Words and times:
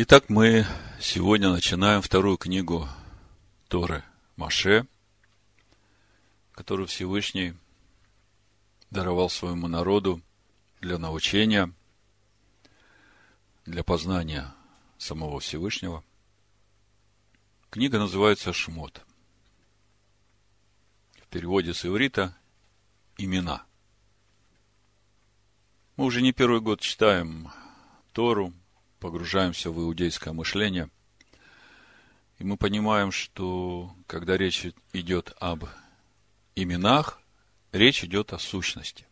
Итак, 0.00 0.28
мы 0.28 0.64
сегодня 1.00 1.50
начинаем 1.50 2.02
вторую 2.02 2.36
книгу 2.36 2.88
Торы 3.66 4.04
Маше, 4.36 4.86
которую 6.52 6.86
Всевышний 6.86 7.54
даровал 8.92 9.28
своему 9.28 9.66
народу 9.66 10.22
для 10.80 10.98
научения, 10.98 11.74
для 13.66 13.82
познания 13.82 14.54
самого 14.98 15.40
Всевышнего. 15.40 16.04
Книга 17.68 17.98
называется 17.98 18.52
«Шмот». 18.52 19.04
В 21.20 21.26
переводе 21.26 21.74
с 21.74 21.84
иврита 21.84 22.36
«Имена». 23.16 23.64
Мы 25.96 26.04
уже 26.04 26.22
не 26.22 26.32
первый 26.32 26.60
год 26.60 26.80
читаем 26.80 27.50
Тору, 28.12 28.54
погружаемся 29.00 29.70
в 29.70 29.78
иудейское 29.80 30.32
мышление, 30.32 30.90
и 32.38 32.44
мы 32.44 32.56
понимаем, 32.56 33.10
что 33.10 33.94
когда 34.06 34.36
речь 34.36 34.66
идет 34.92 35.34
об 35.40 35.64
именах, 36.54 37.20
речь 37.72 38.04
идет 38.04 38.32
о 38.32 38.38
сущности. 38.38 39.06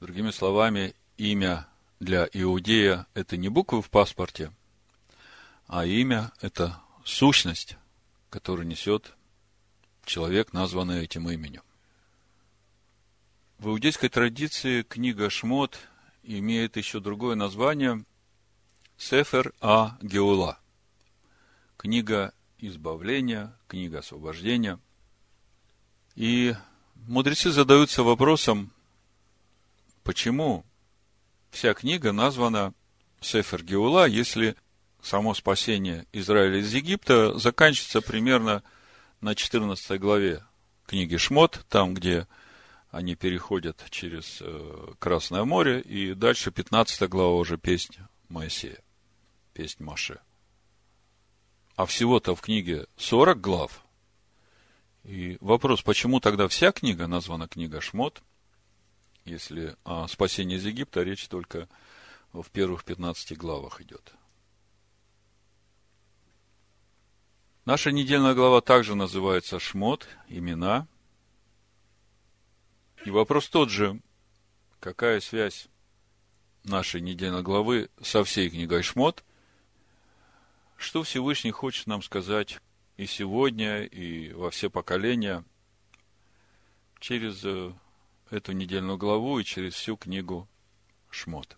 Другими 0.00 0.30
словами, 0.30 0.94
имя 1.16 1.66
для 2.00 2.28
иудея– 2.32 3.06
это 3.14 3.36
не 3.36 3.48
буквы 3.48 3.82
в 3.82 3.90
паспорте, 3.90 4.52
а 5.66 5.84
имя– 5.84 6.32
это 6.40 6.80
сущность, 7.04 7.76
которую 8.30 8.66
несет 8.66 9.14
человек, 10.04 10.52
названный 10.52 11.02
этим 11.02 11.28
именем. 11.28 11.62
В 13.58 13.68
иудейской 13.68 14.10
традиции 14.10 14.82
книга 14.82 15.30
Шмот 15.30 15.78
имеет 16.26 16.76
еще 16.76 17.00
другое 17.00 17.36
название 17.36 18.04
Сефер 18.98 19.52
А 19.60 19.96
Геула. 20.02 20.58
Книга 21.76 22.34
избавления, 22.58 23.56
книга 23.68 24.00
освобождения. 24.00 24.80
И 26.16 26.54
мудрецы 26.94 27.50
задаются 27.50 28.02
вопросом, 28.02 28.72
почему 30.02 30.64
вся 31.50 31.74
книга 31.74 32.12
названа 32.12 32.74
Сефер 33.20 33.62
Геула, 33.62 34.06
если 34.06 34.56
само 35.02 35.34
спасение 35.34 36.06
Израиля 36.12 36.58
из 36.58 36.72
Египта 36.72 37.38
заканчивается 37.38 38.00
примерно 38.00 38.62
на 39.20 39.34
14 39.34 40.00
главе 40.00 40.42
книги 40.86 41.16
Шмот, 41.16 41.64
там, 41.68 41.94
где 41.94 42.26
они 42.90 43.14
переходят 43.14 43.84
через 43.90 44.38
э, 44.40 44.92
Красное 44.98 45.44
море, 45.44 45.80
и 45.80 46.14
дальше 46.14 46.50
15 46.50 47.08
глава 47.08 47.36
уже 47.36 47.58
песня 47.58 48.08
Моисея, 48.28 48.82
песнь 49.52 49.82
Маше. 49.82 50.20
А 51.74 51.84
всего-то 51.84 52.34
в 52.34 52.40
книге 52.40 52.86
40 52.96 53.40
глав. 53.40 53.84
И 55.04 55.36
вопрос, 55.40 55.82
почему 55.82 56.20
тогда 56.20 56.48
вся 56.48 56.72
книга 56.72 57.06
названа 57.06 57.48
книга 57.48 57.80
Шмот, 57.80 58.22
если 59.24 59.76
о 59.84 60.06
спасении 60.08 60.56
из 60.56 60.64
Египта 60.64 61.02
речь 61.02 61.28
только 61.28 61.68
в 62.32 62.48
первых 62.50 62.84
15 62.84 63.36
главах 63.36 63.80
идет. 63.80 64.14
Наша 67.64 67.90
недельная 67.90 68.34
глава 68.34 68.60
также 68.60 68.94
называется 68.94 69.58
Шмот, 69.58 70.08
имена– 70.28 70.86
и 73.06 73.10
вопрос 73.10 73.48
тот 73.48 73.70
же, 73.70 74.00
какая 74.80 75.20
связь 75.20 75.68
нашей 76.64 77.00
недельной 77.00 77.42
главы 77.42 77.88
со 78.02 78.24
всей 78.24 78.50
книгой 78.50 78.82
Шмот, 78.82 79.24
что 80.76 81.04
Всевышний 81.04 81.52
хочет 81.52 81.86
нам 81.86 82.02
сказать 82.02 82.58
и 82.96 83.06
сегодня, 83.06 83.84
и 83.84 84.32
во 84.32 84.50
все 84.50 84.70
поколения 84.70 85.44
через 86.98 87.44
э, 87.44 87.72
эту 88.30 88.50
недельную 88.50 88.98
главу 88.98 89.38
и 89.38 89.44
через 89.44 89.74
всю 89.74 89.96
книгу 89.96 90.48
Шмот. 91.08 91.56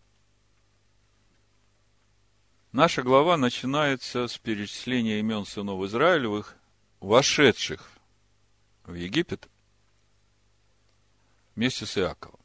Наша 2.73 3.03
глава 3.03 3.39
начинается 3.39 4.29
с 4.29 4.37
перечисления 4.37 5.21
имен 5.21 5.47
сынов 5.47 5.83
Израилевых, 5.85 6.57
вошедших 7.01 7.91
в 8.85 8.93
Египет– 8.93 9.49
вместе 11.59 11.87
с 11.87 11.99
Иаковом. 11.99 12.39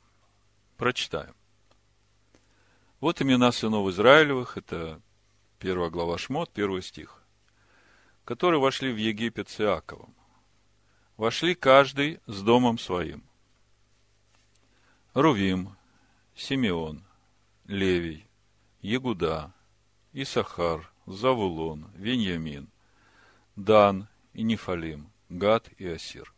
Прочитаем. 0.76 1.36
Вот 3.00 3.22
имена 3.22 3.52
сынов 3.52 3.88
Израилевых, 3.90 4.58
это 4.58 5.00
первая 5.60 5.92
глава 5.92 6.18
Шмот, 6.18 6.50
первый 6.52 6.82
стих, 6.82 7.22
которые 8.26 8.60
вошли 8.60 8.92
в 8.92 8.98
Египет 8.98 9.50
с 9.50 9.62
Иаковом. 9.62 10.16
Вошли 11.16 11.54
каждый 11.54 12.22
с 12.26 12.42
домом 12.42 12.80
своим. 12.80 13.24
Рувим, 15.14 15.78
Симеон, 16.36 17.04
Левий, 17.66 18.26
Егуда, 18.82 19.54
Исахар, 20.12 20.92
Завулон, 21.06 21.92
Веньямин, 21.94 22.68
Дан 23.56 24.08
и 24.34 24.42
Нефалим, 24.42 25.12
Гад 25.30 25.70
и 25.78 25.86
Асир. 25.86 26.34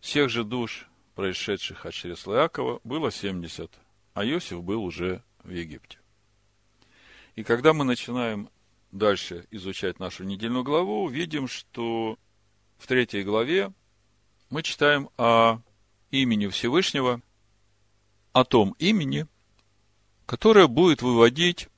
Всех 0.00 0.28
же 0.28 0.42
душ 0.42 0.88
происшедших 1.14 1.86
от 1.86 1.94
чресла 1.94 2.36
Иакова, 2.42 2.80
было 2.84 3.10
70, 3.10 3.70
а 4.14 4.24
Иосиф 4.24 4.62
был 4.62 4.84
уже 4.84 5.22
в 5.42 5.50
Египте. 5.50 5.98
И 7.34 7.44
когда 7.44 7.72
мы 7.72 7.84
начинаем 7.84 8.50
дальше 8.90 9.46
изучать 9.50 9.98
нашу 9.98 10.24
недельную 10.24 10.64
главу, 10.64 11.08
видим, 11.08 11.48
что 11.48 12.18
в 12.78 12.86
третьей 12.86 13.22
главе 13.22 13.72
мы 14.50 14.62
читаем 14.62 15.08
о 15.16 15.60
имени 16.10 16.48
Всевышнего, 16.48 17.22
о 18.32 18.44
том 18.44 18.74
имени, 18.78 19.26
которое 20.26 20.66
будет 20.66 21.02
выводить 21.02 21.68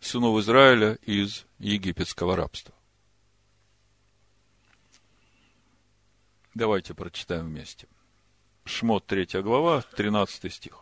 сынов 0.00 0.38
Израиля 0.40 0.94
из 1.02 1.46
египетского 1.58 2.36
рабства. 2.36 2.74
Давайте 6.54 6.94
прочитаем 6.94 7.46
вместе. 7.46 7.88
Шмот 8.64 9.06
3 9.06 9.42
глава, 9.42 9.82
13 9.82 10.52
стих. 10.52 10.78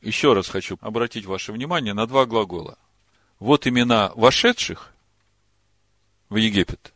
Еще 0.00 0.34
раз 0.34 0.48
хочу 0.48 0.78
обратить 0.80 1.24
ваше 1.24 1.52
внимание 1.52 1.94
на 1.94 2.06
два 2.06 2.26
глагола. 2.26 2.78
Вот 3.38 3.66
имена 3.66 4.12
вошедших 4.14 4.92
в 6.28 6.36
Египет. 6.36 6.92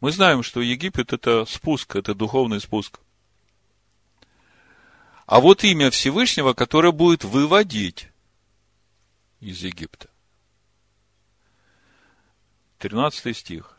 Мы 0.00 0.10
знаем, 0.10 0.42
что 0.42 0.60
Египет 0.60 1.12
это 1.12 1.44
спуск, 1.44 1.94
это 1.94 2.14
духовный 2.14 2.60
спуск. 2.60 2.98
А 5.26 5.40
вот 5.40 5.62
имя 5.62 5.90
Всевышнего, 5.90 6.52
которое 6.52 6.92
будет 6.92 7.22
выводить 7.24 8.08
из 9.40 9.62
Египта. 9.62 10.10
13 12.78 13.36
стих. 13.36 13.76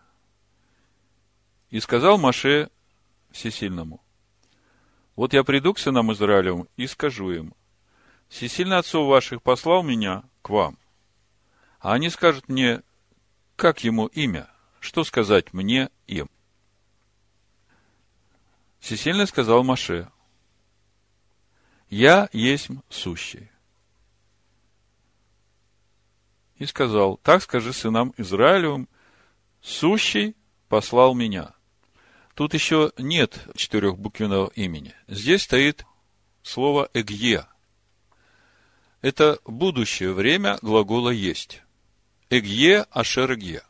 И 1.74 1.80
сказал 1.80 2.20
Маше 2.20 2.70
Всесильному, 3.32 4.00
вот 5.16 5.34
я 5.34 5.44
приду 5.44 5.74
к 5.74 5.80
сынам 5.80 6.14
Израилевым 6.14 6.70
и 6.78 6.86
скажу 6.86 7.32
им, 7.32 7.56
Всесильный 8.28 8.78
отцов 8.78 9.08
ваших 9.08 9.42
послал 9.42 9.82
меня 9.82 10.24
к 10.44 10.52
вам. 10.52 10.78
А 11.80 11.94
они 11.94 12.12
скажут 12.12 12.48
мне, 12.48 12.84
как 13.56 13.84
ему 13.84 14.06
имя, 14.06 14.52
что 14.82 15.04
сказать 15.04 15.52
мне 15.52 15.90
им. 16.06 16.30
Всесильный 18.78 19.26
сказал 19.26 19.64
Маше, 19.64 20.12
я 21.90 22.30
есть 22.34 22.68
сущий. 22.88 23.50
И 26.58 26.68
сказал, 26.68 27.18
так 27.18 27.42
скажи 27.42 27.74
сынам 27.74 28.14
Израилевым, 28.18 28.88
сущий 29.60 30.36
послал 30.70 31.16
меня. 31.16 31.56
Тут 32.36 32.54
еще 32.56 32.92
нет 32.98 33.48
четырехбуквенного 33.56 34.52
имени. 34.56 34.96
Здесь 35.08 35.44
стоит 35.44 35.86
слово 36.42 36.90
«эгье». 36.94 37.48
Это 39.02 39.40
будущее 39.46 40.14
время 40.14 40.58
глагола 40.62 41.10
«есть». 41.10 41.62
«Эгье 42.30 42.88
ашер 42.90 43.34
эгье». 43.34 43.64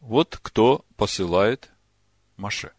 Вот 0.00 0.38
кто 0.42 0.84
посылает 0.96 1.70
Маше. 2.36 2.72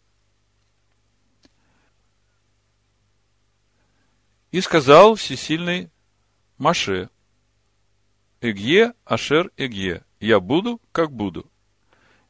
И 4.50 4.60
сказал 4.60 5.14
всесильный 5.14 5.90
Маше, 6.58 7.08
Эгье, 8.42 8.92
Ашер, 9.04 9.52
Эгье, 9.56 10.04
я 10.18 10.40
буду, 10.40 10.80
как 10.90 11.12
буду. 11.12 11.50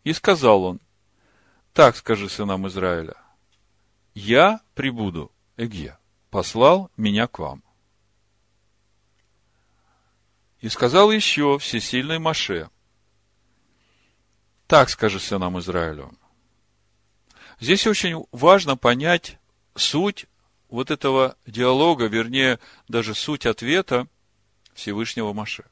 И 0.04 0.12
сказал 0.12 0.62
он, 0.64 0.80
так 1.72 1.96
скажи 1.96 2.28
сынам 2.28 2.66
Израиля. 2.69 3.16
Я 4.14 4.60
прибуду, 4.74 5.32
Эгья. 5.56 5.98
послал 6.30 6.90
меня 6.96 7.26
к 7.26 7.38
вам. 7.38 7.62
И 10.60 10.69
сказал 10.69 11.10
еще 11.10 11.58
всесильный 11.58 12.19
Маше, 12.19 12.70
так 14.66 14.88
скажи 14.90 15.19
сынам 15.19 15.58
Израилю. 15.58 16.16
Здесь 17.58 17.86
очень 17.86 18.24
важно 18.32 18.76
понять 18.76 19.38
суть 19.74 20.26
вот 20.69 20.90
этого 20.90 21.36
диалога, 21.46 22.06
вернее, 22.06 22.58
даже 22.88 23.14
суть 23.14 23.44
ответа 23.44 24.06
Всевышнего 24.72 25.32
Маше. 25.32 25.64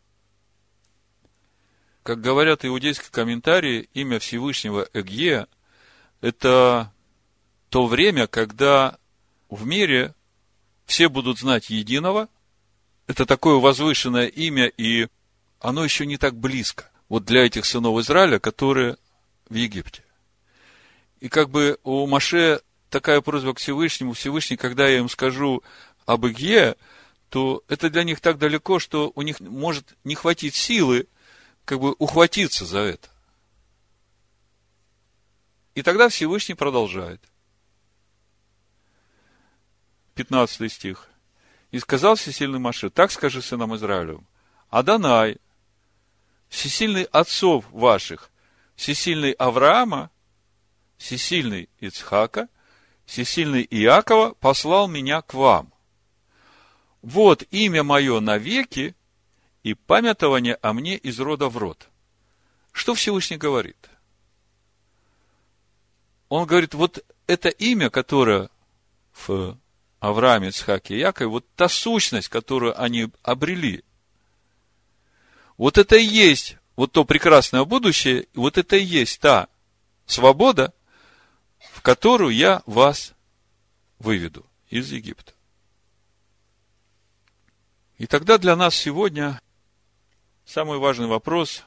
Как 2.03 2.21
говорят 2.21 2.65
иудейские 2.65 3.11
комментарии, 3.11 3.89
имя 3.95 4.19
Всевышнего 4.19 4.89
Эгье– 4.93 5.47
это 6.21 6.93
то 7.69 7.87
время, 7.87 8.27
когда 8.27 8.99
в 9.49 9.67
мире 9.67 10.15
все 10.87 11.09
будут 11.09 11.39
знать 11.39 11.71
единого. 11.71 12.29
Это 13.07 13.27
такое 13.27 13.57
возвышенное 13.57 14.27
имя, 14.27 14.67
и 14.67 15.09
оно 15.61 15.85
еще 15.85 16.07
не 16.07 16.17
так 16.17 16.37
близко. 16.37 16.91
Вот 17.09 17.25
для 17.25 17.45
этих 17.45 17.65
сынов 17.65 17.99
Израиля, 18.01 18.39
которые 18.39 18.97
в 19.49 19.55
Египте. 19.55 20.05
И 21.21 21.29
как 21.29 21.51
бы 21.51 21.79
у 21.83 22.07
Маше 22.07 22.63
такая 22.89 23.21
просьба 23.21 23.55
к 23.55 23.59
Всевышнему, 23.59 24.15
Всевышний, 24.15 24.57
когда 24.57 24.89
я 24.89 24.99
им 24.99 25.09
скажу 25.09 25.63
об 26.07 26.27
Игье, 26.27 26.77
то 27.29 27.63
это 27.69 27.91
для 27.91 28.05
них 28.05 28.21
так 28.21 28.39
далеко, 28.39 28.79
что 28.79 29.13
у 29.15 29.23
них 29.23 29.39
может 29.41 29.95
не 30.05 30.15
хватить 30.15 30.55
силы 30.55 31.07
как 31.65 31.81
бы 31.81 31.95
ухватиться 31.99 32.65
за 32.65 32.81
это. 32.81 33.10
И 35.75 35.83
тогда 35.83 36.09
Всевышний 36.09 36.55
продолжает. 36.55 37.23
15 40.15 40.73
стих. 40.73 41.09
«И 41.71 41.79
сказал 41.79 42.17
всесильный 42.17 42.59
Маше, 42.59 42.91
так 42.91 43.13
скажи 43.13 43.41
сынам 43.41 43.77
Израилю, 43.77 44.25
Адонай, 44.69 45.39
всесильный 46.49 47.05
отцов 47.05 47.65
ваших, 47.71 48.31
всесильный 48.75 49.33
Авраама, 49.33 50.11
всесильный 50.97 51.69
Ицхака, 51.79 52.49
всесильный 53.05 53.67
Иакова 53.71 54.35
послал 54.35 54.89
меня 54.89 55.23
к 55.23 55.35
вам. 55.35 55.73
Вот 57.03 57.45
имя 57.51 57.83
мое 57.83 58.21
навеки 58.21 58.95
и 59.63 59.75
памятование 59.75 60.57
о 60.57 60.73
мне 60.73 60.97
из 60.97 61.19
рода 61.21 61.49
в 61.49 61.57
род. 61.57 61.89
Что 62.73 62.95
Всевышний 62.95 63.37
говорит? 63.37 63.90
Он 66.31 66.47
говорит, 66.47 66.75
вот 66.75 67.05
это 67.27 67.49
имя, 67.49 67.91
которое 67.91 68.49
в 69.13 69.59
Аврааме, 69.99 70.49
Ицхаке 70.49 70.95
и 70.95 71.01
Якове, 71.01 71.29
вот 71.29 71.45
та 71.57 71.69
сущность, 71.69 72.29
которую 72.29 72.81
они 72.81 73.09
обрели, 73.23 73.85
вот 75.59 75.77
это 75.77 75.97
и 75.97 76.05
есть 76.05 76.57
вот 76.77 76.93
то 76.93 77.05
прекрасное 77.05 77.65
будущее, 77.65 78.29
вот 78.35 78.57
это 78.57 78.77
и 78.77 78.85
есть 78.85 79.21
та 79.21 79.49
свобода, 80.07 80.73
в 81.73 81.83
которую 81.83 82.35
я 82.35 82.63
вас 82.65 83.13
выведу 83.99 84.47
из 84.71 84.91
Египта. 84.93 85.33
И 87.99 88.07
тогда 88.07 88.39
для 88.39 88.55
нас 88.55 88.77
сегодня 88.77 89.43
самый 90.47 90.79
важный 90.79 91.09
вопрос, 91.09 91.65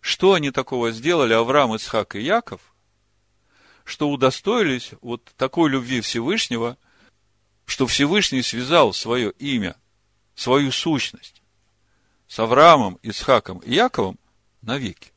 что 0.00 0.34
они 0.34 0.50
такого 0.50 0.92
сделали, 0.92 1.32
Авраам, 1.32 1.74
Ицхак 1.74 2.16
и 2.16 2.22
Яков, 2.22 2.60
что 3.84 4.10
удостоились 4.10 4.92
вот 5.00 5.24
такой 5.36 5.70
любви 5.70 6.00
Всевышнего, 6.00 6.76
что 7.66 7.86
Всевышний 7.86 8.42
связал 8.42 8.92
свое 8.92 9.30
имя, 9.32 9.76
свою 10.34 10.72
сущность 10.72 11.42
с 12.28 12.38
Авраамом, 12.38 12.98
Исхаком 13.02 13.58
и 13.58 13.74
Яковом 13.74 14.18
навеки. 14.62 15.12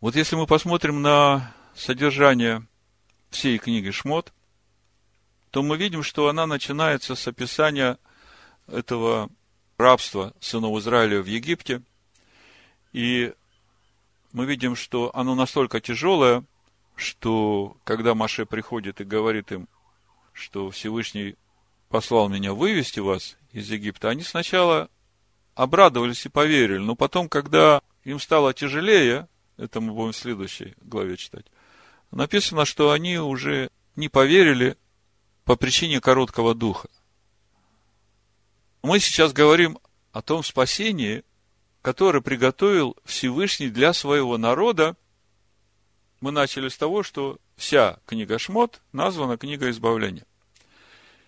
Вот 0.00 0.16
если 0.16 0.36
мы 0.36 0.46
посмотрим 0.46 1.02
на 1.02 1.54
содержание 1.74 2.66
всей 3.30 3.58
книги 3.58 3.90
Шмот, 3.90 4.32
то 5.50 5.62
мы 5.62 5.76
видим, 5.76 6.02
что 6.02 6.28
она 6.28 6.46
начинается 6.46 7.14
с 7.14 7.26
описания 7.28 7.96
этого 8.66 9.30
рабства 9.78 10.34
сынов 10.40 10.78
Израиля 10.78 11.22
в 11.22 11.26
Египте. 11.26 11.82
И 12.94 13.34
мы 14.32 14.46
видим, 14.46 14.76
что 14.76 15.10
оно 15.14 15.34
настолько 15.34 15.80
тяжелое, 15.80 16.44
что 16.94 17.76
когда 17.82 18.14
Маше 18.14 18.46
приходит 18.46 19.00
и 19.00 19.04
говорит 19.04 19.50
им, 19.50 19.68
что 20.32 20.70
Всевышний 20.70 21.34
послал 21.88 22.28
меня 22.28 22.54
вывести 22.54 23.00
вас 23.00 23.36
из 23.50 23.68
Египта, 23.68 24.10
они 24.10 24.22
сначала 24.22 24.88
обрадовались 25.56 26.24
и 26.24 26.28
поверили, 26.28 26.78
но 26.78 26.94
потом, 26.94 27.28
когда 27.28 27.82
им 28.04 28.20
стало 28.20 28.54
тяжелее, 28.54 29.28
это 29.56 29.80
мы 29.80 29.92
будем 29.92 30.12
в 30.12 30.16
следующей 30.16 30.74
главе 30.80 31.16
читать, 31.16 31.46
написано, 32.12 32.64
что 32.64 32.92
они 32.92 33.18
уже 33.18 33.70
не 33.96 34.08
поверили 34.08 34.76
по 35.44 35.56
причине 35.56 36.00
короткого 36.00 36.54
духа. 36.54 36.88
Мы 38.82 39.00
сейчас 39.00 39.32
говорим 39.32 39.80
о 40.12 40.22
том 40.22 40.44
спасении, 40.44 41.24
который 41.84 42.22
приготовил 42.22 42.96
Всевышний 43.04 43.68
для 43.68 43.92
своего 43.92 44.38
народа. 44.38 44.96
Мы 46.22 46.32
начали 46.32 46.70
с 46.70 46.78
того, 46.78 47.02
что 47.02 47.36
вся 47.56 47.98
книга 48.06 48.38
Шмот 48.38 48.80
названа 48.92 49.36
книга 49.36 49.68
избавления. 49.68 50.24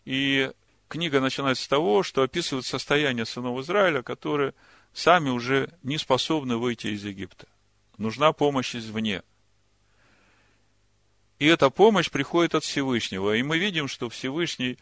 И 0.07 0.51
книга 0.89 1.21
начинается 1.21 1.63
с 1.63 1.69
того, 1.69 2.03
что 2.03 2.23
описывает 2.23 2.65
состояние 2.65 3.27
сынов 3.27 3.61
Израиля, 3.61 4.01
которые 4.01 4.55
сами 4.95 5.29
уже 5.29 5.69
не 5.83 5.99
способны 5.99 6.57
выйти 6.57 6.87
из 6.87 7.05
Египта. 7.05 7.47
Нужна 7.99 8.33
помощь 8.33 8.75
извне. 8.75 9.23
И 11.39 11.45
эта 11.45 11.69
помощь 11.69 12.09
приходит 12.11 12.55
от 12.55 12.65
Всевышнего. 12.65 13.37
И 13.37 13.43
мы 13.43 13.59
видим, 13.59 13.89
что 13.89 14.09
Всевышний 14.09 14.79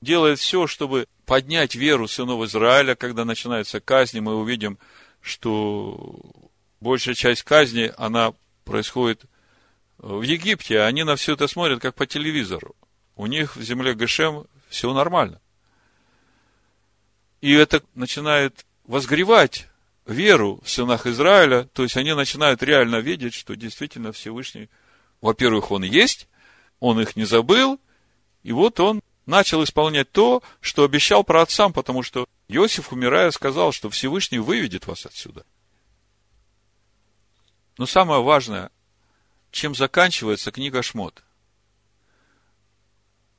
делает 0.00 0.38
все, 0.38 0.66
чтобы 0.66 1.06
поднять 1.26 1.74
веру 1.74 2.08
сынов 2.08 2.42
Израиля, 2.44 2.94
когда 2.94 3.24
начинается 3.24 3.80
казнь, 3.80 4.20
мы 4.20 4.36
увидим, 4.36 4.78
что 5.22 6.20
большая 6.80 7.14
часть 7.14 7.44
казни, 7.44 7.92
она 7.96 8.34
происходит 8.64 9.22
в 9.98 10.22
Египте, 10.22 10.82
они 10.82 11.04
на 11.04 11.16
все 11.16 11.34
это 11.34 11.46
смотрят, 11.46 11.80
как 11.80 11.94
по 11.94 12.06
телевизору. 12.06 12.74
У 13.14 13.26
них 13.26 13.56
в 13.56 13.62
земле 13.62 13.94
Гешем 13.94 14.46
все 14.68 14.92
нормально. 14.92 15.40
И 17.40 17.52
это 17.52 17.82
начинает 17.94 18.66
возгревать 18.84 19.68
веру 20.06 20.60
в 20.64 20.70
сынах 20.70 21.06
Израиля, 21.06 21.64
то 21.72 21.84
есть 21.84 21.96
они 21.96 22.14
начинают 22.14 22.62
реально 22.62 22.96
видеть, 22.96 23.34
что 23.34 23.54
действительно 23.54 24.12
Всевышний, 24.12 24.68
во-первых, 25.20 25.70
Он 25.70 25.84
есть, 25.84 26.28
Он 26.80 27.00
их 27.00 27.14
не 27.14 27.24
забыл, 27.24 27.80
и 28.42 28.52
вот 28.52 28.80
Он 28.80 29.00
начал 29.26 29.62
исполнять 29.62 30.10
то, 30.10 30.42
что 30.60 30.84
обещал 30.84 31.22
про 31.22 31.42
отцам, 31.42 31.72
потому 31.72 32.02
что 32.02 32.26
Иосиф, 32.52 32.92
умирая, 32.92 33.30
сказал, 33.30 33.72
что 33.72 33.88
Всевышний 33.88 34.38
выведет 34.38 34.86
вас 34.86 35.06
отсюда. 35.06 35.46
Но 37.78 37.86
самое 37.86 38.22
важное, 38.22 38.70
чем 39.50 39.74
заканчивается 39.74 40.52
книга 40.52 40.82
Шмот. 40.82 41.24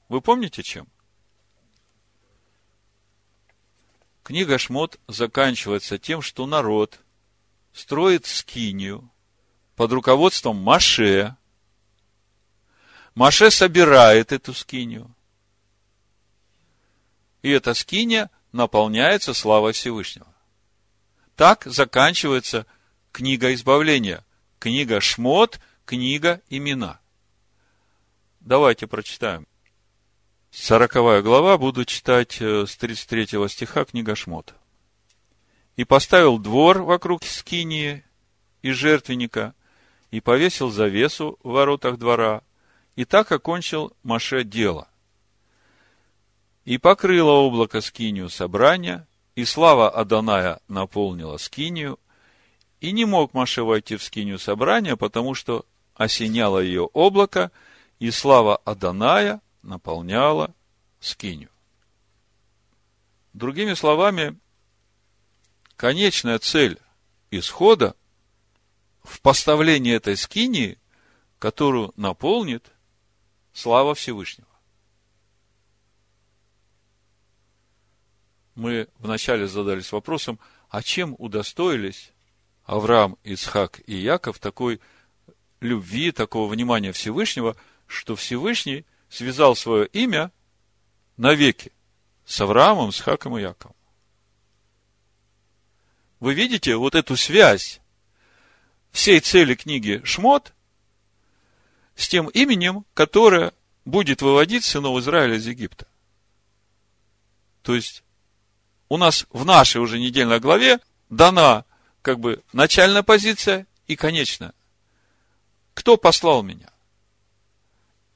Вы 0.09 0.21
помните 0.21 0.63
чем? 0.63 0.87
Книга 4.23 4.57
Шмот 4.57 4.99
заканчивается 5.07 5.99
тем, 5.99 6.21
что 6.21 6.47
народ 6.47 6.99
строит 7.71 8.25
скинию 8.25 9.11
под 9.75 9.91
руководством 9.91 10.57
Маше. 10.57 11.35
Маше 13.15 13.51
собирает 13.51 14.31
эту 14.31 14.53
скинию. 14.53 15.13
И 17.43 17.49
эта 17.49 17.73
скиния 17.73 18.31
наполняется 18.53 19.33
славой 19.33 19.73
Всевышнего. 19.73 20.27
Так 21.35 21.63
заканчивается 21.65 22.65
книга 23.11 23.53
избавления. 23.53 24.23
Книга 24.59 25.01
Шмот, 25.01 25.59
книга 25.85 26.41
имена. 26.49 27.01
Давайте 28.39 28.87
прочитаем. 28.87 29.47
Сороковая 30.51 31.21
глава, 31.21 31.57
буду 31.57 31.83
читать 31.83 32.37
э, 32.39 32.65
с 32.67 32.77
33 32.77 33.49
стиха 33.49 33.85
книга 33.85 34.15
Шмот. 34.15 34.53
«И 35.75 35.83
поставил 35.83 36.37
двор 36.37 36.83
вокруг 36.83 37.23
скинии 37.23 38.05
и 38.61 38.71
жертвенника, 38.71 39.55
и 40.11 40.21
повесил 40.21 40.69
завесу 40.69 41.39
в 41.41 41.49
воротах 41.49 41.97
двора, 41.97 42.43
и 42.95 43.03
так 43.03 43.31
окончил 43.31 43.93
Маше 44.03 44.43
дело. 44.43 44.87
И 46.65 46.77
покрыло 46.77 47.31
облако 47.31 47.81
скинию 47.81 48.29
собрания, 48.29 49.07
и 49.35 49.45
слава 49.45 49.89
Аданая 49.89 50.59
наполнила 50.67 51.37
скинию, 51.37 51.99
и 52.79 52.91
не 52.91 53.05
мог 53.05 53.33
Маше 53.33 53.63
войти 53.63 53.97
в 53.97 54.03
скинию 54.03 54.39
собрания, 54.39 54.95
потому 54.95 55.33
что 55.33 55.65
осеняло 55.95 56.59
ее 56.59 56.83
облако, 56.83 57.51
и 57.99 58.11
слава 58.11 58.57
Аданая 58.57 59.41
наполняла 59.61 60.53
скинию. 60.99 61.49
Другими 63.33 63.73
словами, 63.73 64.37
конечная 65.75 66.39
цель 66.39 66.79
исхода 67.31 67.95
в 69.03 69.21
поставлении 69.21 69.93
этой 69.93 70.15
скинии, 70.15 70.77
которую 71.39 71.93
наполнит 71.97 72.71
слава 73.53 73.95
Всевышнего. 73.95 74.52
Мы 78.55 78.87
вначале 78.99 79.47
задались 79.47 79.91
вопросом, 79.91 80.39
а 80.69 80.83
чем 80.83 81.15
удостоились 81.17 82.11
Авраам, 82.65 83.17
Ицхак 83.23 83.81
и 83.87 83.95
Яков 83.95 84.39
такой 84.39 84.79
любви, 85.59 86.11
такого 86.11 86.51
внимания 86.51 86.91
Всевышнего, 86.91 87.55
что 87.87 88.15
Всевышний 88.15 88.85
связал 89.09 89.55
свое 89.55 89.87
имя 89.87 90.31
навеки 91.17 91.71
с 92.25 92.39
Авраамом, 92.41 92.89
Исхаком 92.89 93.37
и 93.37 93.41
Яковом. 93.41 93.75
Вы 96.19 96.33
видите 96.33 96.75
вот 96.75 96.95
эту 96.95 97.17
связь 97.17 97.81
всей 98.91 99.19
цели 99.19 99.55
книги 99.55 100.01
Шмот 100.05 100.53
с 101.95 102.07
тем 102.07 102.29
именем, 102.29 102.85
которое 102.93 103.53
будет 103.85 104.21
выводить 104.21 104.63
сынов 104.63 104.97
Израиля 104.99 105.35
из 105.35 105.45
Египта. 105.45 105.87
То 107.61 107.75
есть, 107.75 108.03
у 108.93 108.97
нас 108.97 109.25
в 109.31 109.43
нашей 109.43 109.81
уже 109.81 109.97
недельной 109.97 110.39
главе 110.39 110.79
дана 111.09 111.65
как 112.03 112.19
бы 112.19 112.43
начальная 112.53 113.01
позиция 113.01 113.65
и 113.87 113.95
конечная. 113.95 114.53
Кто 115.73 115.97
послал 115.97 116.43
меня? 116.43 116.69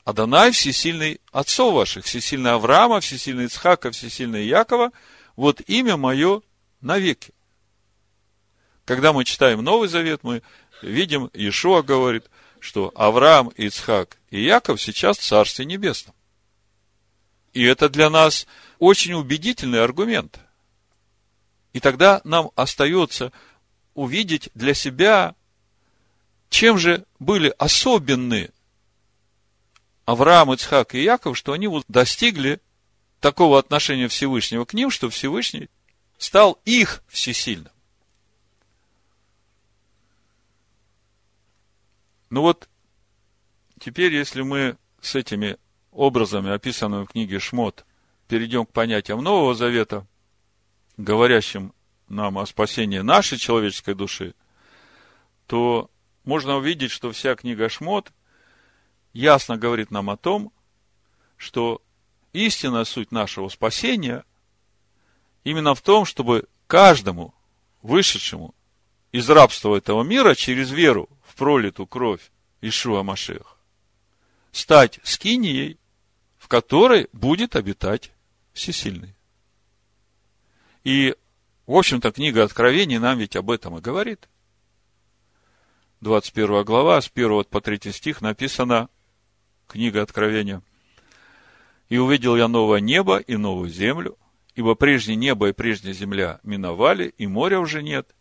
Адонай, 0.03 0.51
всесильный 0.51 1.19
отцов 1.31 1.73
ваших, 1.73 2.05
всесильный 2.05 2.51
Авраама, 2.51 2.99
всесильный 2.99 3.45
Ицхака, 3.45 3.89
всесильный 3.89 4.45
Якова, 4.45 4.91
вот 5.35 5.61
имя 5.65 5.97
мое 5.97 6.43
навеки. 6.81 7.33
Когда 8.85 9.13
мы 9.13 9.25
читаем 9.25 9.63
Новый 9.63 9.89
Завет, 9.89 10.19
мы 10.21 10.43
видим, 10.83 11.31
Иешуа 11.33 11.81
говорит, 11.81 12.25
что 12.59 12.91
Авраам, 12.93 13.47
Ицхак 13.47 14.19
и 14.29 14.43
Яков 14.43 14.79
сейчас 14.79 15.17
в 15.17 15.25
Царстве 15.25 15.65
Небесном. 15.65 16.13
И 17.53 17.63
это 17.63 17.89
для 17.89 18.11
нас 18.11 18.45
очень 18.77 19.13
убедительный 19.13 19.83
аргумент. 19.83 20.39
И 21.73 21.79
тогда 21.79 22.21
нам 22.23 22.51
остается 22.55 23.31
увидеть 23.93 24.49
для 24.53 24.73
себя, 24.73 25.35
чем 26.49 26.77
же 26.77 27.05
были 27.19 27.53
особенны 27.57 28.51
Авраам, 30.05 30.53
Ицхак 30.53 30.95
и 30.95 31.03
Яков, 31.03 31.37
что 31.37 31.51
они 31.51 31.67
вот 31.67 31.83
достигли 31.87 32.61
такого 33.19 33.59
отношения 33.59 34.07
Всевышнего 34.07 34.65
к 34.65 34.73
ним, 34.73 34.89
что 34.89 35.09
Всевышний 35.09 35.69
стал 36.17 36.59
их 36.65 37.03
всесильным. 37.07 37.73
Ну 42.29 42.41
вот, 42.41 42.67
теперь, 43.79 44.13
если 44.13 44.41
мы 44.41 44.77
с 45.01 45.15
этими 45.15 45.57
образами, 45.91 46.51
описанными 46.51 47.05
в 47.05 47.09
книге 47.09 47.39
Шмот, 47.39 47.85
перейдем 48.27 48.65
к 48.65 48.71
понятиям 48.71 49.23
Нового 49.23 49.55
Завета, 49.55 50.05
говорящим 50.97 51.73
нам 52.07 52.37
о 52.37 52.45
спасении 52.45 52.99
нашей 52.99 53.37
человеческой 53.37 53.95
души, 53.95 54.33
то 55.45 55.89
можно 56.23 56.57
увидеть, 56.57 56.91
что 56.91 57.11
вся 57.11 57.35
книга 57.35 57.69
Шмот 57.69 58.11
ясно 59.13 59.57
говорит 59.57 59.91
нам 59.91 60.09
о 60.09 60.17
том, 60.17 60.51
что 61.37 61.81
истинная 62.33 62.83
суть 62.83 63.11
нашего 63.11 63.49
спасения 63.49 64.25
именно 65.43 65.75
в 65.75 65.81
том, 65.81 66.05
чтобы 66.05 66.47
каждому 66.67 67.33
вышедшему 67.81 68.53
из 69.11 69.29
рабства 69.29 69.75
этого 69.75 70.03
мира 70.03 70.35
через 70.35 70.71
веру 70.71 71.09
в 71.25 71.35
пролитую 71.35 71.87
кровь 71.87 72.31
Ишуа 72.61 73.03
Машех 73.03 73.57
стать 74.51 74.99
скинией, 75.03 75.77
в 76.37 76.47
которой 76.47 77.09
будет 77.13 77.55
обитать 77.55 78.11
всесильный. 78.53 79.16
И, 80.87 81.15
в 81.65 81.73
общем-то, 81.73 82.13
книга 82.13 82.45
Откровений 82.45 82.97
нам 82.97 83.17
ведь 83.17 83.35
об 83.35 83.51
этом 83.51 83.77
и 83.77 83.81
говорит. 83.81 84.29
21 85.99 86.63
глава, 86.63 87.01
с 87.01 87.11
1 87.13 87.43
по 87.43 87.59
3 87.59 87.91
стих 87.91 88.21
написано, 88.21 88.87
Книга 89.67 90.01
Откровения. 90.01 90.61
«И 91.89 91.97
увидел 91.97 92.37
я 92.37 92.47
новое 92.47 92.79
небо 92.79 93.17
и 93.17 93.35
новую 93.35 93.69
землю, 93.69 94.17
ибо 94.55 94.75
прежнее 94.75 95.17
небо 95.17 95.49
и 95.49 95.51
прежняя 95.51 95.93
земля 95.93 96.39
миновали, 96.43 97.13
и 97.17 97.27
моря 97.27 97.59
уже 97.59 97.83
нет. 97.83 98.15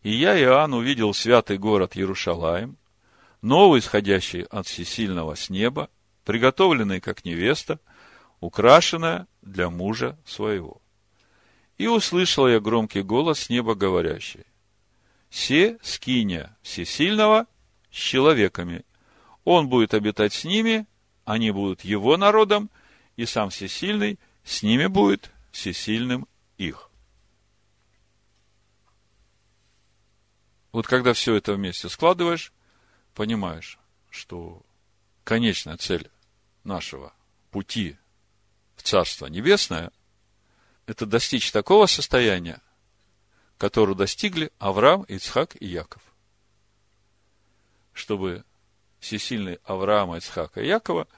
И 0.00 0.10
я, 0.10 0.40
Иоанн, 0.40 0.72
увидел 0.72 1.12
святый 1.12 1.58
город 1.58 1.98
Иерушалаем, 1.98 2.78
новый, 3.42 3.80
исходящий 3.80 4.44
от 4.44 4.66
всесильного 4.66 5.34
с 5.34 5.50
неба, 5.50 5.90
приготовленный 6.24 7.02
как 7.02 7.26
невеста, 7.26 7.78
украшенная 8.40 9.26
для 9.42 9.68
мужа 9.68 10.18
своего. 10.24 10.80
И 11.78 11.86
услышал 11.86 12.48
я 12.48 12.58
громкий 12.60 13.02
голос 13.02 13.50
неба 13.50 13.74
говорящий, 13.74 14.44
«Се 15.30 15.78
скиня 15.82 16.56
всесильного 16.62 17.46
с 17.90 17.96
человеками, 17.96 18.84
он 19.44 19.68
будет 19.68 19.92
обитать 19.92 20.32
с 20.32 20.44
ними, 20.44 20.86
они 21.24 21.50
будут 21.50 21.84
его 21.84 22.16
народом, 22.16 22.70
и 23.16 23.26
сам 23.26 23.50
Всесильный 23.50 24.18
с 24.44 24.62
ними 24.62 24.86
будет 24.86 25.30
всесильным 25.50 26.26
их. 26.56 26.90
Вот 30.72 30.86
когда 30.86 31.12
все 31.14 31.34
это 31.34 31.54
вместе 31.54 31.88
складываешь, 31.88 32.52
понимаешь, 33.14 33.78
что 34.10 34.62
конечная 35.24 35.76
цель 35.78 36.10
нашего 36.64 37.14
пути 37.50 37.96
в 38.76 38.82
Царство 38.82 39.26
Небесное– 39.26 39.90
это 40.86 41.04
достичь 41.04 41.50
такого 41.52 41.86
состояния, 41.86 42.60
которого 43.58 43.96
достигли 43.96 44.52
Авраам, 44.58 45.02
Ицхак 45.04 45.60
и 45.60 45.66
Яков. 45.66 46.02
Чтобы 47.92 48.44
всесильный 49.00 49.58
Авраама, 49.64 50.18
Ицхака 50.18 50.60
и 50.60 50.66
Якова, 50.66 51.08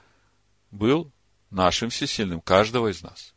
был 0.71 1.11
нашим 1.49 1.89
всесильным, 1.89 2.41
каждого 2.41 2.89
из 2.89 3.01
нас. 3.01 3.33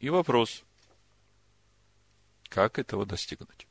И 0.00 0.10
вопрос, 0.10 0.62
как 2.48 2.78
этого 2.78 3.04
достигнуть? 3.04 3.66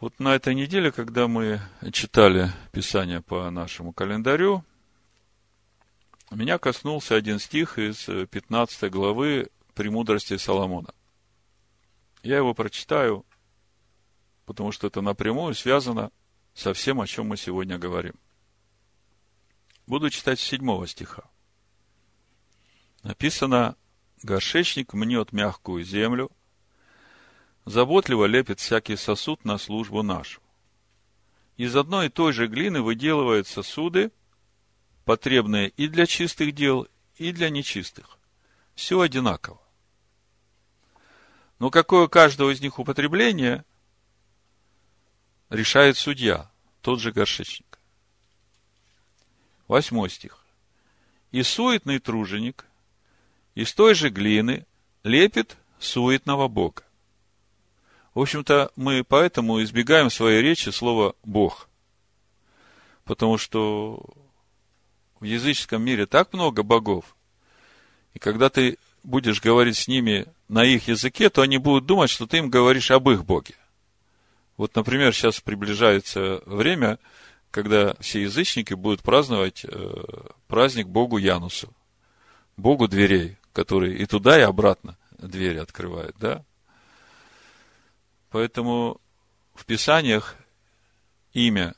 Вот 0.00 0.18
на 0.18 0.34
этой 0.34 0.54
неделе, 0.54 0.92
когда 0.92 1.28
мы 1.28 1.60
читали 1.92 2.52
Писание 2.72 3.20
по 3.20 3.50
нашему 3.50 3.92
календарю, 3.92 4.64
меня 6.34 6.58
коснулся 6.58 7.14
один 7.14 7.38
стих 7.38 7.78
из 7.78 8.06
15 8.06 8.90
главы 8.90 9.50
«Премудрости 9.74 10.36
Соломона». 10.36 10.92
Я 12.22 12.38
его 12.38 12.54
прочитаю, 12.54 13.24
потому 14.46 14.72
что 14.72 14.86
это 14.86 15.00
напрямую 15.00 15.54
связано 15.54 16.10
со 16.54 16.72
всем, 16.72 17.00
о 17.00 17.06
чем 17.06 17.28
мы 17.28 17.36
сегодня 17.36 17.78
говорим. 17.78 18.14
Буду 19.86 20.10
читать 20.10 20.40
с 20.40 20.42
седьмого 20.42 20.86
стиха. 20.86 21.24
Написано, 23.02 23.76
горшечник 24.22 24.94
мнет 24.94 25.32
мягкую 25.32 25.84
землю, 25.84 26.30
заботливо 27.66 28.24
лепит 28.24 28.60
всякий 28.60 28.96
сосуд 28.96 29.44
на 29.44 29.58
службу 29.58 30.02
нашу. 30.02 30.40
Из 31.58 31.76
одной 31.76 32.06
и 32.06 32.10
той 32.10 32.32
же 32.32 32.46
глины 32.46 32.82
выделывают 32.82 33.46
сосуды, 33.46 34.10
потребные 35.04 35.68
и 35.70 35.88
для 35.88 36.06
чистых 36.06 36.54
дел, 36.54 36.88
и 37.16 37.32
для 37.32 37.50
нечистых. 37.50 38.18
Все 38.74 39.00
одинаково. 39.00 39.60
Но 41.58 41.70
какое 41.70 42.08
каждого 42.08 42.50
из 42.50 42.60
них 42.60 42.78
употребление 42.78 43.64
решает 45.50 45.96
судья, 45.96 46.50
тот 46.82 47.00
же 47.00 47.12
горшечник. 47.12 47.78
Восьмой 49.68 50.10
стих. 50.10 50.44
И 51.30 51.42
суетный 51.42 51.98
труженик 51.98 52.66
из 53.54 53.72
той 53.72 53.94
же 53.94 54.08
глины 54.10 54.66
лепит 55.04 55.56
суетного 55.78 56.48
Бога. 56.48 56.82
В 58.14 58.20
общем-то, 58.20 58.70
мы 58.76 59.02
поэтому 59.02 59.62
избегаем 59.62 60.08
в 60.08 60.14
своей 60.14 60.40
речи 60.42 60.68
слова 60.68 61.14
«Бог». 61.24 61.68
Потому 63.04 63.38
что 63.38 64.04
в 65.20 65.24
языческом 65.24 65.82
мире 65.82 66.06
так 66.06 66.32
много 66.32 66.62
богов. 66.62 67.16
И 68.14 68.18
когда 68.18 68.48
ты 68.48 68.78
будешь 69.02 69.40
говорить 69.40 69.76
с 69.76 69.88
ними 69.88 70.26
на 70.48 70.64
их 70.64 70.88
языке, 70.88 71.30
то 71.30 71.42
они 71.42 71.58
будут 71.58 71.86
думать, 71.86 72.10
что 72.10 72.26
ты 72.26 72.38
им 72.38 72.50
говоришь 72.50 72.90
об 72.90 73.08
их 73.10 73.24
Боге. 73.24 73.54
Вот, 74.56 74.74
например, 74.76 75.12
сейчас 75.12 75.40
приближается 75.40 76.42
время, 76.46 76.98
когда 77.50 77.94
все 78.00 78.22
язычники 78.22 78.74
будут 78.74 79.02
праздновать 79.02 79.64
э, 79.64 80.04
праздник 80.46 80.86
Богу 80.86 81.18
Янусу, 81.18 81.72
Богу 82.56 82.88
дверей, 82.88 83.36
который 83.52 83.96
и 83.96 84.06
туда, 84.06 84.38
и 84.38 84.42
обратно 84.42 84.96
двери 85.18 85.58
открывает, 85.58 86.14
да? 86.18 86.44
Поэтому 88.30 89.00
в 89.54 89.64
Писаниях 89.64 90.36
имя 91.32 91.74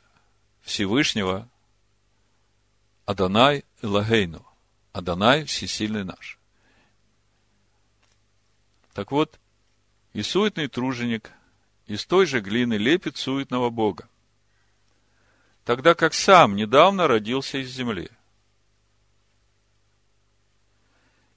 Всевышнего 0.63 1.49
Адонай 3.07 3.65
Элагейну. 3.83 4.45
Адонай 4.93 5.45
Всесильный 5.45 6.03
наш. 6.03 6.41
Так 8.95 9.13
вот, 9.13 9.39
и 10.13 10.23
суетный 10.23 10.67
труженик 10.67 11.31
из 11.87 12.05
той 12.05 12.27
же 12.27 12.41
глины 12.41 12.75
лепит 12.75 13.17
суетного 13.17 13.71
Бога, 13.71 14.09
тогда 15.65 15.95
как 15.95 16.15
сам 16.15 16.57
недавно 16.57 17.07
родился 17.07 17.59
из 17.59 17.71
земли. 17.71 18.11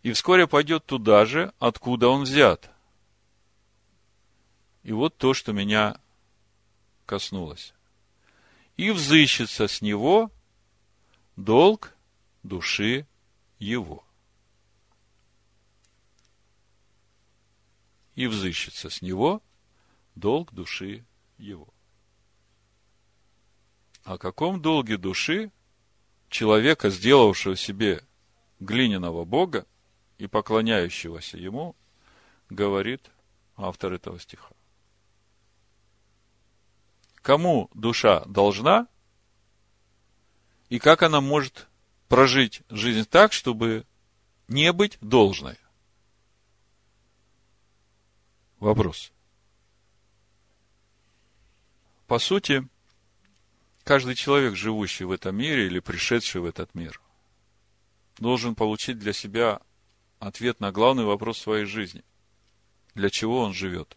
И 0.01 0.11
вскоре 0.13 0.47
пойдет 0.47 0.85
туда 0.85 1.25
же, 1.25 1.53
откуда 1.59 2.07
он 2.07 2.23
взят. 2.23 2.71
И 4.81 4.91
вот 4.91 5.17
то, 5.17 5.35
что 5.35 5.51
меня 5.51 5.99
коснулось. 7.05 7.73
И 8.77 8.89
взыщется 8.89 9.67
с 9.67 9.81
него 9.81 10.31
долг 11.39 11.96
души 12.43 13.08
его. 13.60 14.03
И 18.15 18.27
взыщется 18.27 18.89
с 18.89 19.01
него 19.01 19.41
долг 20.15 20.53
души 20.53 21.05
его. 21.38 21.74
О 24.03 24.17
каком 24.17 24.62
долге 24.62 24.98
души 24.98 25.51
человека, 26.27 26.89
сделавшего 26.89 27.55
себе 27.55 28.03
глиняного 28.60 29.24
Бога 29.24 29.65
и 30.17 30.27
поклоняющегося 30.27 31.38
ему, 31.38 31.75
говорит 32.50 33.10
автор 33.55 33.93
этого 33.93 34.19
стиха. 34.19 34.50
Кому 37.15 37.69
душа 37.74 38.25
должна 38.25 38.88
и 40.69 40.79
как 40.79 41.03
она 41.03 41.19
может 41.19 41.67
прожить 42.07 42.61
жизнь 42.69 43.05
так, 43.05 43.33
чтобы 43.33 43.85
не 44.47 44.71
быть 44.71 44.97
должной? 45.01 45.57
Вопрос. 48.59 49.11
По 52.07 52.19
сути, 52.19 52.67
каждый 53.83 54.15
человек, 54.15 54.55
живущий 54.55 55.05
в 55.05 55.11
этом 55.11 55.35
мире 55.35 55.67
или 55.67 55.79
пришедший 55.79 56.41
в 56.41 56.45
этот 56.45 56.73
мир, 56.75 57.01
должен 58.17 58.55
получить 58.55 58.99
для 58.99 59.13
себя 59.13 59.61
ответ 60.19 60.59
на 60.59 60.71
главный 60.71 61.05
вопрос 61.05 61.39
своей 61.39 61.65
жизни. 61.65 62.03
Для 62.95 63.09
чего 63.09 63.41
он 63.41 63.53
живет? 63.53 63.95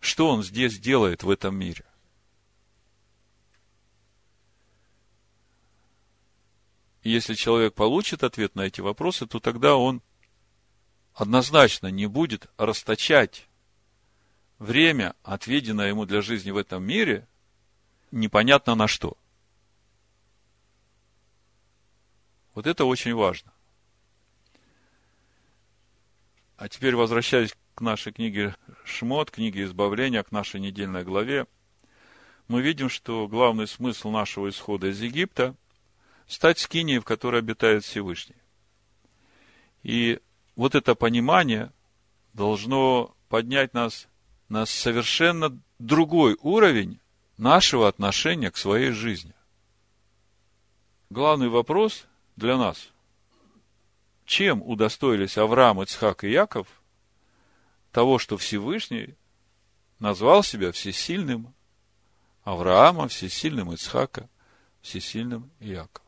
Что 0.00 0.30
он 0.30 0.42
здесь 0.42 0.78
делает 0.78 1.22
в 1.22 1.30
этом 1.30 1.56
мире? 1.56 1.84
Если 7.06 7.34
человек 7.34 7.74
получит 7.74 8.24
ответ 8.24 8.56
на 8.56 8.62
эти 8.62 8.80
вопросы, 8.80 9.28
то 9.28 9.38
тогда 9.38 9.76
он 9.76 10.02
однозначно 11.14 11.86
не 11.86 12.06
будет 12.06 12.48
расточать 12.56 13.46
время, 14.58 15.14
отведенное 15.22 15.86
ему 15.86 16.04
для 16.04 16.20
жизни 16.20 16.50
в 16.50 16.56
этом 16.56 16.82
мире, 16.82 17.28
непонятно 18.10 18.74
на 18.74 18.88
что. 18.88 19.16
Вот 22.54 22.66
это 22.66 22.84
очень 22.84 23.14
важно. 23.14 23.52
А 26.56 26.68
теперь 26.68 26.96
возвращаясь 26.96 27.54
к 27.76 27.82
нашей 27.82 28.12
книге 28.12 28.56
Шмот, 28.84 29.30
книге 29.30 29.62
избавления, 29.62 30.24
к 30.24 30.32
нашей 30.32 30.58
недельной 30.58 31.04
главе, 31.04 31.46
мы 32.48 32.62
видим, 32.62 32.88
что 32.88 33.28
главный 33.28 33.68
смысл 33.68 34.10
нашего 34.10 34.48
исхода 34.48 34.88
из 34.88 35.00
Египта– 35.00 35.54
стать 36.26 36.58
скинией, 36.58 36.98
в 36.98 37.04
которой 37.04 37.40
обитает 37.40 37.84
Всевышний. 37.84 38.36
И 39.82 40.20
вот 40.56 40.74
это 40.74 40.94
понимание 40.94 41.72
должно 42.32 43.14
поднять 43.28 43.74
нас 43.74 44.08
на 44.48 44.66
совершенно 44.66 45.58
другой 45.78 46.36
уровень 46.40 47.00
нашего 47.36 47.88
отношения 47.88 48.50
к 48.50 48.56
своей 48.56 48.90
жизни. 48.90 49.34
Главный 51.10 51.48
вопрос 51.48 52.06
для 52.36 52.56
нас– 52.56 52.88
чем 54.26 54.60
удостоились 54.62 55.38
Авраам, 55.38 55.80
Ицхак 55.82 56.24
и 56.24 56.30
Яков 56.30 56.66
того, 57.92 58.18
что 58.18 58.36
Всевышний 58.36 59.14
назвал 60.00 60.42
себя 60.42 60.72
всесильным 60.72 61.54
Авраама, 62.42 63.08
всесильным 63.08 63.72
Ицхака, 63.72 64.28
всесильным 64.82 65.50
Иакова. 65.60 66.05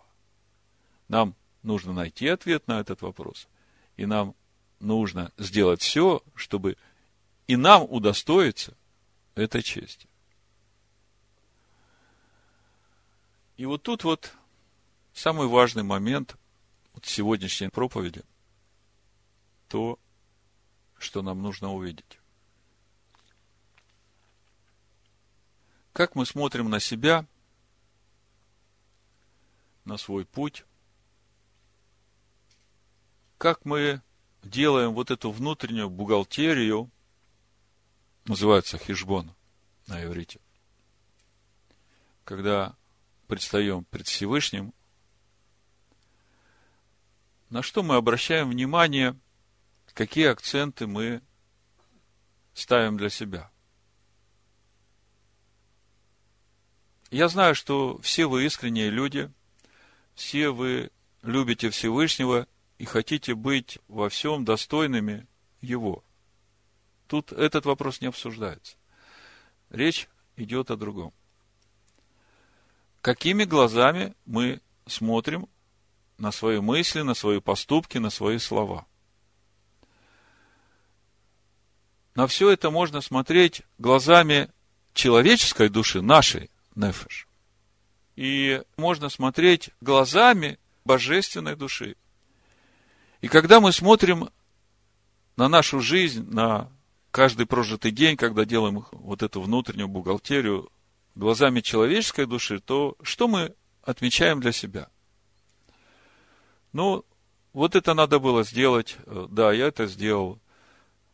Нам 1.09 1.35
нужно 1.63 1.93
найти 1.93 2.29
ответ 2.29 2.67
на 2.69 2.81
этот 2.81 3.03
вопрос, 3.03 3.49
и 3.97 4.07
нам 4.07 4.35
нужно 4.79 5.33
сделать 5.37 5.81
все, 5.81 6.23
чтобы 6.35 6.77
и 7.47 7.57
нам 7.57 7.83
удостоиться 7.83 8.77
этой 9.35 9.63
чести. 9.63 10.09
И 13.57 13.67
вот 13.67 13.83
тут 13.83 14.05
вот 14.05 14.33
самый 15.13 15.49
важный 15.49 15.83
момент– 15.83 16.37
вот 16.99 17.07
сегодняшней 17.07 17.69
проповеди 17.69 18.25
то, 19.69 20.01
что 20.99 21.23
нам 21.23 21.43
нужно 21.43 21.73
увидеть. 21.73 22.19
Как 25.93 26.17
мы 26.17 26.27
смотрим 26.27 26.69
на 26.71 26.81
себя, 26.81 27.25
на 29.85 29.97
свой 29.97 30.25
путь, 30.25 30.65
как 33.39 33.65
мы 33.65 34.03
делаем 34.43 34.93
вот 34.93 35.11
эту 35.11 35.31
внутреннюю 35.31 35.89
бухгалтерию, 35.89 36.91
называется 38.25 38.77
хижбон 38.79 39.35
на 39.87 40.05
иврите, 40.05 40.41
когда 42.25 42.77
предстаем 43.27 43.85
пред 43.85 44.07
Всевышним 44.07 44.75
на 47.51 47.63
что 47.63 47.83
мы 47.83 47.97
обращаем 47.97 48.51
внимание, 48.51 49.19
какие 49.95 50.27
акценты 50.27 50.87
мы 50.87 51.23
ставим 52.53 52.99
для 52.99 53.09
себя. 53.09 53.51
Я 57.11 57.29
знаю, 57.29 57.55
что 57.55 57.99
все 58.03 58.27
вы 58.27 58.45
искренние 58.45 58.91
люди, 58.91 59.33
все 60.15 60.51
вы 60.51 60.91
любите 61.23 61.71
Всевышнего 61.71 62.47
и 62.79 62.85
хотите 62.85 63.35
быть 63.35 63.79
во 63.89 64.09
всем 64.09 64.45
достойными 64.45 65.27
Его. 65.61 66.05
Тут 67.07 67.33
этот 67.33 67.67
вопрос 67.67 68.01
не 68.01 68.07
обсуждается. 68.07 68.77
Речь 69.71 70.09
идет 70.37 70.71
о 70.71 70.77
другом. 70.77 71.13
Какими 73.01 73.45
глазами 73.45 74.15
мы 74.25 74.61
смотрим 74.87 75.49
на 76.19 76.33
свои 76.33 76.61
мысли, 76.61 77.03
на 77.03 77.15
свои 77.15 77.41
поступки, 77.41 77.99
на 77.99 78.11
свои 78.11 78.39
слова. 78.39 78.87
На 82.15 82.27
все 82.27 82.51
это 82.51 82.71
можно 82.71 83.01
смотреть 83.01 83.63
глазами 83.79 84.51
человеческой 84.93 85.69
души, 85.69 86.03
нашей 86.03 86.51
нефеш. 86.75 87.29
И 88.17 88.63
можно 88.77 89.09
смотреть 89.09 89.71
глазами 89.81 90.59
божественной 90.85 91.55
души. 91.55 91.95
И 93.21 93.29
когда 93.29 93.61
мы 93.61 93.73
смотрим 93.73 94.31
на 95.37 95.49
нашу 95.49 95.81
жизнь, 95.81 96.29
на 96.31 96.71
каждый 97.11 97.47
прожитый 97.47 97.91
день, 97.91 98.17
когда 98.17 98.45
делаем 98.45 98.85
вот 98.93 99.23
эту 99.23 99.41
внутреннюю 99.41 99.89
бухгалтерию 99.89 100.71
глазами 101.15 101.61
человеческой 101.61 102.27
души, 102.27 102.61
то 102.61 102.97
что 103.03 103.29
мы 103.29 103.55
отмечаем 103.83 104.41
для 104.41 104.53
себя– 104.53 104.89
ну, 106.73 107.05
вот 107.53 107.75
это 107.75 107.95
надо 107.95 108.19
было 108.19 108.45
сделать, 108.45 108.97
э, 109.07 109.27
да, 109.31 109.53
я 109.53 109.69
это 109.69 109.87
сделал, 109.87 110.39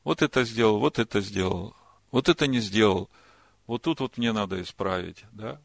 вот 0.03 0.23
это 0.23 0.45
сделал, 0.45 0.79
вот 0.79 0.99
это 0.99 1.21
сделал, 1.21 1.77
вот 2.11 2.29
это 2.29 2.47
не 2.47 2.59
сделал, 2.59 3.09
вот 3.67 3.83
тут 3.83 4.01
вот 4.01 4.19
мне 4.19 4.33
надо 4.33 4.61
исправить, 4.61 5.25
да. 5.33 5.61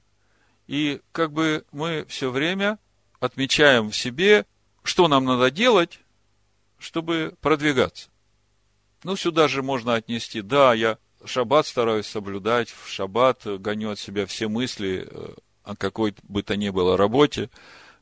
И 0.68 1.02
как 1.12 1.34
бы 1.34 1.66
мы 1.72 2.06
все 2.08 2.30
время 2.30 2.78
отмечаем 3.20 3.90
в 3.90 3.96
себе, 3.96 4.46
что 4.84 5.08
нам 5.08 5.26
надо 5.26 5.50
делать, 5.50 6.00
чтобы 6.80 7.36
продвигаться. 7.42 8.10
Ну, 9.04 9.16
сюда 9.16 9.48
же 9.48 9.62
можно 9.62 9.96
отнести, 9.96 10.42
да, 10.42 10.74
я 10.74 10.98
шаббат 11.24 11.68
стараюсь 11.68 12.08
соблюдать, 12.08 12.70
в 12.70 12.88
шаббат 12.90 13.46
гоню 13.46 13.92
от 13.92 14.00
себя 14.00 14.26
все 14.26 14.48
мысли 14.48 15.08
э, 15.10 15.34
о 15.64 15.76
какой 15.76 16.16
бы 16.24 16.44
то 16.44 16.56
ни 16.56 16.70
было 16.70 16.98
работе, 16.98 17.50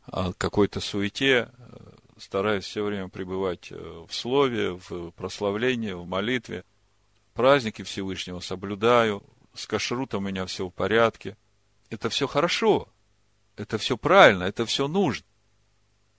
о 0.06 0.34
какой-то 0.34 0.80
суете, 0.80 1.52
стараюсь 2.18 2.66
все 2.66 2.84
время 2.84 3.10
пребывать 3.10 3.72
э, 3.72 4.06
в 4.08 4.14
слове, 4.14 4.72
в 4.72 5.12
прославлении, 5.12 5.92
в 5.92 6.06
молитве. 6.06 6.64
Праздники 7.34 7.84
Всевышнего 7.84 8.40
соблюдаю, 8.40 9.24
с 9.54 9.68
кашрутом 9.68 10.24
у 10.24 10.28
меня 10.28 10.46
все 10.46 10.68
в 10.68 10.72
порядке. 10.72 11.38
Это 11.90 12.10
все 12.10 12.28
хорошо, 12.28 12.88
это 13.56 13.78
все 13.78 13.98
правильно, 13.98 14.44
это 14.44 14.66
все 14.66 14.88
нужно. 14.88 15.26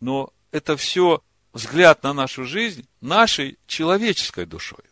Но 0.00 0.32
это 0.50 0.76
все 0.76 1.22
взгляд 1.52 2.02
на 2.02 2.12
нашу 2.12 2.44
жизнь 2.44 2.86
нашей 3.00 3.58
человеческой 3.66 4.46
душой. 4.46 4.84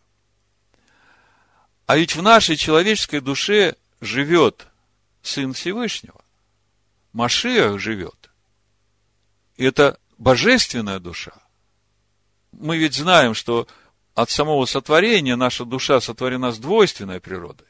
А 1.86 1.96
ведь 1.96 2.16
в 2.16 2.22
нашей 2.22 2.56
человеческой 2.56 3.20
душе 3.20 3.76
живет 4.00 4.66
Сын 5.22 5.52
Всевышнего. 5.52 6.24
Машиах 7.12 7.80
живет. 7.80 8.30
И 9.56 9.64
это 9.64 9.98
божественная 10.18 10.98
душа. 10.98 11.32
Мы 12.52 12.78
ведь 12.78 12.94
знаем, 12.94 13.34
что 13.34 13.66
от 14.14 14.30
самого 14.30 14.66
сотворения 14.66 15.36
наша 15.36 15.64
душа 15.64 16.00
сотворена 16.00 16.52
с 16.52 16.58
двойственной 16.58 17.20
природой. 17.20 17.66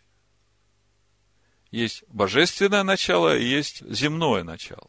Есть 1.71 2.05
божественное 2.09 2.83
начало 2.83 3.37
и 3.37 3.45
есть 3.45 3.83
земное 3.91 4.45
начало. 4.45 4.89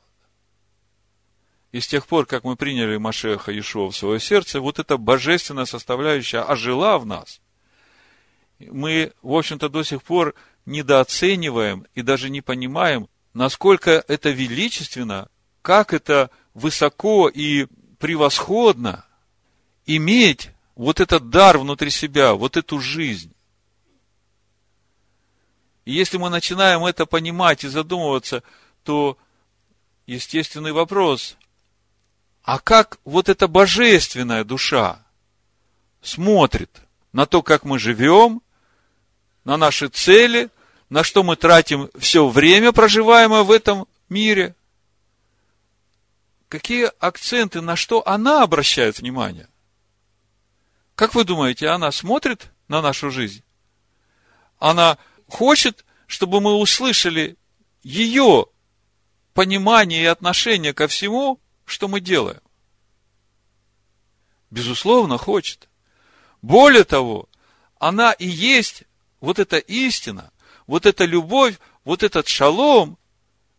И 1.72 1.80
с 1.80 1.88
тех 1.88 2.08
пор, 2.08 2.26
как 2.26 2.44
мы 2.44 2.56
приняли 2.56 2.98
Машеха 2.98 3.52
Иешуа 3.52 3.90
в 3.92 3.96
свое 3.96 4.20
сердце, 4.20 4.62
вот 4.62 4.80
эта 4.80 4.98
божественная 4.98 5.66
составляющая 5.66 6.40
ожила 6.40 6.98
в 6.98 7.06
нас. 7.06 7.42
Мы, 8.60 9.12
в 9.22 9.34
общем-то, 9.34 9.70
до 9.70 9.84
сих 9.84 10.02
пор 10.02 10.34
недооцениваем 10.66 11.86
и 11.94 12.02
даже 12.02 12.30
не 12.30 12.42
понимаем, 12.42 13.08
насколько 13.34 14.04
это 14.08 14.30
величественно, 14.30 15.30
как 15.62 15.94
это 15.94 16.32
высоко 16.54 17.30
и 17.30 17.68
превосходно 18.00 19.06
иметь 19.86 20.50
вот 20.76 21.00
этот 21.00 21.30
дар 21.30 21.58
внутри 21.58 21.90
себя, 21.90 22.34
вот 22.34 22.58
эту 22.58 22.80
жизнь. 22.80 23.34
И 25.86 25.94
если 25.94 26.18
мы 26.18 26.30
начинаем 26.30 26.86
это 26.86 27.06
понимать 27.06 27.64
и 27.64 27.68
задумываться, 27.68 28.44
то 28.84 29.18
естественный 30.06 30.72
вопрос, 30.72 31.38
а 32.48 32.60
как 32.60 32.98
вот 33.04 33.28
эта 33.28 33.50
божественная 33.50 34.46
душа 34.46 35.06
смотрит 36.02 36.72
на 37.12 37.26
то, 37.26 37.44
как 37.44 37.66
мы 37.66 37.78
живем, 37.78 38.42
на 39.44 39.58
наши 39.58 39.90
цели, 39.90 40.50
на 40.90 41.04
что 41.04 41.24
мы 41.24 41.36
тратим 41.36 41.90
все 42.00 42.26
время, 42.30 42.72
проживаемое 42.72 43.44
в 43.44 43.52
этом 43.52 43.86
мире– 44.08 44.56
какие 46.48 46.90
акценты, 47.00 47.60
на 47.60 47.76
что 47.76 48.08
она 48.08 48.44
обращает 48.44 49.00
внимание? 49.00 49.50
Как 50.96 51.16
вы 51.16 51.26
думаете, 51.26 51.68
она 51.68 51.92
смотрит 51.92 52.50
на 52.70 52.82
нашу 52.82 53.12
жизнь? 53.12 53.44
Она 54.58 54.98
хочет, 55.28 55.84
чтобы 56.06 56.40
мы 56.40 56.56
услышали 56.56 57.36
ее 57.84 58.46
понимание 59.34 60.04
и 60.04 60.06
отношение 60.06 60.74
ко 60.74 60.88
всему, 60.88 61.42
что 61.68 61.88
мы 61.88 62.00
делаем. 62.00 62.42
Безусловно, 64.50 65.18
хочет. 65.18 65.68
Более 66.42 66.86
того, 66.86 67.28
она 67.78 68.14
и 68.14 68.26
есть 68.26 68.84
вот 69.20 69.38
эта 69.38 69.58
истина, 69.58 70.32
вот 70.66 70.86
эта 70.86 71.04
любовь, 71.06 71.60
вот 71.84 72.04
этот 72.04 72.28
шалом, 72.28 72.98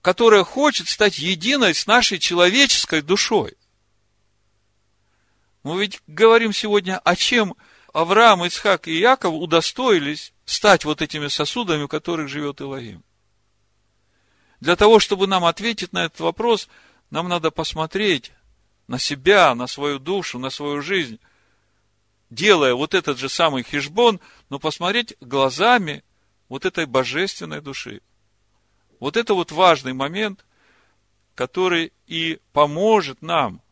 которая 0.00 0.42
хочет 0.42 0.88
стать 0.88 1.18
единой 1.18 1.74
с 1.74 1.86
нашей 1.86 2.18
человеческой 2.18 3.02
душой. 3.02 3.56
Мы 5.62 5.80
ведь 5.80 6.00
говорим 6.06 6.54
сегодня, 6.54 6.98
о 6.98 7.14
чем 7.14 7.56
Авраам, 7.92 8.44
Ицхак 8.44 8.88
и 8.88 8.98
Яков 8.98 9.34
удостоились 9.34 10.32
стать 10.46 10.86
вот 10.86 11.02
этими 11.02 11.28
сосудами, 11.28 11.84
в 11.84 11.88
которых 11.88 12.28
живет 12.28 12.60
Илогим. 12.62 13.04
Для 14.60 14.76
того, 14.76 14.98
чтобы 14.98 15.26
нам 15.26 15.44
ответить 15.44 15.92
на 15.92 16.06
этот 16.06 16.20
вопрос, 16.20 16.68
нам 17.10 17.28
надо 17.28 17.50
посмотреть 17.50 18.32
на 18.86 18.98
себя, 18.98 19.54
на 19.54 19.66
свою 19.66 19.98
душу, 19.98 20.38
на 20.38 20.50
свою 20.50 20.82
жизнь, 20.82 21.20
делая 22.30 22.74
вот 22.74 22.94
этот 22.94 23.18
же 23.18 23.28
самый 23.28 23.62
хижбон, 23.62 24.20
но 24.48 24.58
посмотреть 24.58 25.16
глазами 25.20 26.04
вот 26.48 26.64
этой 26.64 26.86
божественной 26.86 27.60
души. 27.60 28.00
Вот 29.00 29.16
это 29.16 29.34
вот 29.34 29.52
важный 29.52 29.92
момент, 29.92 30.44
который 31.34 31.92
и 32.06 32.40
поможет 32.52 33.22
нам 33.22 33.62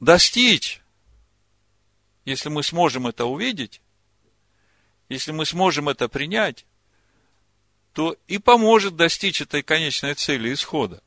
достичь, 0.00 0.82
если 2.24 2.48
мы 2.48 2.62
сможем 2.62 3.06
это 3.06 3.26
увидеть, 3.26 3.80
если 5.08 5.32
мы 5.32 5.46
сможем 5.46 5.88
это 5.88 6.08
принять, 6.08 6.66
то 7.92 8.16
и 8.26 8.38
поможет 8.38 8.96
достичь 8.96 9.40
этой 9.40 9.62
конечной 9.62 10.14
цели 10.14 10.52
исхода. 10.52 11.02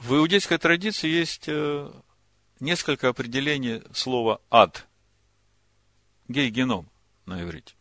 В 0.00 0.14
иудейской 0.14 0.58
традиции 0.58 1.08
есть 1.08 1.44
э, 1.48 1.90
несколько 2.60 3.08
определений 3.08 3.82
слова 3.92 4.40
ад. 4.50 4.86
Гей-геном 6.28 6.88
на 7.26 7.42
иврите. 7.42 7.74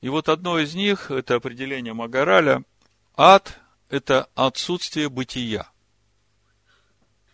И 0.00 0.08
вот 0.08 0.28
одно 0.28 0.58
из 0.58 0.74
них, 0.74 1.10
это 1.10 1.34
определение 1.34 1.92
Магараля, 1.92 2.62
ад– 3.16 3.58
это 3.88 4.30
отсутствие 4.34 5.08
бытия. 5.08 5.70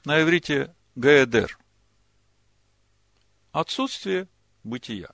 На 0.05 0.23
иврите 0.23 0.75
гаэдер. 0.95 1.59
Отсутствие 3.53 4.29
бытия. 4.65 5.11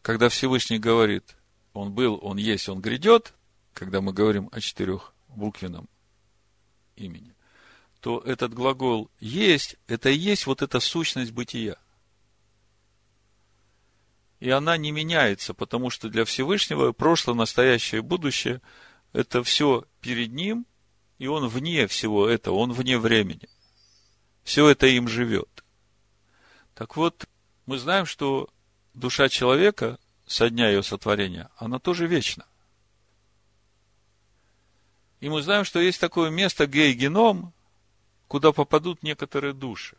Когда 0.00 0.28
Всевышний 0.28 0.78
говорит, 0.78 1.36
он 1.72 1.92
был, 1.92 2.18
он 2.22 2.36
есть, 2.36 2.68
он 2.68 2.80
грядет, 2.80 3.34
когда 3.72 4.00
мы 4.00 4.12
говорим 4.12 4.48
о 4.52 4.60
четырехбуквенном 4.60 5.88
имени, 6.96 7.34
то 8.00 8.20
этот 8.20 8.54
глагол 8.54 9.10
есть, 9.20 9.76
это 9.86 10.10
и 10.10 10.16
есть 10.16 10.46
вот 10.46 10.62
эта 10.62 10.80
сущность 10.80 11.32
бытия– 11.32 11.76
и 14.42 14.50
она 14.50 14.76
не 14.76 14.90
меняется, 14.90 15.54
потому 15.54 15.88
что 15.88 16.08
для 16.08 16.24
Всевышнего 16.24 16.90
прошлое, 16.90 17.36
настоящее 17.36 18.02
будущее– 18.02 18.60
это 19.12 19.44
все 19.44 19.84
перед 20.00 20.32
ним, 20.32 20.66
и 21.18 21.28
он 21.28 21.46
вне 21.46 21.86
всего 21.86 22.26
этого, 22.26 22.56
он 22.56 22.72
вне 22.72 22.98
времени. 22.98 23.48
Все 24.42 24.68
это 24.68 24.88
им 24.88 25.06
живет. 25.06 25.62
Так 26.74 26.96
вот, 26.96 27.28
мы 27.66 27.78
знаем, 27.78 28.04
что 28.04 28.50
душа 28.94 29.28
человека 29.28 29.96
со 30.26 30.50
дня 30.50 30.70
ее 30.70 30.82
сотворения, 30.82 31.48
она 31.56 31.78
тоже 31.78 32.08
вечна. 32.08 32.44
И 35.22 35.28
мы 35.28 35.40
знаем, 35.40 35.64
что 35.64 35.78
есть 35.78 36.00
такое 36.00 36.30
место 36.30 36.66
гей-геном, 36.66 37.54
куда 38.26 38.50
попадут 38.50 39.04
некоторые 39.04 39.54
души. 39.54 39.96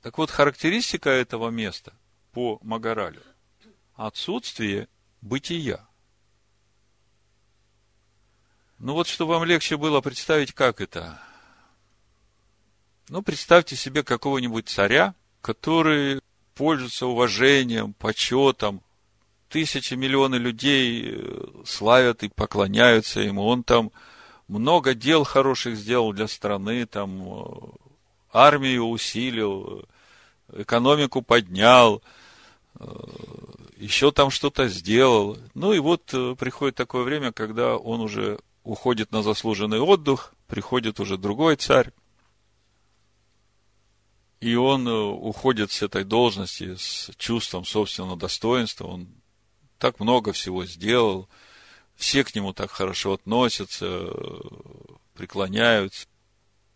Так 0.00 0.16
вот, 0.16 0.30
характеристика 0.30 1.10
этого 1.10 1.50
места 1.50 1.92
по 2.30 2.60
Магаралю– 2.62 3.24
отсутствие 3.96 4.86
бытия. 5.20 5.88
Ну 8.78 8.92
вот, 8.92 9.08
чтобы 9.08 9.32
вам 9.32 9.42
легче 9.42 9.76
было 9.76 10.00
представить, 10.00 10.52
как 10.52 10.80
это. 10.80 11.20
Ну, 13.08 13.22
представьте 13.22 13.74
себе 13.74 14.04
какого-нибудь 14.04 14.68
царя, 14.68 15.16
который 15.40 16.20
пользуется 16.54 17.06
уважением, 17.06 17.92
почетом, 17.92 18.84
тысячи, 19.50 19.94
миллионы 19.94 20.36
людей 20.36 21.12
э, 21.12 21.46
славят 21.66 22.22
и 22.22 22.28
поклоняются 22.28 23.20
ему. 23.20 23.44
Он 23.44 23.62
там 23.62 23.90
много 24.48 24.94
дел 24.94 25.24
хороших 25.24 25.76
сделал 25.76 26.12
для 26.12 26.28
страны, 26.28 26.86
там 26.86 27.22
э, 27.22 27.44
армию 28.32 28.86
усилил, 28.86 29.84
экономику 30.52 31.20
поднял, 31.20 32.02
э, 32.78 32.86
еще 33.76 34.12
там 34.12 34.30
что-то 34.30 34.68
сделал. 34.68 35.36
Ну 35.54 35.72
и 35.72 35.78
вот 35.78 36.14
э, 36.14 36.34
приходит 36.38 36.76
такое 36.76 37.02
время, 37.02 37.32
когда 37.32 37.76
он 37.76 38.00
уже 38.00 38.38
уходит 38.64 39.12
на 39.12 39.22
заслуженный 39.22 39.80
отдых, 39.80 40.34
приходит 40.46 41.00
уже 41.00 41.18
другой 41.18 41.56
царь, 41.56 41.92
и 44.40 44.54
он 44.54 44.88
э, 44.88 44.92
уходит 44.92 45.70
с 45.70 45.82
этой 45.82 46.04
должности 46.04 46.74
с 46.74 47.10
чувством 47.18 47.64
собственного 47.64 48.16
достоинства. 48.16 48.86
Он 48.86 49.08
так 49.80 49.98
много 49.98 50.32
всего 50.32 50.66
сделал, 50.66 51.28
все 51.96 52.22
к 52.22 52.34
нему 52.34 52.52
так 52.52 52.70
хорошо 52.70 53.14
относятся, 53.14 54.08
преклоняются. 55.14 56.06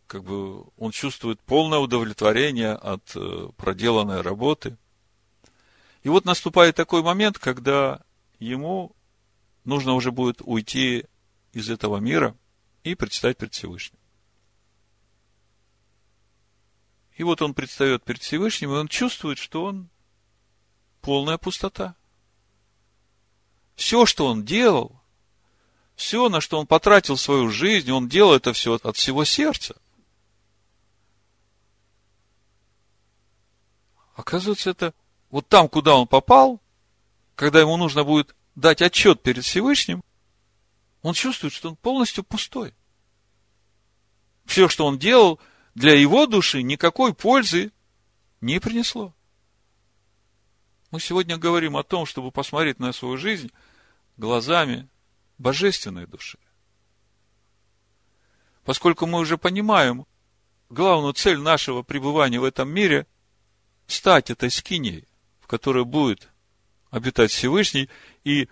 как 0.07 0.25
бы 0.25 0.65
он 0.77 0.91
чувствует 0.91 1.41
полное 1.41 1.79
удовлетворение 1.79 2.73
от 2.73 3.15
э, 3.15 3.49
проделанной 3.57 4.23
работы. 4.23 4.77
И 6.03 6.09
вот 6.09 6.25
наступает 6.25 6.77
такой 6.77 7.03
момент, 7.03 7.39
когда 7.39 8.03
ему 8.39 8.95
нужно 9.65 9.95
уже 9.95 10.11
будет 10.11 10.41
уйти 10.43 11.05
из 11.53 11.71
этого 11.71 11.99
мира 11.99 12.37
и 12.85 12.95
предстать 12.95 13.39
перед 13.39 13.55
Всевышним. 13.55 13.99
И 17.17 17.23
вот 17.23 17.43
он 17.43 17.55
предстает 17.55 18.03
перед 18.03 18.23
Всевышним, 18.23 18.71
и 18.71 18.77
он 18.77 18.89
чувствует, 18.89 19.39
что 19.39 19.65
он 19.65 19.89
полная 21.01 21.39
пустота. 21.39 21.97
Все, 23.77 24.07
что 24.07 24.27
он 24.27 24.45
делал, 24.45 25.01
все, 25.97 26.29
на 26.29 26.41
что 26.41 26.59
он 26.59 26.67
потратил 26.67 27.17
свою 27.17 27.51
жизнь, 27.51 27.91
он 27.91 28.09
делал 28.09 28.35
это 28.35 28.53
все 28.53 28.75
от 28.75 28.97
всего 28.97 29.25
сердца. 29.25 29.77
Оказывается, 34.15 34.71
это 34.71 34.95
вот 35.31 35.49
там, 35.49 35.69
куда 35.69 35.97
он 35.97 36.07
попал, 36.07 36.61
когда 37.35 37.61
ему 37.61 37.77
нужно 37.77 38.05
будет 38.05 38.35
дать 38.55 38.83
отчет 38.83 39.23
перед 39.23 39.45
Всевышним, 39.45 40.05
он 41.03 41.15
чувствует, 41.15 41.53
что 41.53 41.71
он 41.71 41.77
полностью 41.77 42.23
пустой. 42.23 42.75
Все, 44.45 44.69
что 44.69 44.87
он 44.87 44.99
делал, 44.99 45.41
для 45.75 45.95
его 45.99 46.27
души 46.27 46.63
никакой 46.63 47.13
пользы 47.13 47.73
не 48.41 48.61
принесло. 48.61 49.13
Мы 50.91 51.01
сегодня 51.01 51.37
говорим 51.37 51.77
о 51.77 51.83
том, 51.83 52.07
чтобы 52.07 52.31
посмотреть 52.31 52.79
на 52.79 52.93
свою 52.93 53.17
жизнь 53.17 53.51
глазами 54.17 54.89
божественной 55.39 56.07
души. 56.07 56.39
Поскольку 58.65 59.07
мы 59.07 59.19
уже 59.19 59.37
понимаем 59.37 60.07
главную 60.71 61.13
цель 61.13 61.39
нашего 61.39 61.83
пребывания 61.83 62.41
в 62.41 62.45
этом 62.45 62.69
мире– 62.69 63.07
стать 63.87 64.31
этой 64.31 64.51
скиней, 64.51 65.07
в 65.41 65.47
которой 65.47 65.85
будет 65.85 66.29
обитать 66.91 67.31
Всевышний, 67.31 67.89
и, 68.23 68.49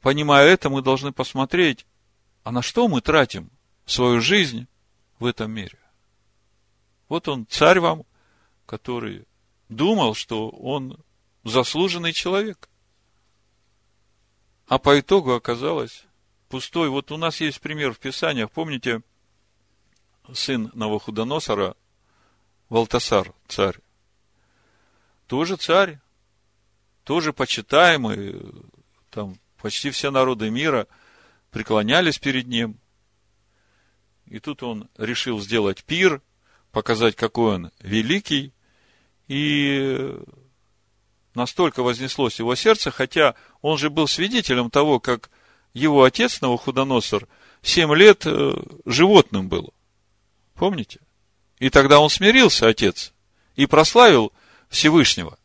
понимая 0.00 0.46
это, 0.46 0.70
мы 0.70 0.82
должны 0.82 1.12
посмотреть, 1.12 1.86
а 2.44 2.52
на 2.52 2.62
что 2.62 2.88
мы 2.88 3.00
тратим 3.00 3.50
свою 3.84 4.20
жизнь 4.20 4.66
в 5.18 5.26
этом 5.26 5.50
мире. 5.50 5.78
Вот 7.08 7.28
он, 7.28 7.46
царь 7.46 7.80
вам, 7.80 8.04
который 8.66 9.26
думал, 9.68 10.14
что 10.14 10.48
он 10.48 10.98
заслуженный 11.44 12.12
человек. 12.12 12.68
А 14.66 14.78
по 14.78 14.98
итогу 14.98 15.32
оказалось 15.32 16.04
пустой. 16.48 16.88
Вот 16.88 17.12
у 17.12 17.16
нас 17.16 17.40
есть 17.40 17.60
пример 17.60 17.92
в 17.92 17.98
Писаниях. 17.98 18.50
Помните, 18.50 19.02
сын 20.32 20.70
Новохудоносора, 20.74 21.76
Валтасар, 22.68 23.32
царь. 23.46 23.78
Тоже 25.28 25.56
царь, 25.56 26.00
тоже 27.04 27.32
почитаемый, 27.32 28.42
там 29.10 29.38
почти 29.58 29.90
все 29.90 30.10
народы 30.10 30.50
мира 30.50 30.86
преклонялись 31.50 32.18
перед 32.18 32.46
ним. 32.46 32.78
И 34.26 34.40
тут 34.40 34.62
он 34.62 34.88
решил 34.96 35.40
сделать 35.40 35.84
пир, 35.84 36.20
показать, 36.72 37.14
какой 37.14 37.54
он 37.54 37.70
великий, 37.80 38.52
и 39.28 40.16
настолько 41.34 41.82
вознеслось 41.82 42.38
его 42.38 42.54
сердце, 42.54 42.90
хотя 42.90 43.36
он 43.66 43.78
же 43.78 43.90
был 43.90 44.06
свидетелем 44.06 44.70
того, 44.70 45.00
как 45.00 45.28
его 45.74 46.04
отец 46.04 46.40
Новохудоносор 46.40 47.26
семь 47.62 47.92
лет 47.96 48.22
э, 48.24 48.54
животным 48.84 49.48
был. 49.48 49.74
Помните? 50.54 51.00
И 51.58 51.68
тогда 51.68 51.98
он 51.98 52.08
смирился, 52.08 52.68
отец, 52.68 53.12
и 53.56 53.66
прославил 53.66 54.32
Всевышнего. 54.68 55.36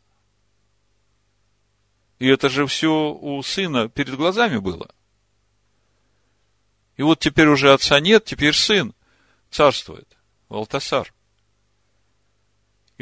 И 2.20 2.28
это 2.28 2.48
же 2.48 2.68
все 2.68 3.10
у 3.12 3.42
сына 3.42 3.88
перед 3.88 4.14
глазами 4.14 4.58
было. 4.58 4.88
И 6.96 7.02
вот 7.02 7.18
теперь 7.18 7.48
уже 7.48 7.72
отца 7.72 7.98
нет, 7.98 8.24
теперь 8.24 8.54
сын 8.54 8.94
царствует, 9.50 10.16
Валтасар. 10.48 11.12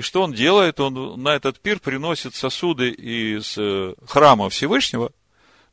И 0.00 0.02
что 0.02 0.22
он 0.22 0.32
делает? 0.32 0.80
Он 0.80 1.22
на 1.22 1.34
этот 1.34 1.60
пир 1.60 1.78
приносит 1.78 2.34
сосуды 2.34 2.88
из 2.88 3.58
э, 3.58 3.94
храма 4.06 4.48
Всевышнего, 4.48 5.12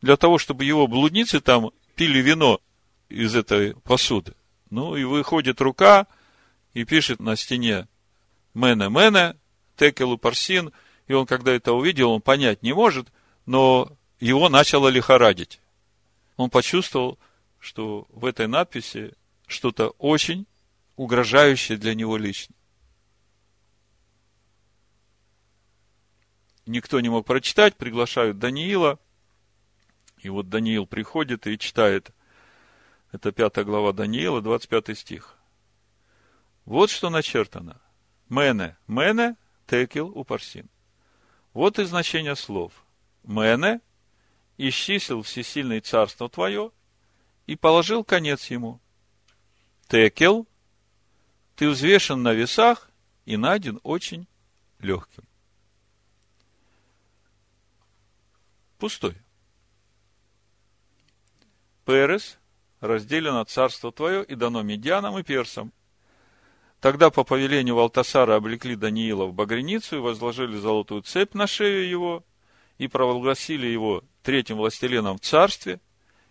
для 0.01 0.17
того, 0.17 0.37
чтобы 0.37 0.65
его 0.65 0.85
блудницы 0.85 1.39
там 1.39 1.71
пили 1.95 2.19
вино 2.19 2.59
из 3.07 3.37
этой 3.37 3.73
посуды. 3.83 4.33
Ну, 4.69 4.97
и 4.97 5.05
выходит 5.05 5.61
рука 5.61 6.07
и 6.73 6.83
пишет 6.83 7.21
на 7.21 7.37
стене 7.37 7.87
«Мене, 8.53 8.89
мене, 8.89 9.37
текелу 9.77 10.17
парсин». 10.17 10.73
И 11.07 11.13
он, 11.13 11.25
когда 11.25 11.53
это 11.53 11.71
увидел, 11.71 12.11
он 12.11 12.19
понять 12.19 12.63
не 12.63 12.73
может, 12.73 13.07
но 13.45 13.93
его 14.19 14.49
начало 14.49 14.89
лихорадить. 14.89 15.61
Он 16.35 16.49
почувствовал, 16.49 17.17
что 17.59 18.07
в 18.09 18.25
этой 18.25 18.49
надписи 18.49 19.13
что-то 19.47 19.91
очень 19.99 20.47
угрожающее 20.97 21.77
для 21.77 21.95
него 21.95 22.17
лично. 22.17 22.56
Никто 26.67 26.99
не 26.99 27.07
мог 27.07 27.25
прочитать, 27.25 27.77
приглашают 27.77 28.39
Даниила, 28.39 28.99
и 30.17 30.27
вот 30.27 30.49
Даниил 30.49 30.85
приходит 30.85 31.47
и 31.47 31.57
читает. 31.57 32.11
Это 33.13 33.31
пятая 33.31 33.63
глава 33.63 33.93
Даниила, 33.93 34.41
25 34.41 34.97
стих. 34.97 35.37
Вот 36.65 36.89
что 36.89 37.09
начертано. 37.09 37.79
Мене, 38.27 38.75
мене, 38.85 39.37
текил 39.65 40.09
упарсин. 40.09 40.69
Вот 41.53 41.79
и 41.79 41.85
значение 41.85 42.35
слов. 42.35 42.73
Мене, 43.23 43.79
исчислил 44.57 45.21
всесильное 45.21 45.79
царство 45.79 46.27
твое 46.27 46.71
и 47.45 47.55
положил 47.55 48.03
конец 48.03 48.47
ему. 48.47 48.81
Текел, 49.87 50.45
ты 51.55 51.69
взвешен 51.69 52.21
на 52.21 52.33
весах 52.33 52.91
и 53.23 53.37
найден 53.37 53.79
очень 53.83 54.27
легким. 54.79 55.23
Пустой. 58.77 59.15
Перес, 61.85 62.37
разделено 62.79 63.43
царство 63.45 63.91
твое 63.91 64.23
и 64.23 64.35
дано 64.35 64.61
медианам 64.61 65.17
и 65.17 65.23
персам. 65.23 65.71
Тогда 66.79 67.09
по 67.09 67.23
повелению 67.23 67.75
Валтасара 67.75 68.35
облекли 68.35 68.75
Даниила 68.75 69.25
в 69.25 69.33
багряницу 69.33 69.95
и 69.95 69.99
возложили 69.99 70.57
золотую 70.57 71.01
цепь 71.01 71.33
на 71.33 71.47
шею 71.47 71.89
его, 71.89 72.23
и 72.77 72.87
провозгласили 72.87 73.65
его 73.65 74.03
третьим 74.21 74.57
властелином 74.57 75.17
в 75.17 75.21
царстве. 75.21 75.79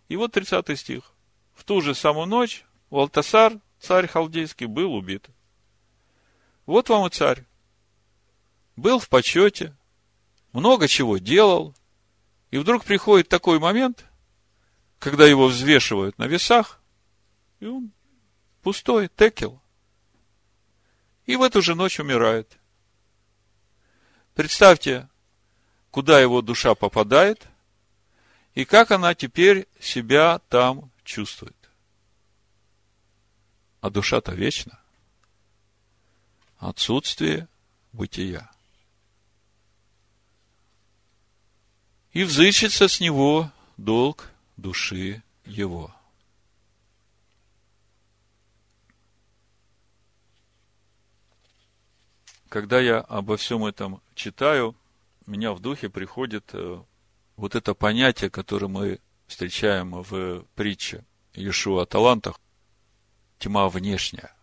И 0.08 0.16
вот 0.16 0.32
30 0.32 0.78
стих. 0.78 1.12
В 1.54 1.64
ту 1.64 1.80
же 1.80 1.94
самую 1.94 2.26
ночь 2.26 2.64
Валтасар, 2.90 3.54
царь 3.80 4.06
халдейский, 4.06 4.66
был 4.66 4.94
убит. 4.94 5.26
Вот 6.66 6.88
вам 6.88 7.06
и 7.06 7.10
царь. 7.10 7.44
Был 8.76 9.00
в 9.00 9.08
почете, 9.08 9.74
много 10.52 10.86
чего 10.86 11.18
делал, 11.18 11.74
и 12.50 12.58
вдруг 12.58 12.84
приходит 12.84 13.28
такой 13.28 13.58
момент– 13.58 14.04
когда 14.98 15.26
его 15.26 15.48
взвешивают 15.48 16.18
на 16.18 16.26
весах, 16.26 16.80
и 17.60 17.66
он 17.66 17.92
пустой, 18.62 19.08
текел. 19.08 19.62
И 21.26 21.36
в 21.36 21.42
эту 21.42 21.62
же 21.62 21.74
ночь 21.74 22.00
умирает. 22.00 22.58
Представьте, 24.34 25.08
куда 25.90 26.20
его 26.20 26.42
душа 26.42 26.74
попадает, 26.74 27.46
и 28.54 28.64
как 28.64 28.90
она 28.90 29.14
теперь 29.14 29.66
себя 29.80 30.38
там 30.48 30.90
чувствует. 31.04 31.56
А 33.80 33.90
душа-то 33.90 34.32
вечна. 34.32 34.80
Отсутствие 36.58 37.48
бытия. 37.92 38.50
И 42.16 42.24
взыщется 42.24 42.88
с 42.88 42.98
него 42.98 43.52
долг 43.76 44.30
души 44.56 45.22
его. 45.44 45.94
Когда 52.48 52.80
я 52.80 53.00
обо 53.00 53.36
всем 53.36 53.66
этом 53.66 54.00
читаю, 54.14 54.74
у 55.26 55.30
меня 55.30 55.52
в 55.52 55.60
духе 55.60 55.90
приходит 55.90 56.54
э, 56.54 56.82
вот 57.36 57.54
это 57.54 57.74
понятие, 57.74 58.30
которое 58.30 58.68
мы 58.68 59.00
встречаем 59.26 60.02
в 60.02 60.46
притче 60.54 61.04
Иешуа 61.34 61.82
о 61.82 61.84
талантах, 61.84 62.40
тьма 63.38 63.68
внешняя. 63.68 64.34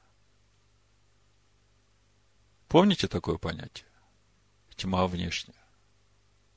Помните 2.67 3.07
такое 3.07 3.39
понятие? 3.39 3.87
Тьма 4.75 5.07
внешняя. 5.07 5.62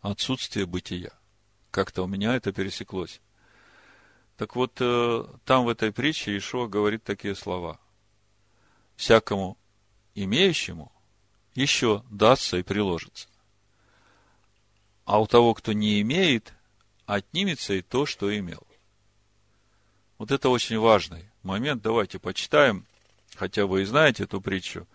Отсутствие 0.06 0.66
бытия. 0.66 1.10
Как-то 1.72 2.04
у 2.04 2.06
меня 2.06 2.36
это 2.36 2.52
пересеклось. 2.52 3.20
Так 4.36 4.54
вот, 4.54 4.76
э, 4.78 5.24
там 5.44 5.64
в 5.64 5.68
этой 5.68 5.90
притче 5.90 6.38
Ишуа 6.38 6.68
говорит 6.68 7.02
такие 7.02 7.34
слова. 7.34 7.80
всякому 8.94 9.58
имеющему 10.14 10.92
еще 11.56 12.04
дастся 12.08 12.58
и 12.58 12.62
приложится. 12.62 13.28
А 15.06 15.20
у 15.20 15.26
того, 15.26 15.54
кто 15.54 15.72
не 15.72 16.00
имеет, 16.02 16.54
отнимется 17.06 17.74
и 17.74 17.82
то, 17.82 18.06
что 18.06 18.32
имел. 18.38 18.64
Вот 20.18 20.30
это 20.30 20.50
очень 20.50 20.78
важный 20.78 21.28
момент. 21.42 21.82
Давайте 21.82 22.20
почитаем, 22.20 22.86
хотя 23.34 23.66
вы 23.66 23.82
и 23.82 23.84
знаете 23.84 24.22
эту 24.22 24.40
притчу, 24.40 24.86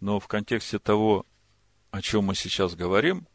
но 0.00 0.18
в 0.18 0.26
контексте 0.26 0.80
того, 0.80 1.24
о 1.92 2.02
чем 2.02 2.24
мы 2.24 2.34
сейчас 2.34 2.74
говорим, 2.74 3.28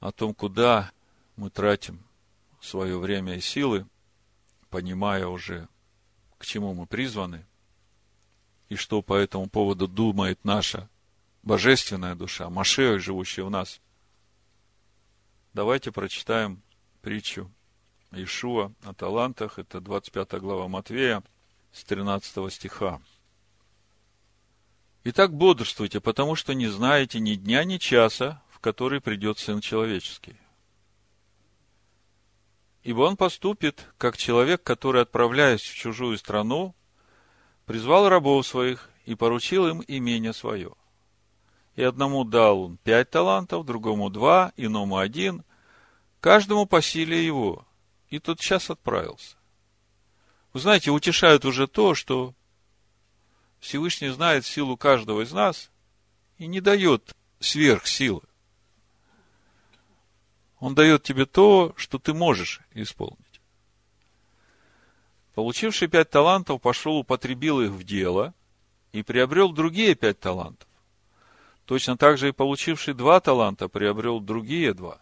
о 0.00 0.12
том, 0.12 0.34
куда 0.34 0.92
мы 1.36 1.50
тратим 1.50 2.00
свое 2.60 2.98
время 2.98 3.36
и 3.36 3.40
силы, 3.40 3.86
понимая 4.70 5.26
уже, 5.26 5.68
к 6.38 6.44
чему 6.44 6.74
мы 6.74 6.86
призваны, 6.86 7.46
и 8.68 8.76
что 8.76 9.02
по 9.02 9.14
этому 9.14 9.48
поводу 9.48 9.88
думает 9.88 10.44
наша 10.44 10.88
божественная 11.42 12.14
душа, 12.14 12.50
Машея, 12.50 12.98
живущая 12.98 13.44
в 13.44 13.50
нас. 13.50 13.80
Давайте 15.54 15.90
прочитаем 15.90 16.62
притчу 17.00 17.50
Ишуа 18.12 18.72
о 18.84 18.94
талантах. 18.94 19.58
Это 19.58 19.80
25 19.80 20.40
глава 20.40 20.68
Матвея 20.68 21.22
с 21.72 21.84
13 21.84 22.52
стиха. 22.52 23.00
Итак, 25.04 25.32
бодрствуйте, 25.32 26.00
потому 26.00 26.34
что 26.34 26.52
не 26.54 26.66
знаете 26.66 27.18
ни 27.20 27.34
дня, 27.34 27.64
ни 27.64 27.78
часа, 27.78 28.42
который 28.60 29.00
придет 29.00 29.38
Сын 29.38 29.60
Человеческий. 29.60 30.36
Ибо 32.82 33.02
он 33.02 33.16
поступит, 33.16 33.86
как 33.98 34.16
человек, 34.16 34.62
который, 34.62 35.02
отправляясь 35.02 35.62
в 35.62 35.74
чужую 35.74 36.16
страну, 36.18 36.74
призвал 37.66 38.08
рабов 38.08 38.46
своих 38.46 38.88
и 39.04 39.14
поручил 39.14 39.68
им 39.68 39.82
имение 39.86 40.32
свое. 40.32 40.72
И 41.76 41.82
одному 41.82 42.24
дал 42.24 42.62
он 42.62 42.76
пять 42.78 43.10
талантов, 43.10 43.66
другому 43.66 44.10
два, 44.10 44.52
иному 44.56 44.98
один, 44.98 45.44
каждому 46.20 46.66
по 46.66 46.80
силе 46.82 47.24
его, 47.24 47.66
и 48.08 48.18
тот 48.18 48.40
час 48.40 48.70
отправился. 48.70 49.36
Вы 50.52 50.60
знаете, 50.60 50.90
утешает 50.90 51.44
уже 51.44 51.66
то, 51.66 51.94
что 51.94 52.34
Всевышний 53.60 54.08
знает 54.08 54.46
силу 54.46 54.76
каждого 54.76 55.22
из 55.22 55.32
нас 55.32 55.70
и 56.38 56.46
не 56.46 56.60
дает 56.60 57.14
сверхсилы. 57.38 58.22
Он 60.60 60.74
дает 60.74 61.02
тебе 61.02 61.24
то, 61.24 61.72
что 61.76 61.98
ты 61.98 62.12
можешь 62.12 62.60
исполнить. 62.74 63.40
Получивший 65.34 65.86
пять 65.86 66.10
талантов 66.10 66.60
пошел, 66.60 66.96
употребил 66.96 67.60
их 67.60 67.70
в 67.70 67.84
дело 67.84 68.34
и 68.92 69.02
приобрел 69.02 69.52
другие 69.52 69.94
пять 69.94 70.18
талантов. 70.18 70.68
Точно 71.64 71.96
так 71.96 72.18
же 72.18 72.30
и 72.30 72.32
получивший 72.32 72.94
два 72.94 73.20
таланта 73.20 73.68
приобрел 73.68 74.20
другие 74.20 74.74
два. 74.74 75.00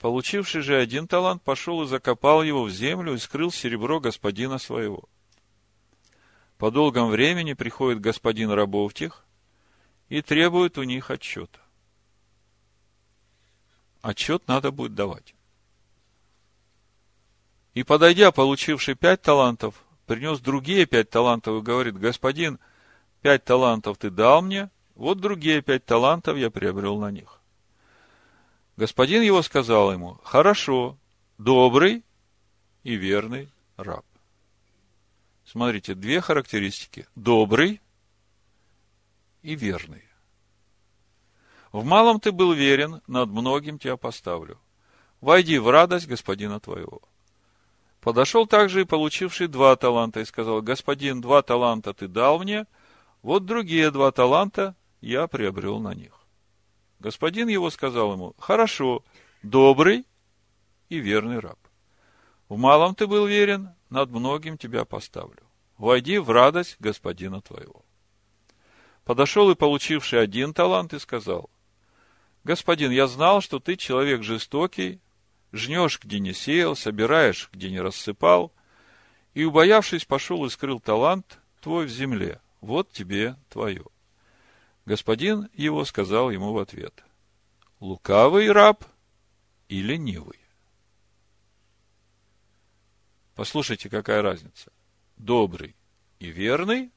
Получивший 0.00 0.62
же 0.62 0.76
один 0.76 1.06
талант 1.06 1.42
пошел 1.42 1.82
и 1.82 1.86
закопал 1.86 2.42
его 2.42 2.64
в 2.64 2.70
землю 2.70 3.14
и 3.14 3.18
скрыл 3.18 3.52
серебро 3.52 4.00
господина 4.00 4.58
своего. 4.58 5.04
По 6.58 6.70
долгом 6.70 7.10
времени 7.10 7.52
приходит 7.52 8.00
господин 8.00 8.50
рабов 8.50 8.94
тех 8.94 9.24
и 10.08 10.22
требует 10.22 10.76
у 10.76 10.82
них 10.82 11.10
отчета 11.10 11.60
отчет 14.06 14.46
надо 14.46 14.70
будет 14.70 14.94
давать. 14.94 15.34
И 17.74 17.82
подойдя, 17.82 18.30
получивший 18.30 18.94
пять 18.94 19.20
талантов, 19.20 19.82
принес 20.06 20.38
другие 20.40 20.86
пять 20.86 21.10
талантов 21.10 21.58
и 21.58 21.64
говорит, 21.64 21.98
господин, 21.98 22.58
пять 23.20 23.44
талантов 23.44 23.98
ты 23.98 24.10
дал 24.10 24.42
мне, 24.42 24.70
вот 24.94 25.20
другие 25.20 25.60
пять 25.60 25.84
талантов 25.84 26.36
я 26.36 26.50
приобрел 26.50 26.98
на 26.98 27.10
них. 27.10 27.40
Господин 28.76 29.22
его 29.22 29.42
сказал 29.42 29.92
ему, 29.92 30.18
хорошо, 30.22 30.96
добрый 31.36 32.04
и 32.84 32.94
верный 32.94 33.50
раб. 33.76 34.04
Смотрите, 35.44 35.94
две 35.94 36.20
характеристики. 36.20 37.06
Добрый 37.14 37.80
и 39.42 39.54
верный. 39.54 40.05
В 41.76 41.84
малом 41.84 42.20
ты 42.20 42.32
был 42.32 42.54
верен, 42.54 43.02
над 43.06 43.28
многим 43.28 43.78
тебя 43.78 43.98
поставлю. 43.98 44.58
Войди 45.20 45.58
в 45.58 45.68
радость 45.68 46.08
господина 46.08 46.58
твоего. 46.58 47.02
Подошел 48.00 48.46
также 48.46 48.80
и 48.80 48.84
получивший 48.86 49.46
два 49.46 49.76
таланта 49.76 50.20
и 50.20 50.24
сказал, 50.24 50.62
господин, 50.62 51.20
два 51.20 51.42
таланта 51.42 51.92
ты 51.92 52.08
дал 52.08 52.38
мне, 52.38 52.64
вот 53.20 53.44
другие 53.44 53.90
два 53.90 54.10
таланта 54.10 54.74
я 55.02 55.26
приобрел 55.26 55.78
на 55.78 55.92
них. 55.92 56.14
Господин 56.98 57.48
его 57.48 57.68
сказал 57.68 58.14
ему, 58.14 58.34
хорошо, 58.38 59.04
добрый 59.42 60.06
и 60.88 60.98
верный 60.98 61.40
раб. 61.40 61.58
В 62.48 62.56
малом 62.56 62.94
ты 62.94 63.06
был 63.06 63.26
верен, 63.26 63.68
над 63.90 64.08
многим 64.08 64.56
тебя 64.56 64.86
поставлю. 64.86 65.42
Войди 65.76 66.16
в 66.16 66.30
радость 66.30 66.76
господина 66.78 67.42
твоего. 67.42 67.82
Подошел 69.04 69.50
и 69.50 69.54
получивший 69.54 70.22
один 70.22 70.54
талант 70.54 70.94
и 70.94 70.98
сказал, 70.98 71.50
Господин, 72.46 72.92
я 72.92 73.08
знал, 73.08 73.40
что 73.40 73.58
ты 73.58 73.74
человек 73.74 74.22
жестокий, 74.22 75.00
жнешь, 75.50 75.98
где 76.00 76.20
не 76.20 76.32
сеял, 76.32 76.76
собираешь, 76.76 77.50
где 77.52 77.72
не 77.72 77.80
рассыпал, 77.80 78.52
и, 79.34 79.42
убоявшись, 79.42 80.04
пошел 80.04 80.46
и 80.46 80.48
скрыл 80.48 80.78
талант 80.78 81.40
твой 81.60 81.86
в 81.86 81.88
земле. 81.88 82.40
Вот 82.60 82.92
тебе 82.92 83.34
твое. 83.48 83.84
Господин 84.84 85.48
его 85.54 85.84
сказал 85.84 86.30
ему 86.30 86.52
в 86.52 86.58
ответ, 86.58 87.04
лукавый 87.80 88.52
раб 88.52 88.84
и 89.68 89.82
ленивый. 89.82 90.38
Послушайте, 93.34 93.90
какая 93.90 94.22
разница. 94.22 94.70
Добрый 95.16 95.74
и 96.20 96.28
верный, 96.28 96.92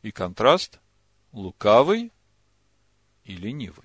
и 0.00 0.10
контраст 0.10 0.80
лукавый 1.32 2.12
и 3.28 3.36
ленивый. 3.36 3.84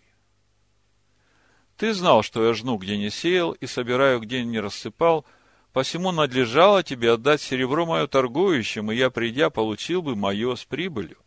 Ты 1.77 1.93
знал, 1.93 2.23
что 2.23 2.45
я 2.47 2.53
жну, 2.53 2.77
где 2.77 2.97
не 2.97 3.09
сеял, 3.09 3.51
и 3.51 3.67
собираю, 3.67 4.19
где 4.21 4.43
не 4.43 4.59
рассыпал, 4.59 5.25
посему 5.73 6.11
надлежало 6.11 6.81
тебе 6.81 7.11
отдать 7.11 7.41
серебро 7.41 7.85
мое 7.85 8.07
торгующим, 8.07 8.91
и 8.91 8.95
я, 8.95 9.09
придя, 9.09 9.49
получил 9.49 10.01
бы 10.01 10.15
мое 10.15 10.55
с 10.55 10.63
прибылью. 10.63 11.17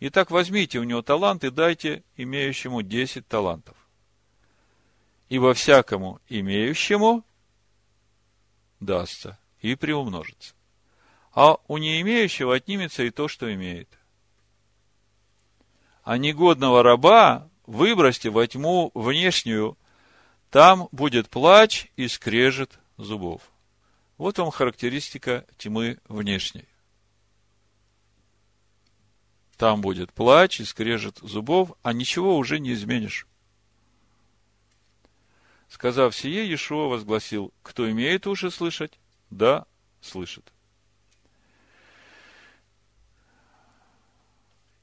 Итак, 0.00 0.30
возьмите 0.30 0.78
у 0.78 0.84
него 0.84 1.02
талант 1.02 1.44
и 1.44 1.50
дайте 1.50 2.02
имеющему 2.16 2.82
десять 2.82 3.26
талантов. 3.26 3.76
Ибо 5.28 5.52
всякому 5.52 6.20
имеющему 6.28 7.24
дастся 8.80 9.38
и 9.60 9.74
приумножится. 9.74 10.54
А 11.32 11.58
у 11.66 11.76
не 11.76 12.00
имеющего 12.00 12.54
отнимется 12.54 13.02
и 13.02 13.10
то, 13.10 13.28
что 13.28 13.52
имеет 13.52 13.97
а 16.08 16.16
негодного 16.16 16.82
раба 16.82 17.50
выбросьте 17.66 18.30
во 18.30 18.46
тьму 18.46 18.90
внешнюю, 18.94 19.76
там 20.48 20.88
будет 20.90 21.28
плач 21.28 21.88
и 21.96 22.08
скрежет 22.08 22.78
зубов. 22.96 23.42
Вот 24.16 24.38
вам 24.38 24.50
характеристика 24.50 25.44
тьмы 25.58 25.98
внешней. 26.08 26.64
Там 29.58 29.82
будет 29.82 30.10
плач 30.14 30.60
и 30.60 30.64
скрежет 30.64 31.18
зубов, 31.18 31.72
а 31.82 31.92
ничего 31.92 32.38
уже 32.38 32.58
не 32.58 32.72
изменишь. 32.72 33.26
Сказав 35.68 36.16
сие, 36.16 36.46
Иешуа 36.46 36.88
возгласил, 36.88 37.52
кто 37.62 37.90
имеет 37.90 38.26
уши 38.26 38.50
слышать, 38.50 38.98
да, 39.28 39.66
слышит. 40.00 40.54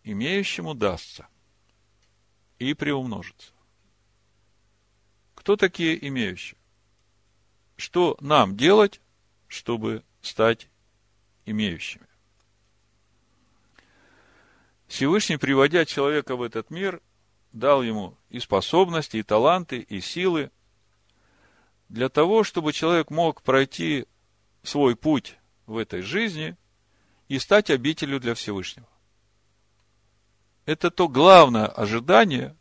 Имеющему 0.05 0.75
дастся 0.75 1.27
и 2.59 2.73
приумножится. 2.73 3.51
Кто 5.33 5.57
такие 5.57 6.07
имеющие? 6.07 6.57
Что 7.75 8.15
нам 8.21 8.55
делать, 8.55 9.01
чтобы 9.47 10.03
стать 10.21 10.69
имеющими? 11.45 12.07
Всевышний, 14.87 15.37
приводя 15.37 15.85
человека 15.85 16.35
в 16.35 16.43
этот 16.43 16.69
мир, 16.69 17.01
дал 17.51 17.81
ему 17.81 18.15
и 18.29 18.39
способности, 18.39 19.17
и 19.17 19.23
таланты, 19.23 19.79
и 19.79 19.99
силы 19.99 20.51
для 21.89 22.09
того, 22.09 22.43
чтобы 22.43 22.73
человек 22.73 23.09
мог 23.09 23.41
пройти 23.41 24.05
свой 24.61 24.95
путь 24.95 25.37
в 25.65 25.77
этой 25.77 26.01
жизни 26.01 26.55
и 27.27 27.39
стать 27.39 27.71
обителю 27.71 28.19
для 28.19 28.35
Всевышнего. 28.35 28.87
Это 30.65 30.89
то 30.89 31.07
главное 31.07 31.67
ожидание, 31.67 32.55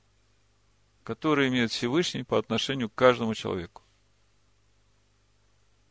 которое 1.05 1.49
имеет 1.49 1.71
Всевышний 1.71 2.23
по 2.23 2.39
отношению 2.39 2.91
к 2.91 2.95
каждому 2.95 3.35
человеку. 3.35 3.83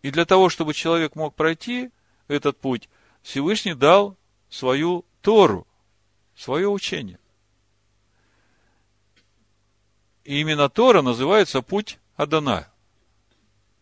И 0.03 0.11
для 0.11 0.26
того, 0.26 0.49
чтобы 0.49 0.74
человек 0.74 1.16
мог 1.16 1.36
пройти 1.36 1.89
этот 2.28 2.59
путь, 2.59 2.89
Всевышний 3.22 3.74
дал 3.74 4.18
свою 4.49 5.05
Тору, 5.22 5.66
свое 6.36 6.70
учение. 6.70 7.20
И 10.24 10.39
именно 10.39 10.70
Тора 10.70 11.01
называется 11.01 11.61
путь 11.61 11.99
Адоная. 12.16 12.72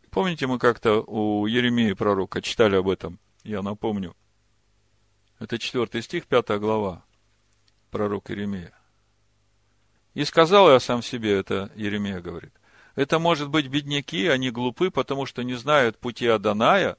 Помните, 0.10 0.48
мы 0.48 0.60
как-то 0.60 1.02
у 1.02 1.46
Еремии 1.46 1.94
пророка 1.94 2.42
читали 2.42 2.76
об 2.76 2.90
этом? 2.90 3.20
Я 3.44 3.62
напомню. 3.62 4.16
Это 5.40 5.58
четвертый 5.58 6.02
стих, 6.02 6.28
пятая 6.28 6.60
глава. 6.60 7.04
Пророк 7.92 8.30
Еремия. 8.30 8.74
И 10.14 10.24
сказал 10.24 10.72
я 10.72 10.80
сам 10.80 11.04
себе, 11.04 11.38
это 11.38 11.72
Еремия 11.76 12.22
говорит. 12.22 12.54
Это 12.96 13.20
может 13.20 13.50
быть 13.50 13.68
бедняки, 13.68 14.28
они 14.28 14.50
глупы, 14.50 14.90
потому 14.92 15.26
что 15.26 15.44
не 15.44 15.56
знают 15.56 16.00
пути 16.00 16.26
Аданая, 16.28 16.98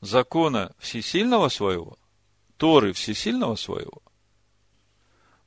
закона 0.00 0.72
всесильного 0.78 1.48
своего, 1.48 1.98
Торы 2.56 2.92
всесильного 2.92 3.56
своего. 3.56 4.02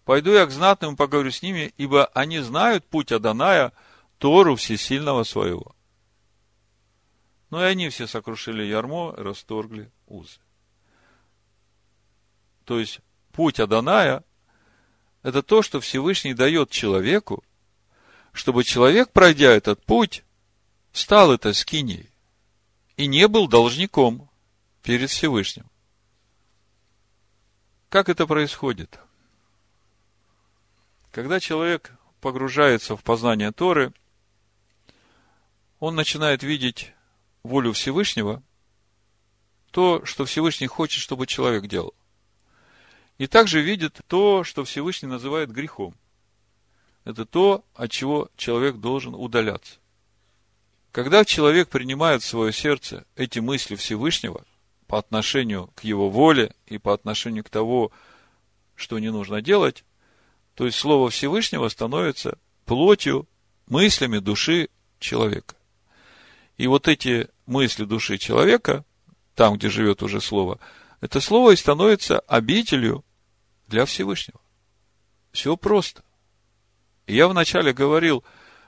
Пойду 0.03 0.31
я 0.31 0.45
к 0.45 0.51
знатным 0.51 0.97
поговорю 0.97 1.31
с 1.31 1.41
ними, 1.41 1.73
ибо 1.77 2.05
они 2.07 2.39
знают 2.39 2.85
путь 2.85 3.11
Аданая, 3.13 3.71
Тору 4.17 4.55
всесильного 4.55 5.23
своего. 5.23 5.75
Но 7.49 7.61
и 7.63 7.67
они 7.67 7.87
все 7.89 8.05
сокрушили 8.07 8.63
ярмо, 8.63 9.13
расторгли 9.15 9.91
узы. 10.07 10.39
То 12.65 12.79
есть, 12.79 12.99
путь 13.31 13.61
Аданая– 13.61 14.25
это 15.23 15.41
то, 15.41 15.61
что 15.61 15.79
Всевышний 15.79 16.33
дает 16.33 16.69
человеку, 16.69 17.43
чтобы 18.33 18.63
человек, 18.63 19.11
пройдя 19.11 19.51
этот 19.51 19.83
путь, 19.83 20.23
стал 20.91 21.31
это 21.31 21.53
скиней 21.53 22.09
и 22.97 23.07
не 23.07 23.27
был 23.27 23.47
должником 23.47 24.29
перед 24.83 25.09
Всевышним. 25.09 25.65
Как 27.89 28.09
это 28.09 28.27
происходит? 28.27 28.99
Когда 31.11 31.39
человек 31.39 31.91
погружается 32.21 32.97
в 32.97 33.03
познание 33.03 33.51
Торы, 33.51 33.93
он 35.79 35.95
начинает 35.95 36.43
видеть 36.43 36.91
волю 37.43 37.73
Всевышнего, 37.73 38.41
то, 39.71 40.05
что 40.05 40.25
Всевышний 40.25 40.67
хочет, 40.67 41.01
чтобы 41.01 41.27
человек 41.27 41.67
делал. 41.67 41.93
И 43.17 43.27
также 43.27 43.61
видит 43.61 44.01
то, 44.07 44.43
что 44.43 44.63
Всевышний 44.63 45.07
называет 45.07 45.51
грехом. 45.51 45.95
Это 47.03 47.25
то, 47.25 47.63
от 47.75 47.91
чего 47.91 48.29
человек 48.37 48.77
должен 48.77 49.13
удаляться. 49.13 49.75
Когда 50.91 51.25
человек 51.25 51.69
принимает 51.69 52.21
в 52.21 52.27
свое 52.27 52.53
сердце 52.53 53.05
эти 53.15 53.39
мысли 53.39 53.75
Всевышнего 53.75 54.45
по 54.87 54.99
отношению 54.99 55.71
к 55.75 55.83
его 55.83 56.09
воле 56.09 56.53
и 56.67 56.77
по 56.77 56.93
отношению 56.93 57.43
к 57.43 57.49
тому, 57.49 57.91
что 58.75 58.99
не 58.99 59.11
нужно 59.11 59.41
делать, 59.41 59.83
то 60.55 60.65
есть 60.65 60.77
Слово 60.77 61.09
Всевышнего 61.09 61.67
становится 61.69 62.37
плотью, 62.65 63.27
мыслями 63.67 64.19
души 64.19 64.69
человека. 64.99 65.55
И 66.57 66.67
вот 66.67 66.87
эти 66.87 67.27
мысли 67.45 67.85
души 67.85 68.17
человека, 68.17 68.85
там, 69.35 69.55
где 69.55 69.69
живет 69.69 70.03
уже 70.03 70.21
Слово, 70.21 70.59
это 71.03 71.19
Слово 71.19 71.51
и 71.51 71.57
становится 71.57 72.19
обителью 72.19 73.03
для 73.67 73.83
Всевышнего. 73.83 74.39
Все 75.33 75.57
просто. 75.57 76.01
И 77.07 77.15
я 77.15 77.27
вначале 77.27 77.73
говорил, 77.73 78.23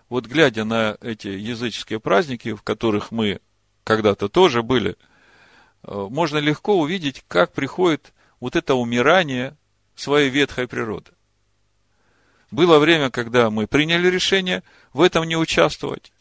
вот 0.09 0.25
глядя 0.25 0.65
на 0.65 0.97
эти 0.99 1.29
языческие 1.29 2.01
праздники, 2.01 2.53
в 2.53 2.61
которых 2.61 3.11
мы 3.11 3.39
когда-то 3.85 4.27
тоже 4.27 4.63
были, 4.63 4.97
э, 5.83 6.07
можно 6.09 6.37
легко 6.39 6.77
увидеть, 6.77 7.23
как 7.29 7.53
приходит 7.53 8.13
вот 8.41 8.57
это 8.57 8.75
умирание 8.75 9.55
своей 9.95 10.29
ветхой 10.29 10.67
природы. 10.67 11.13
Было 12.51 12.79
время, 12.79 13.11
когда 13.11 13.49
мы 13.49 13.65
приняли 13.65 14.09
решение 14.09 14.61
в 14.91 14.99
этом 14.99 15.23
не 15.23 15.37
участвовать. 15.37 16.11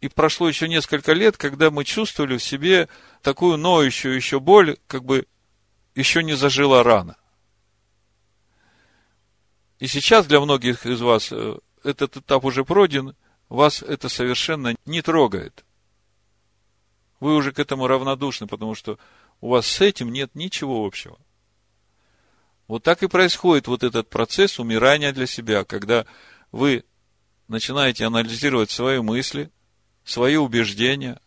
И 0.00 0.08
прошло 0.08 0.48
еще 0.48 0.68
несколько 0.68 1.12
лет, 1.12 1.36
когда 1.36 1.70
мы 1.70 1.84
чувствовали 1.84 2.36
в 2.36 2.42
себе 2.42 2.88
такую 3.22 3.56
ноющую 3.56 4.14
еще 4.14 4.40
боль, 4.40 4.76
как 4.86 5.04
бы 5.04 5.26
еще 5.94 6.22
не 6.22 6.34
зажила 6.34 6.82
рана. 6.82 7.16
И 9.78 9.86
сейчас 9.86 10.26
для 10.26 10.40
многих 10.40 10.86
из 10.86 11.00
вас 11.00 11.28
э, 11.32 11.58
этот 11.82 12.16
этап 12.18 12.44
уже 12.44 12.64
пройден, 12.64 13.14
вас 13.48 13.82
это 13.82 14.08
совершенно 14.08 14.74
не 14.84 15.02
трогает. 15.02 15.64
Вы 17.20 17.34
уже 17.34 17.52
к 17.52 17.58
этому 17.58 17.86
равнодушны, 17.86 18.46
потому 18.46 18.74
что 18.74 18.98
у 19.40 19.50
вас 19.50 19.66
с 19.66 19.80
этим 19.80 20.12
нет 20.12 20.34
ничего 20.34 20.84
общего. 20.84 21.18
Вот 22.68 22.82
так 22.82 23.02
и 23.02 23.08
происходит 23.08 23.68
вот 23.68 23.84
этот 23.84 24.08
процесс 24.10 24.58
умирания 24.58 25.12
для 25.12 25.26
себя, 25.26 25.64
когда 25.64 26.04
вы 26.52 26.84
начинаете 27.48 28.04
анализировать 28.04 28.70
свои 28.70 29.00
мысли, 29.00 29.50
свои 30.06 30.36
убеждения, 30.36 31.20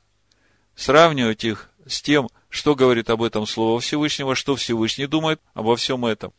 сравнивать 0.73 1.43
их 1.43 1.69
с 1.85 2.01
тем, 2.01 2.29
что 2.47 2.73
говорит 2.75 3.09
об 3.09 3.21
этом 3.21 3.45
Слово 3.45 3.81
Всевышнего, 3.81 4.33
что 4.33 4.55
Всевышний 4.55 5.05
думает 5.05 5.41
обо 5.53 5.75
всем 5.75 6.05
этом. 6.05 6.33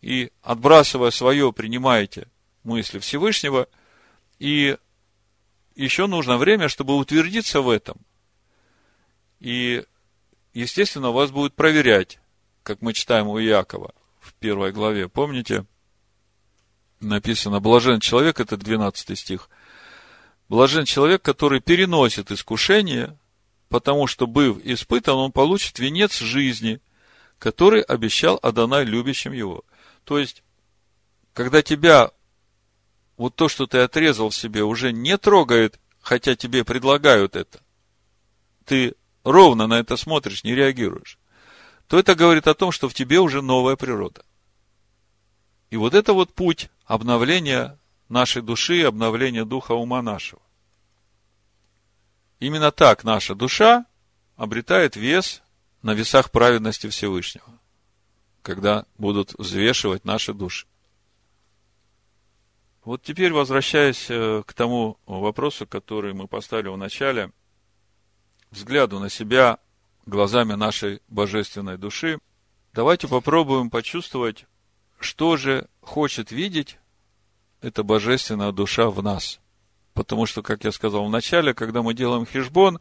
И 0.00 0.32
отбрасывая 0.42 1.10
свое, 1.10 1.52
принимаете 1.52 2.26
мысли 2.64 2.98
Всевышнего, 2.98 3.68
и 4.38 4.78
еще 5.76 6.06
нужно 6.06 6.38
время, 6.38 6.68
чтобы 6.68 6.96
утвердиться 6.96 7.60
в 7.60 7.68
этом. 7.68 7.98
И, 9.38 9.84
естественно, 10.54 11.10
вас 11.10 11.30
будет 11.30 11.54
проверять, 11.54 12.18
как 12.62 12.80
мы 12.80 12.94
читаем 12.94 13.28
у 13.28 13.36
Якова 13.36 13.92
в 14.20 14.32
первой 14.34 14.72
главе. 14.72 15.08
Помните? 15.08 15.66
Написано, 17.00 17.60
блажен 17.60 18.00
человек, 18.00 18.40
это 18.40 18.56
12 18.56 19.18
стих– 19.18 19.50
Блажен 20.48 20.84
человек, 20.84 21.22
который 21.22 21.60
переносит 21.60 22.30
искушение, 22.30 23.16
потому 23.68 24.06
что, 24.06 24.26
быв 24.26 24.58
испытан, 24.64 25.16
он 25.16 25.32
получит 25.32 25.78
венец 25.78 26.18
жизни, 26.18 26.80
который 27.38 27.82
обещал 27.82 28.38
Адонай 28.42 28.84
любящим 28.84 29.32
его. 29.32 29.64
То 30.04 30.18
есть, 30.18 30.42
когда 31.32 31.62
тебя 31.62 32.10
вот 33.16 33.36
то, 33.36 33.48
что 33.48 33.66
ты 33.66 33.78
отрезал 33.78 34.30
себе, 34.30 34.64
уже 34.64 34.92
не 34.92 35.16
трогает, 35.18 35.78
хотя 36.00 36.36
тебе 36.36 36.64
предлагают 36.64 37.36
это, 37.36 37.60
ты 38.64 38.94
ровно 39.24 39.66
на 39.66 39.78
это 39.80 39.96
смотришь, 39.96 40.44
не 40.44 40.54
реагируешь, 40.54 41.18
то 41.88 41.98
это 41.98 42.14
говорит 42.14 42.46
о 42.46 42.54
том, 42.54 42.72
что 42.72 42.88
в 42.88 42.94
тебе 42.94 43.18
уже 43.20 43.40
новая 43.42 43.76
природа. 43.76 44.24
И 45.70 45.76
вот 45.76 45.94
это 45.94 46.12
вот 46.12 46.32
путь 46.34 46.68
обновления 46.84 47.78
нашей 48.08 48.42
души, 48.42 48.82
обновления 48.82 49.44
духа 49.44 49.72
ума 49.72 50.02
нашего. 50.02 50.42
Именно 52.40 52.70
так 52.72 53.04
наша 53.04 53.34
душа 53.34 53.86
обретает 54.36 54.96
вес 54.96 55.42
на 55.82 55.92
весах 55.92 56.30
праведности 56.30 56.88
Всевышнего, 56.88 57.46
когда 58.42 58.86
будут 58.98 59.34
взвешивать 59.38 60.04
наши 60.04 60.34
души. 60.34 60.66
Вот 62.84 63.02
теперь, 63.02 63.32
возвращаясь 63.32 64.06
э, 64.10 64.42
к 64.46 64.52
тому 64.52 64.98
вопросу, 65.06 65.66
который 65.66 66.12
мы 66.12 66.28
поставили 66.28 66.68
в 66.68 66.76
начале, 66.76 67.32
взгляду 68.50 68.98
на 68.98 69.08
себя 69.08 69.58
глазами 70.04 70.52
нашей 70.52 71.00
божественной 71.08 71.78
души, 71.78 72.18
давайте 72.74 73.08
попробуем 73.08 73.70
почувствовать, 73.70 74.44
что 74.98 75.38
же 75.38 75.66
хочет 75.80 76.30
видеть 76.30 76.78
эта 77.64 77.82
божественная 77.82 78.52
душа 78.52 78.90
в 78.90 79.02
нас. 79.02 79.40
Потому 79.94 80.26
что, 80.26 80.42
как 80.42 80.64
я 80.64 80.72
сказал 80.72 81.06
в 81.06 81.10
начале, 81.10 81.54
когда 81.54 81.82
мы 81.82 81.94
делаем 81.94 82.26
хижбон, 82.26 82.78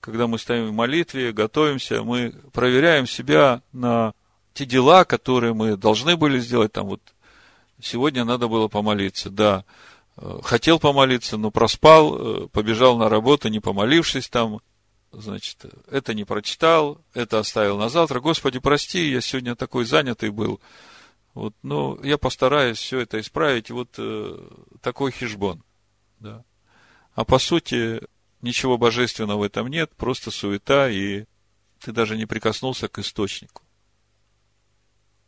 когда 0.00 0.26
мы 0.26 0.38
стоим 0.38 0.68
в 0.68 0.72
молитве, 0.72 1.32
готовимся, 1.32 2.02
мы 2.02 2.32
проверяем 2.52 3.06
себя 3.06 3.62
на 3.72 4.14
те 4.54 4.64
дела, 4.64 5.04
которые 5.04 5.54
мы 5.54 5.76
должны 5.76 6.16
были 6.16 6.38
сделать. 6.38 6.72
Там 6.72 6.86
вот 6.86 7.00
сегодня 7.80 8.24
надо 8.24 8.46
было 8.48 8.68
помолиться, 8.68 9.28
да. 9.28 9.64
Э, 10.16 10.38
хотел 10.44 10.78
помолиться, 10.78 11.36
но 11.36 11.50
проспал, 11.50 12.44
э, 12.44 12.48
побежал 12.48 12.98
на 12.98 13.08
работу, 13.08 13.48
не 13.48 13.60
помолившись 13.60 14.28
там, 14.28 14.60
значит, 15.10 15.64
это 15.90 16.14
не 16.14 16.24
прочитал, 16.24 17.00
это 17.12 17.40
оставил 17.40 17.76
на 17.76 17.88
завтра. 17.88 18.20
Господи, 18.20 18.60
прости, 18.60 19.10
я 19.10 19.20
сегодня 19.20 19.56
такой 19.56 19.84
занятый 19.84 20.30
был. 20.30 20.60
Вот, 21.34 21.54
ну, 21.62 22.02
я 22.02 22.18
постараюсь 22.18 22.78
все 22.78 23.00
это 23.00 23.20
исправить. 23.20 23.70
Вот 23.70 23.94
э, 23.98 24.48
такой 24.80 25.12
хижбон. 25.12 25.62
Да. 26.20 26.44
А 27.14 27.24
по 27.24 27.38
сути, 27.38 28.00
ничего 28.42 28.78
божественного 28.78 29.38
в 29.38 29.42
этом 29.42 29.68
нет, 29.68 29.90
просто 29.96 30.30
суета, 30.30 30.88
и 30.90 31.24
ты 31.80 31.92
даже 31.92 32.16
не 32.16 32.26
прикоснулся 32.26 32.88
к 32.88 32.98
источнику. 32.98 33.62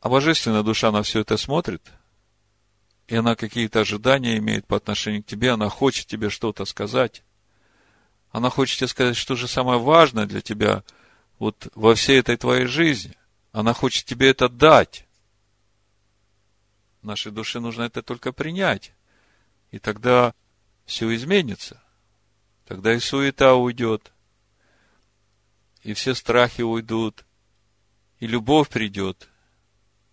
А 0.00 0.08
божественная 0.08 0.62
душа 0.62 0.92
на 0.92 1.02
все 1.02 1.20
это 1.20 1.36
смотрит, 1.36 1.82
и 3.06 3.16
она 3.16 3.36
какие-то 3.36 3.80
ожидания 3.80 4.38
имеет 4.38 4.66
по 4.66 4.76
отношению 4.76 5.22
к 5.22 5.26
тебе, 5.26 5.50
она 5.52 5.68
хочет 5.68 6.06
тебе 6.06 6.30
что-то 6.30 6.64
сказать. 6.64 7.22
Она 8.30 8.50
хочет 8.50 8.78
тебе 8.78 8.88
сказать, 8.88 9.16
что 9.16 9.36
же 9.36 9.46
самое 9.46 9.78
важное 9.78 10.26
для 10.26 10.40
тебя 10.40 10.82
вот 11.38 11.68
во 11.74 11.94
всей 11.94 12.18
этой 12.18 12.36
твоей 12.36 12.66
жизни. 12.66 13.14
Она 13.52 13.72
хочет 13.74 14.06
тебе 14.06 14.30
это 14.30 14.48
дать. 14.48 15.03
Нашей 17.04 17.32
душе 17.32 17.60
нужно 17.60 17.82
это 17.82 18.02
только 18.02 18.32
принять. 18.32 18.92
И 19.70 19.78
тогда 19.78 20.34
все 20.86 21.14
изменится. 21.14 21.82
Тогда 22.64 22.94
и 22.94 22.98
суета 22.98 23.54
уйдет, 23.54 24.12
и 25.82 25.92
все 25.92 26.14
страхи 26.14 26.62
уйдут, 26.62 27.26
и 28.20 28.26
любовь 28.26 28.70
придет, 28.70 29.28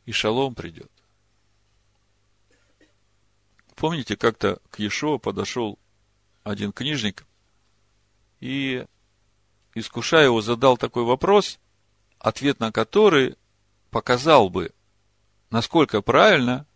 и 0.06 0.12
шалом 0.12 0.54
придет. 0.54 0.92
Помните, 3.76 4.18
как-то 4.18 4.60
к 4.70 4.80
Ешуа 4.80 5.18
подошел 5.18 5.80
один 6.44 6.74
книжник 6.74 7.26
и, 8.42 8.86
искушая 9.76 10.26
его, 10.26 10.42
задал 10.42 10.76
такой 10.76 11.06
вопрос, 11.06 11.58
ответ 12.20 12.60
на 12.60 12.74
который 12.74 13.38
показал 13.92 14.50
бы, 14.50 14.74
насколько 15.50 16.02
правильно 16.02 16.68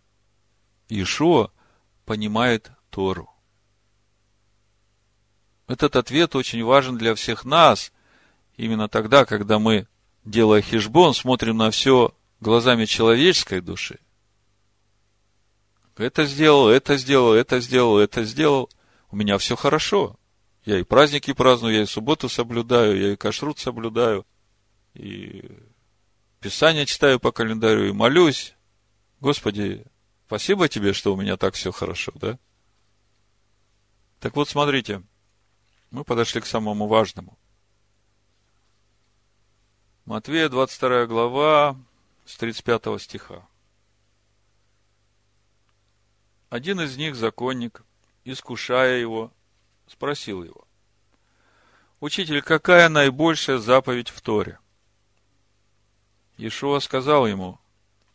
Ишуа 0.89 1.51
понимает 2.05 2.71
Тору. 2.89 3.29
Этот 5.67 5.95
ответ 5.95 6.35
очень 6.35 6.63
важен 6.63 6.97
для 6.97 7.15
всех 7.15 7.43
нас, 7.43 7.91
именно 8.55 8.87
тогда, 8.87 9.25
когда 9.25 9.57
мы, 9.57 9.87
делая 10.23 10.61
хижбон, 10.61 11.13
смотрим 11.13 11.57
на 11.57 11.71
все 11.71 12.13
глазами 12.39 12.85
человеческой 12.85 13.61
души. 13.61 13.99
Это 15.97 16.25
сделал, 16.25 16.69
это 16.69 16.97
сделал, 16.97 17.33
это 17.33 17.59
сделал, 17.59 17.97
это 17.97 18.23
сделал. 18.25 18.69
У 19.09 19.15
меня 19.15 19.37
все 19.37 19.55
хорошо. 19.55 20.19
Я 20.65 20.79
и 20.79 20.83
праздники 20.83 21.31
праздную, 21.33 21.75
я 21.75 21.81
и 21.83 21.85
субботу 21.85 22.27
соблюдаю, 22.27 22.99
я 22.99 23.13
и 23.13 23.15
кашрут 23.15 23.59
соблюдаю, 23.59 24.25
и 24.93 25.43
Писание 26.39 26.85
читаю 26.85 27.19
по 27.19 27.31
календарю, 27.31 27.87
и 27.87 27.91
молюсь. 27.91 28.53
Господи, 29.19 29.85
спасибо 30.27 30.67
тебе, 30.67 30.93
что 30.93 31.13
у 31.13 31.17
меня 31.17 31.37
так 31.37 31.53
все 31.55 31.71
хорошо, 31.71 32.11
да? 32.15 32.37
Так 34.19 34.35
вот, 34.35 34.49
смотрите, 34.49 35.03
мы 35.91 36.03
подошли 36.03 36.41
к 36.41 36.45
самому 36.45 36.87
важному. 36.87 37.37
Матвея, 40.05 40.49
22 40.49 41.07
глава, 41.07 41.77
с 42.25 42.37
35 42.37 43.01
стиха. 43.01 43.47
Один 46.49 46.79
из 46.79 46.95
них, 46.95 47.15
законник, 47.15 47.83
искушая 48.23 48.99
его, 48.99 49.31
спросил 49.87 50.43
его, 50.43 50.67
«Учитель, 51.99 52.41
какая 52.41 52.89
наибольшая 52.89 53.57
заповедь 53.57 54.09
в 54.09 54.21
Торе?» 54.21 54.59
Иешуа 56.37 56.79
сказал 56.79 57.25
ему, 57.27 57.59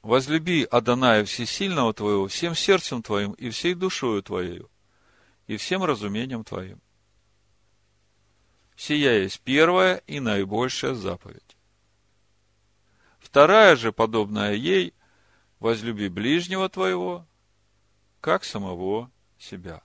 «Возлюби 0.02 0.64
Адоная 0.64 1.24
Всесильного 1.24 1.92
твоего 1.92 2.26
всем 2.26 2.54
сердцем 2.54 3.02
твоим 3.02 3.32
и 3.32 3.50
всей 3.50 3.74
душою 3.74 4.22
твоею, 4.22 4.70
и 5.46 5.56
всем 5.56 5.84
разумением 5.84 6.44
твоим». 6.44 6.80
Сия 8.76 9.18
есть 9.18 9.40
первая 9.40 9.96
и 10.06 10.20
наибольшая 10.20 10.94
заповедь. 10.94 11.56
Вторая 13.18 13.76
же, 13.76 13.92
подобная 13.92 14.54
ей, 14.54 14.94
возлюби 15.58 16.08
ближнего 16.08 16.68
твоего, 16.70 17.26
как 18.22 18.44
самого 18.44 19.10
себя. 19.38 19.82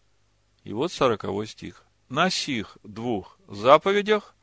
И 0.63 0.73
вот 0.73 0.91
сороковой 0.91 1.45
стих. 1.45 1.85
На 2.07 2.29
сих 2.29 2.77
двух 2.83 3.37
заповедях 3.47 4.35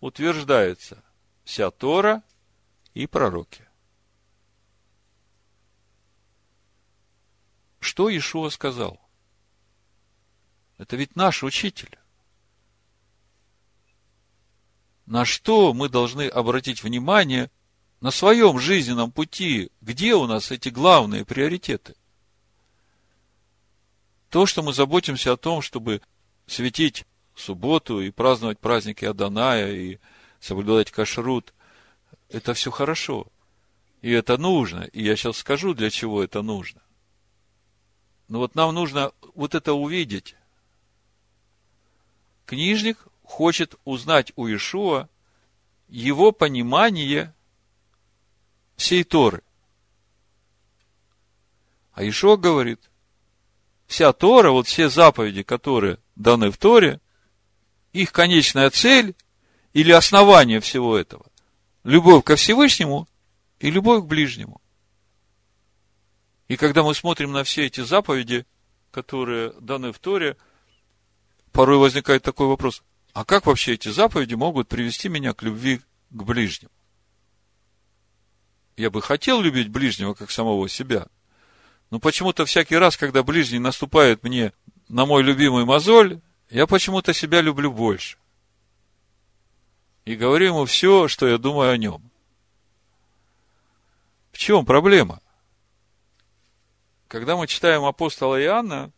утверждается 0.00 1.02
вся 1.44 1.70
Тора 1.70 2.22
и 2.94 3.06
пророки. 3.06 3.68
Что 7.82 8.08
Иешуа 8.08 8.48
сказал? 8.50 9.00
Это 10.78 10.94
ведь 10.94 11.16
наш 11.16 11.42
учитель. 11.42 11.98
На 15.04 15.24
что 15.24 15.74
мы 15.74 15.88
должны 15.88 16.28
обратить 16.28 16.84
внимание 16.84 17.50
на 18.00 18.12
своем 18.12 18.60
жизненном 18.60 19.10
пути? 19.10 19.72
Где 19.80 20.14
у 20.14 20.28
нас 20.28 20.52
эти 20.52 20.68
главные 20.68 21.24
приоритеты? 21.24 21.96
То, 24.30 24.46
что 24.46 24.62
мы 24.62 24.72
заботимся 24.72 25.32
о 25.32 25.36
том, 25.36 25.60
чтобы 25.60 26.02
светить 26.46 27.04
субботу 27.34 28.00
и 28.00 28.12
праздновать 28.12 28.60
праздники 28.60 29.04
Аданая 29.04 29.72
и 29.72 29.98
соблюдать 30.38 30.92
кашрут, 30.92 31.52
это 32.28 32.54
все 32.54 32.70
хорошо. 32.70 33.26
И 34.02 34.12
это 34.12 34.38
нужно. 34.38 34.84
И 34.92 35.02
я 35.02 35.16
сейчас 35.16 35.38
скажу, 35.38 35.74
для 35.74 35.90
чего 35.90 36.22
это 36.22 36.42
нужно. 36.42 36.80
Но 38.32 38.38
вот 38.38 38.54
нам 38.54 38.74
нужно 38.74 39.12
вот 39.34 39.54
это 39.54 39.74
увидеть. 39.74 40.36
Книжник 42.46 42.96
хочет 43.24 43.74
узнать 43.84 44.32
у 44.36 44.46
Ишуа 44.46 45.10
его 45.88 46.32
понимание 46.32 47.34
всей 48.76 49.04
Торы. 49.04 49.42
А 51.92 52.08
Ишуа 52.08 52.38
говорит, 52.38 52.80
вся 53.86 54.14
Тора, 54.14 54.50
вот 54.50 54.66
все 54.66 54.88
заповеди, 54.88 55.42
которые 55.42 55.98
даны 56.16 56.50
в 56.50 56.56
Торе, 56.56 57.02
их 57.92 58.12
конечная 58.12 58.70
цель 58.70 59.14
или 59.74 59.92
основание 59.92 60.60
всего 60.60 60.96
этого– 60.96 61.26
любовь 61.84 62.24
ко 62.24 62.36
Всевышнему 62.36 63.06
и 63.60 63.70
любовь 63.70 64.04
к 64.04 64.06
ближнему. 64.06 64.62
И 66.52 66.56
когда 66.58 66.82
мы 66.82 66.94
смотрим 66.94 67.32
на 67.32 67.44
все 67.44 67.64
эти 67.64 67.80
заповеди, 67.80 68.44
которые 68.90 69.54
даны 69.58 69.90
в 69.90 69.98
Торе, 69.98 70.36
порой 71.50 71.78
возникает 71.78 72.22
такой 72.22 72.46
вопрос, 72.46 72.82
а 73.14 73.24
как 73.24 73.46
вообще 73.46 73.72
эти 73.72 73.88
заповеди 73.88 74.34
могут 74.34 74.68
привести 74.68 75.08
меня 75.08 75.32
к 75.32 75.42
любви 75.42 75.80
к 76.10 76.22
ближнему? 76.22 76.70
Я 78.76 78.90
бы 78.90 79.00
хотел 79.00 79.40
любить 79.40 79.68
ближнего, 79.68 80.12
как 80.12 80.30
самого 80.30 80.68
себя– 80.68 81.06
но 81.88 82.00
почему-то 82.00 82.44
всякий 82.44 82.76
раз, 82.76 82.98
когда 82.98 83.22
ближний 83.22 83.58
наступает 83.58 84.22
мне 84.22 84.52
на 84.88 85.06
мой 85.06 85.22
любимый 85.22 85.64
мозоль, 85.64 86.20
я 86.50 86.66
почему-то 86.66 87.14
себя 87.14 87.40
люблю 87.40 87.72
больше. 87.72 88.18
И 90.04 90.16
говорю 90.16 90.48
ему 90.48 90.64
все, 90.66 91.08
что 91.08 91.26
я 91.26 91.38
думаю 91.38 91.70
о 91.70 91.78
нем. 91.78 92.10
В 94.32 94.38
чем 94.38 94.66
проблема? 94.66 95.21
Когда 97.12 97.36
мы 97.36 97.46
читаем 97.46 97.84
апостола 97.84 98.42
Иоанна, 98.42 98.90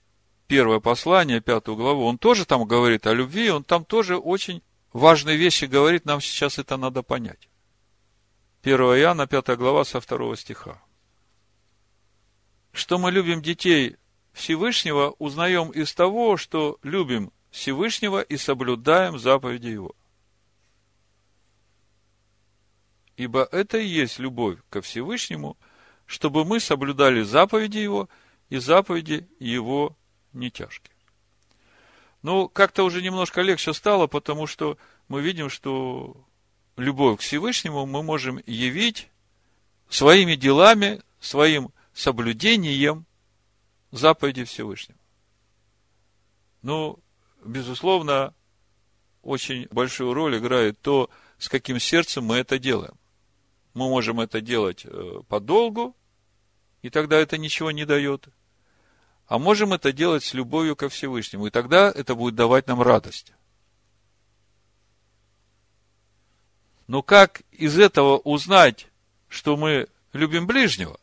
первое 0.46 0.78
послание, 0.78 1.40
пятую 1.40 1.76
главу, 1.76 2.04
он 2.04 2.16
тоже 2.16 2.44
там 2.44 2.64
говорит 2.64 3.08
о 3.08 3.12
любви, 3.12 3.50
он 3.50 3.64
там 3.64 3.84
тоже 3.84 4.16
очень 4.16 4.62
важные 4.92 5.36
вещи 5.36 5.64
говорит, 5.64 6.04
нам 6.04 6.20
сейчас 6.20 6.60
это 6.60 6.76
надо 6.76 7.02
понять. 7.02 7.48
1 8.62 8.78
Иоанна, 8.78 9.26
5 9.26 9.58
глава, 9.58 9.84
со 9.84 10.00
второго 10.00 10.36
стиха 10.36 10.80
что 12.70 12.98
мы 12.98 13.10
любим 13.10 13.42
детей 13.42 13.96
Всевышнего, 14.32 15.16
узнаем 15.18 15.70
из 15.70 15.92
того, 15.92 16.36
что 16.36 16.78
любим 16.84 17.32
Всевышнего 17.50 18.20
и 18.20 18.36
соблюдаем 18.36 19.18
заповеди 19.18 19.68
Его. 19.68 19.94
Ибо 23.16 23.48
это 23.50 23.78
и 23.78 23.86
есть 23.86 24.20
любовь 24.20 24.58
ко 24.70 24.82
Всевышнему, 24.82 25.56
чтобы 26.07 26.44
мы 26.44 26.61
соблюдали 26.61 27.22
заповеди 27.22 27.78
Его, 27.78 28.09
и 28.50 28.59
заповеди 28.59 29.28
Его 29.38 29.96
не 30.32 30.50
тяжкие. 30.50 30.94
Ну, 32.22 32.48
как-то 32.48 32.84
уже 32.84 33.02
немножко 33.02 33.42
легче 33.42 33.74
стало, 33.74 34.07
потому 34.07 34.46
что 34.46 34.78
мы 35.09 35.20
видим, 35.20 35.50
что 35.50 36.16
любовь 36.76 37.18
к 37.18 37.22
Всевышнему 37.22 37.86
мы 37.86 38.02
можем 38.02 38.40
явить 38.46 39.09
своими 39.88 40.34
делами, 40.34 41.02
своим 41.20 41.70
соблюдением 41.92 43.07
заповеди 43.90 44.44
Всевышнего. 44.44 44.98
Ну, 46.62 46.98
безусловно, 47.44 48.34
очень 49.22 49.68
большую 49.70 50.14
роль 50.14 50.38
играет 50.38 50.80
то, 50.80 51.11
с 51.38 51.48
каким 51.48 51.78
сердцем 51.78 52.24
мы 52.24 52.36
это 52.36 52.59
делаем. 52.59 52.94
Мы 53.75 53.89
можем 53.89 54.20
это 54.20 54.41
делать 54.41 54.85
э, 54.85 55.20
подолгу, 55.29 55.97
и 56.83 56.91
тогда 56.91 57.18
это 57.18 57.39
ничего 57.39 57.70
не 57.70 57.85
дает. 57.85 58.29
А 59.27 59.39
можем 59.39 59.72
это 59.72 59.93
делать 59.93 60.25
с 60.25 60.35
любовью 60.35 60.77
ко 60.77 60.89
Всевышнему, 60.89 61.47
и 61.47 61.51
тогда 61.51 61.91
это 61.91 62.14
будет 62.14 62.35
давать 62.35 62.66
нам 62.66 62.83
радость. 62.83 63.33
Но 66.87 67.03
как 67.03 67.43
из 67.51 67.79
этого 67.79 68.18
узнать, 68.18 68.89
что 69.29 69.57
мы 69.57 69.89
любим 70.12 70.47
ближнего? 70.47 71.01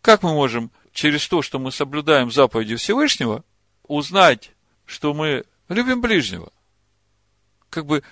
Как 0.00 0.22
мы 0.22 0.32
можем 0.32 0.70
через 0.92 1.26
то, 1.28 1.42
что 1.42 1.58
мы 1.58 1.70
соблюдаем 1.70 2.30
заповеди 2.30 2.76
Всевышнего, 2.76 3.44
узнать, 3.84 4.52
что 4.86 5.14
мы 5.14 5.44
любим 5.68 6.00
ближнего? 6.00 6.50
как 7.74 7.86
бы 7.86 8.04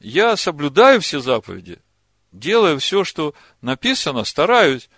я 0.00 0.36
соблюдаю 0.36 1.00
все 1.00 1.20
заповеди, 1.20 1.78
делаю 2.32 2.80
все, 2.80 3.04
что 3.04 3.34
написано, 3.60 4.24
стараюсь, 4.24 4.88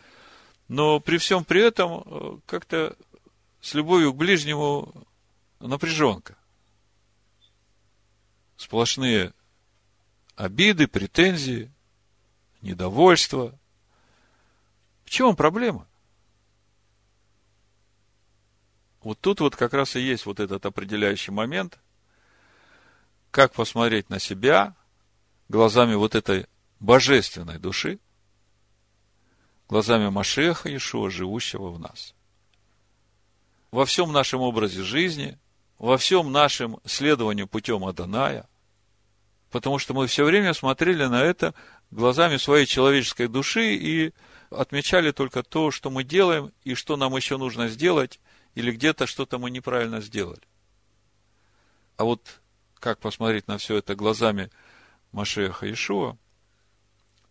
но 0.69 1.01
при 1.01 1.19
всем 1.19 1.45
при 1.45 1.61
этом 1.61 2.03
э, 2.07 2.39
как-то 2.47 2.97
с 3.61 3.75
любовью 3.75 4.13
к 4.13 4.17
ближнему 4.17 4.95
напряженка. 5.59 6.37
Сплошные 8.57 9.35
обиды, 10.37 10.87
претензии, 10.87 11.71
недовольство. 12.61 13.59
В 15.05 15.11
чем 15.11 15.35
проблема? 15.35 15.89
Вот 19.01 19.19
тут 19.21 19.41
вот 19.41 19.57
как 19.57 19.73
раз 19.73 19.97
и 19.97 20.01
есть 20.01 20.27
вот 20.27 20.39
этот 20.39 20.65
определяющий 20.65 21.33
момент, 21.33 21.81
как 23.33 23.53
посмотреть 23.53 24.09
на 24.11 24.21
себя 24.21 24.77
глазами 25.53 25.95
вот 25.95 26.15
этой 26.15 26.47
божественной 26.81 27.59
души, 27.59 27.99
глазами 29.69 30.09
Машеха 30.09 30.71
Иешуа, 30.71 31.11
живущего 31.11 31.69
в 31.69 31.79
нас. 31.79 32.15
Во 33.71 33.85
всем 33.85 34.13
нашем 34.13 34.41
образе 34.41 34.83
жизни, 34.83 35.39
во 35.79 35.99
всем 35.99 36.33
нашем 36.33 36.79
следовании 36.87 37.45
путем 37.45 37.85
Аданая, 37.85 38.49
потому 39.51 39.79
что 39.79 39.93
мы 39.93 40.07
все 40.07 40.25
время 40.25 40.55
смотрели 40.55 41.05
на 41.05 41.23
это 41.23 41.55
глазами 41.91 42.39
своей 42.39 42.65
человеческой 42.65 43.29
души 43.29 43.75
и 43.75 44.15
отмечали 44.49 45.13
только 45.13 45.43
то, 45.43 45.71
что 45.71 45.91
мы 45.91 46.03
делаем 46.03 46.51
и 46.65 46.75
что 46.75 46.97
нам 46.97 47.15
еще 47.15 47.37
нужно 47.37 47.69
сделать, 47.69 48.21
или 48.55 48.73
где-то 48.73 49.07
что-то 49.07 49.39
мы 49.39 49.51
неправильно 49.51 50.01
сделали. 50.01 50.43
А 51.99 52.05
вот 52.05 52.41
как 52.81 53.01
посмотреть 53.01 53.49
на 53.49 53.59
все 53.59 53.77
это 53.77 53.95
глазами 53.95 54.51
Машеха 55.13 55.71
Ишуа, 55.71 56.17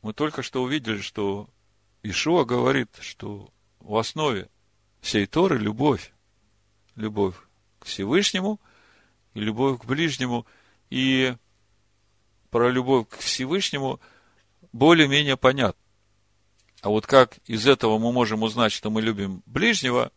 мы 0.02 0.14
только 0.14 0.44
что 0.44 0.64
увидели, 0.64 1.02
что 1.02 1.50
Ишуа 2.04 2.46
говорит, 2.46 2.90
что 3.02 3.52
в 3.80 3.96
основе 3.98 4.50
всей 5.02 5.26
Торы 5.26 5.58
любовь. 5.58 6.14
Любовь 6.96 7.36
к 7.80 7.86
Всевышнему 7.86 8.60
и 9.34 9.40
любовь 9.40 9.82
к 9.82 9.86
ближнему. 9.86 10.46
И 10.90 11.36
про 12.50 12.70
любовь 12.70 13.08
к 13.10 13.18
Всевышнему 13.18 14.00
более-менее 14.72 15.38
понятно. 15.38 15.82
А 16.82 16.90
вот 16.90 17.06
как 17.06 17.38
из 17.46 17.68
этого 17.68 17.98
мы 17.98 18.12
можем 18.12 18.44
узнать, 18.44 18.72
что 18.72 18.90
мы 18.90 19.02
любим 19.02 19.44
ближнего, 19.46 20.12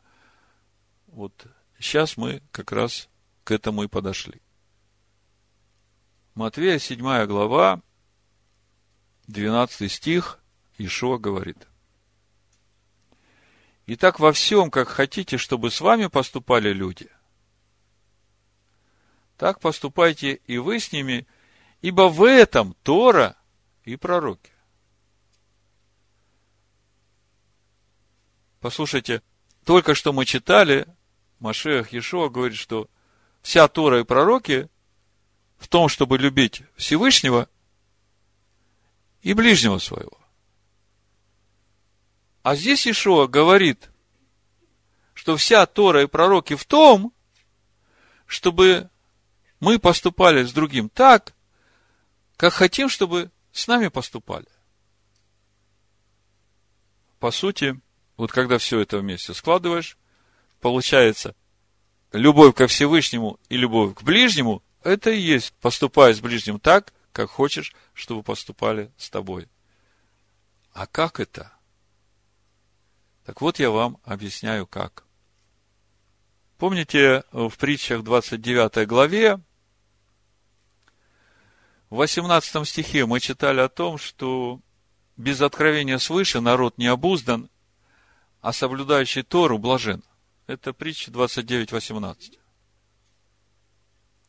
вот 1.07 1.47
сейчас 1.79 2.17
мы 2.17 2.43
как 2.51 2.73
раз 2.73 3.09
к 3.45 3.51
этому 3.51 3.85
и 3.85 3.89
подошли. 3.89 4.41
Матвея 6.35 6.80
7 6.80 7.26
глава, 7.26 7.80
12 9.28 9.91
стих, 9.91 10.41
Ишуа 10.78 11.16
говорит. 11.16 11.68
Итак, 13.87 14.18
во 14.18 14.32
всем, 14.32 14.68
как 14.72 14.89
хотите, 14.89 15.37
чтобы 15.37 15.70
с 15.70 15.80
вами 15.80 16.09
поступали 16.09 16.72
люди, 16.72 17.09
так 19.37 19.61
поступайте 19.61 20.35
и 20.47 20.59
вы 20.59 20.80
с 20.80 20.91
ними, 20.91 21.28
ибо 21.82 22.09
в 22.09 22.24
этом 22.24 22.74
Тора 22.82 23.37
и 23.85 23.95
пророки. 23.95 24.53
Послушайте, 28.59 29.22
только 29.64 29.95
что 29.95 30.12
мы 30.12 30.24
читали 30.24 30.89
Машех 31.39 31.93
Ешуа 31.93 32.28
говорит, 32.28 32.59
что 32.59 32.89
вся 33.41 33.68
Тора 33.68 34.01
и 34.01 34.05
пророки 34.05 34.68
в 35.59 35.68
том, 35.68 35.88
чтобы 35.88 36.18
любить 36.18 36.62
Всевышнего 36.76 37.48
и 39.22 39.32
ближнего 39.32 39.78
своего. 39.78 40.18
А 42.42 42.57
здесь 42.57 42.86
Ишуа 42.86 43.26
говорит, 43.26 43.90
что 45.14 45.36
вся 45.36 45.64
Тора 45.66 46.02
и 46.02 46.07
пророки 46.07 46.55
в 46.55 46.64
том, 46.64 47.12
чтобы 48.26 48.90
мы 49.61 49.78
поступали 49.78 50.44
с 50.44 50.52
другим 50.52 50.88
так, 50.90 51.34
как 52.36 52.52
хотим, 52.52 52.88
чтобы 52.88 53.30
с 53.52 53.66
нами 53.66 53.88
поступали. 53.88 54.46
По 57.18 57.30
сути, 57.30 57.80
вот 58.16 58.30
когда 58.30 58.59
все 58.59 58.80
это 58.80 58.98
вместе 58.98 59.32
складываешь, 59.32 59.96
получается, 60.61 61.34
любовь 62.12 62.55
ко 62.55 62.66
Всевышнему 62.66 63.38
и 63.48 63.57
любовь 63.57 63.94
к 63.94 64.02
ближнему, 64.02 64.62
это 64.85 65.11
и 65.11 65.18
есть 65.18 65.53
поступая 65.55 66.14
с 66.14 66.20
ближним 66.20 66.61
так, 66.61 66.93
как 67.12 67.30
хочешь, 67.30 67.74
чтобы 67.93 68.22
поступали 68.22 68.93
с 68.97 69.11
тобой. 69.11 69.49
А 70.72 70.87
как 70.87 71.20
это? 71.20 71.53
Так 73.24 73.41
вот 73.41 73.59
я 73.59 73.70
вам 73.70 73.99
объясняю 74.05 74.66
как. 74.66 75.05
Помните, 76.59 77.24
в 77.32 77.57
притчах 77.59 78.03
29 78.03 78.87
главе, 78.87 79.41
в 81.91 81.97
18 81.97 82.66
стихе 82.68 83.07
мы 83.07 83.20
читали 83.20 83.61
о 83.61 83.68
том, 83.68 83.99
что 83.99 84.61
без 85.16 85.41
откровения 85.41 85.99
свыше 85.99 86.41
народ 86.41 86.78
не 86.78 86.87
обуздан, 86.87 87.51
а 88.41 88.53
соблюдающий 88.53 89.22
Тору 89.22 89.59
блажен– 89.59 90.03
это 90.47 90.72
притча 90.72 91.11
29.18. 91.11 92.39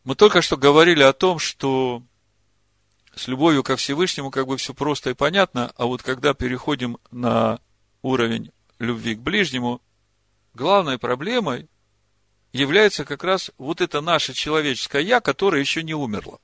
Мы 0.06 0.14
только 0.14 0.43
что 0.43 0.56
говорили 0.56 1.01
о 1.01 1.14
том, 1.14 1.39
что 1.39 2.03
с 3.16 3.28
любовью 3.28 3.64
ко 3.64 3.76
Всевышнему 3.76 4.30
как 4.30 4.45
бы 4.45 4.56
все 4.58 4.76
просто 4.76 5.10
и 5.10 5.14
понятно, 5.16 5.74
а 5.78 5.88
вот 5.88 6.03
когда 6.03 6.36
переходим 6.36 6.99
на 7.10 7.60
уровень 8.03 8.51
любви 8.78 9.16
к 9.16 9.20
ближнему, 9.20 9.82
главной 10.53 10.99
проблемой 10.99 11.68
является 12.53 13.03
как 13.03 13.24
раз 13.24 13.49
вот 13.58 13.82
это 13.82 13.99
наше 13.99 14.34
человеческое 14.34 15.01
«я», 15.01 15.22
которое 15.22 15.60
еще 15.60 15.82
не 15.82 15.95
умерло. 15.95 16.39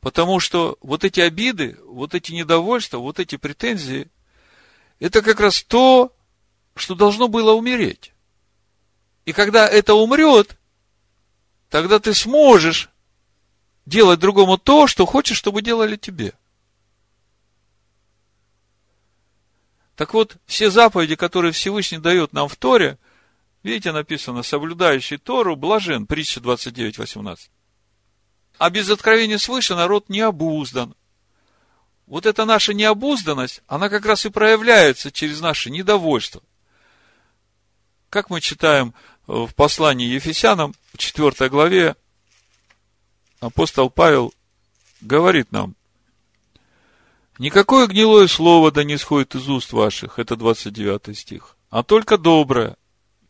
Потому 0.00 0.40
что 0.40 0.76
вот 0.80 1.04
эти 1.04 1.20
обиды, 1.20 1.78
вот 1.86 2.14
эти 2.14 2.32
недовольства, 2.32 2.98
вот 2.98 3.20
эти 3.20 3.36
претензии, 3.36 4.10
это 4.98 5.22
как 5.22 5.38
раз 5.38 5.62
то, 5.62 6.12
что 6.74 6.96
должно 6.96 7.28
было 7.28 7.52
умереть. 7.52 8.12
И 9.26 9.32
когда 9.32 9.68
это 9.68 9.94
умрет, 9.94 10.58
тогда 11.74 11.98
ты 11.98 12.14
сможешь 12.14 12.88
делать 13.84 14.20
другому 14.20 14.58
то, 14.58 14.86
что 14.86 15.06
хочешь, 15.06 15.36
чтобы 15.36 15.60
делали 15.60 15.96
тебе. 15.96 16.32
Так 19.96 20.14
вот, 20.14 20.36
все 20.46 20.70
заповеди, 20.70 21.16
которые 21.16 21.50
Всевышний 21.50 21.98
дает 21.98 22.32
нам 22.32 22.46
в 22.46 22.54
Торе, 22.54 22.96
видите, 23.64 23.90
написано, 23.90 24.44
соблюдающий 24.44 25.18
Тору 25.18 25.56
блажен, 25.56 26.06
притча 26.06 26.40
29, 26.40 26.96
18. 26.96 27.50
А 28.58 28.70
без 28.70 28.88
откровения 28.88 29.38
свыше 29.38 29.74
народ 29.74 30.08
не 30.08 30.20
обуздан. 30.20 30.94
Вот 32.06 32.24
эта 32.24 32.44
наша 32.44 32.72
необузданность, 32.72 33.62
она 33.66 33.88
как 33.88 34.06
раз 34.06 34.24
и 34.26 34.30
проявляется 34.30 35.10
через 35.10 35.40
наше 35.40 35.70
недовольство– 35.70 36.40
как 38.14 38.30
мы 38.30 38.40
читаем 38.40 38.94
в 39.26 39.54
послании 39.54 40.08
Ефесянам, 40.08 40.74
в 40.92 40.98
4 40.98 41.48
главе, 41.48 41.96
апостол 43.40 43.90
Павел 43.90 44.34
говорит 45.00 45.52
нам, 45.52 45.74
Никакое 47.38 47.88
гнилое 47.88 48.28
слово 48.28 48.70
да 48.70 48.84
не 48.84 48.94
исходит 48.94 49.34
из 49.34 49.48
уст 49.48 49.72
ваших, 49.72 50.20
это 50.20 50.36
29 50.36 51.18
стих, 51.18 51.56
а 51.68 51.82
только 51.82 52.16
доброе, 52.16 52.76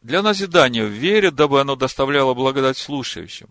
для 0.03 0.21
назидания 0.21 0.85
в 0.85 0.91
вере, 0.91 1.31
дабы 1.31 1.63
оно 1.63 1.75
доставляло 1.77 2.35
благодать 2.35 2.77
слушающим. 2.77 3.49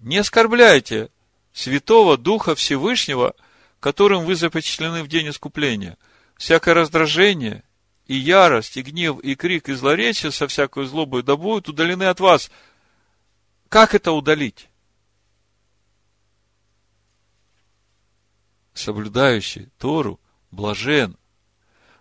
Не 0.00 0.18
оскорбляйте 0.18 1.08
Святого 1.52 2.18
Духа 2.18 2.56
Всевышнего, 2.56 3.34
которым 3.78 4.24
вы 4.24 4.34
запечатлены 4.34 5.04
в 5.04 5.08
день 5.08 5.28
искупления. 5.28 5.96
Всякое 6.36 6.74
раздражение 6.74 7.62
и 8.06 8.16
ярость, 8.16 8.76
и 8.76 8.82
гнев, 8.82 9.18
и 9.20 9.34
крик, 9.34 9.68
и 9.68 9.74
злоречие 9.74 10.30
со 10.30 10.46
всякой 10.46 10.86
злобой 10.86 11.22
да 11.22 11.36
будут 11.36 11.68
удалены 11.68 12.04
от 12.04 12.20
вас. 12.20 12.50
Как 13.68 13.94
это 13.94 14.12
удалить? 14.12 14.68
Соблюдающий 18.74 19.70
Тору 19.78 20.20
блажен, 20.50 21.16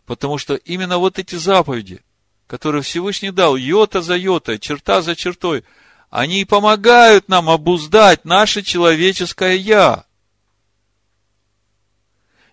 потому 0.06 0.38
что 0.38 0.56
именно 0.56 0.98
вот 0.98 1.20
эти 1.20 1.36
заповеди, 1.36 2.04
которые 2.48 2.82
Всевышний 2.82 3.32
дал, 3.32 3.56
йота 3.56 4.02
за 4.02 4.18
йотой, 4.18 4.60
черта 4.60 5.02
за 5.02 5.16
чертой, 5.16 5.64
они 6.10 6.42
и 6.42 6.46
помогают 6.46 7.30
нам 7.30 7.50
обуздать 7.50 8.26
наше 8.26 8.62
человеческое 8.62 9.56
«я». 9.56 10.06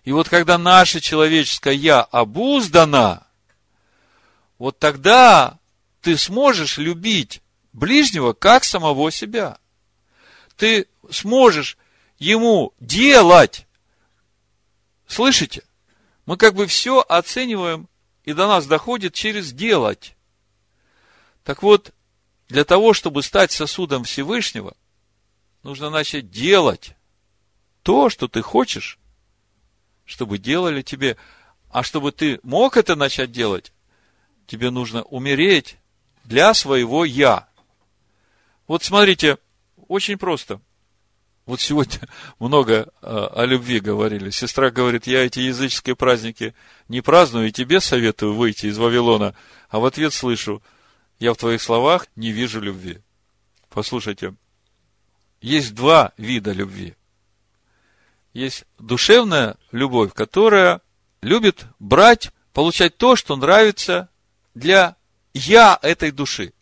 И 0.03 0.11
вот 0.11 0.29
когда 0.29 0.57
наше 0.57 0.99
человеческое 0.99 1.75
«я» 1.75 2.01
обуздано– 2.01 3.23
вот 4.61 4.77
тогда 4.77 5.57
ты 6.01 6.15
сможешь 6.19 6.77
любить 6.77 7.41
ближнего 7.73 8.33
как 8.33 8.63
самого 8.63 9.11
себя. 9.11 9.57
Ты 10.55 10.85
сможешь 11.09 11.79
ему 12.19 12.71
делать. 12.79 13.65
Слышите? 15.07 15.63
Мы 16.27 16.37
как 16.37 16.53
бы 16.53 16.67
все 16.67 17.01
оцениваем, 17.01 17.89
и 18.23 18.33
до 18.33 18.47
нас 18.47 18.67
доходит 18.67 19.15
через 19.15 19.51
делать. 19.51 20.15
Так 21.43 21.63
вот, 21.63 21.91
для 22.47 22.63
того, 22.63 22.93
чтобы 22.93 23.23
стать 23.23 23.51
сосудом 23.51 24.03
Всевышнего, 24.03 24.75
нужно 25.63 25.89
начать 25.89 26.29
делать 26.29 26.93
то, 27.81 28.11
что 28.11 28.27
ты 28.27 28.43
хочешь, 28.43 28.99
чтобы 30.05 30.37
делали 30.37 30.83
тебе. 30.83 31.17
А 31.71 31.81
чтобы 31.81 32.11
ты 32.11 32.39
мог 32.43 32.77
это 32.77 32.95
начать 32.95 33.31
делать, 33.31 33.73
тебе 34.51 34.69
нужно 34.69 35.03
умереть 35.03 35.77
для 36.25 36.53
своего 36.53 37.05
«я». 37.05 37.47
Вот 38.67 38.83
смотрите, 38.83 39.37
очень 39.87 40.17
просто. 40.17 40.59
Вот 41.45 41.61
сегодня 41.61 42.01
много 42.39 42.91
а, 43.01 43.27
о 43.27 43.45
любви 43.45 43.79
говорили. 43.79 44.29
Сестра 44.29 44.69
говорит, 44.69 45.07
я 45.07 45.25
эти 45.25 45.39
языческие 45.39 45.95
праздники 45.95 46.53
не 46.89 46.99
праздную, 46.99 47.47
и 47.47 47.53
тебе 47.53 47.79
советую 47.79 48.33
выйти 48.33 48.65
из 48.65 48.77
Вавилона. 48.77 49.35
А 49.69 49.79
в 49.79 49.85
ответ 49.85 50.13
слышу, 50.13 50.61
я 51.17 51.33
в 51.33 51.37
твоих 51.37 51.61
словах 51.61 52.07
не 52.17 52.33
вижу 52.33 52.59
любви. 52.59 52.99
Послушайте, 53.69 54.35
есть 55.39 55.73
два 55.73 56.11
вида 56.17 56.51
любви. 56.51 56.95
Есть 58.33 58.65
душевная 58.79 59.55
любовь, 59.71 60.13
которая 60.13 60.81
любит 61.21 61.67
брать, 61.79 62.31
получать 62.51 62.97
то, 62.97 63.15
что 63.15 63.37
нравится 63.37 64.09
для 64.53 64.95
я 65.33 65.79
этой 65.81 66.11
души. 66.11 66.53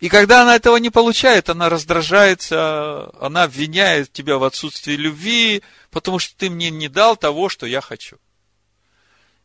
И 0.00 0.08
когда 0.08 0.42
она 0.42 0.56
этого 0.56 0.78
не 0.78 0.88
получает, 0.88 1.50
она 1.50 1.68
раздражается, 1.68 3.10
она 3.20 3.42
обвиняет 3.44 4.10
тебя 4.12 4.38
в 4.38 4.44
отсутствии 4.44 4.94
любви, 4.94 5.62
потому 5.90 6.18
что 6.18 6.34
ты 6.36 6.48
мне 6.48 6.70
не 6.70 6.88
дал 6.88 7.16
того, 7.16 7.50
что 7.50 7.66
я 7.66 7.82
хочу. 7.82 8.16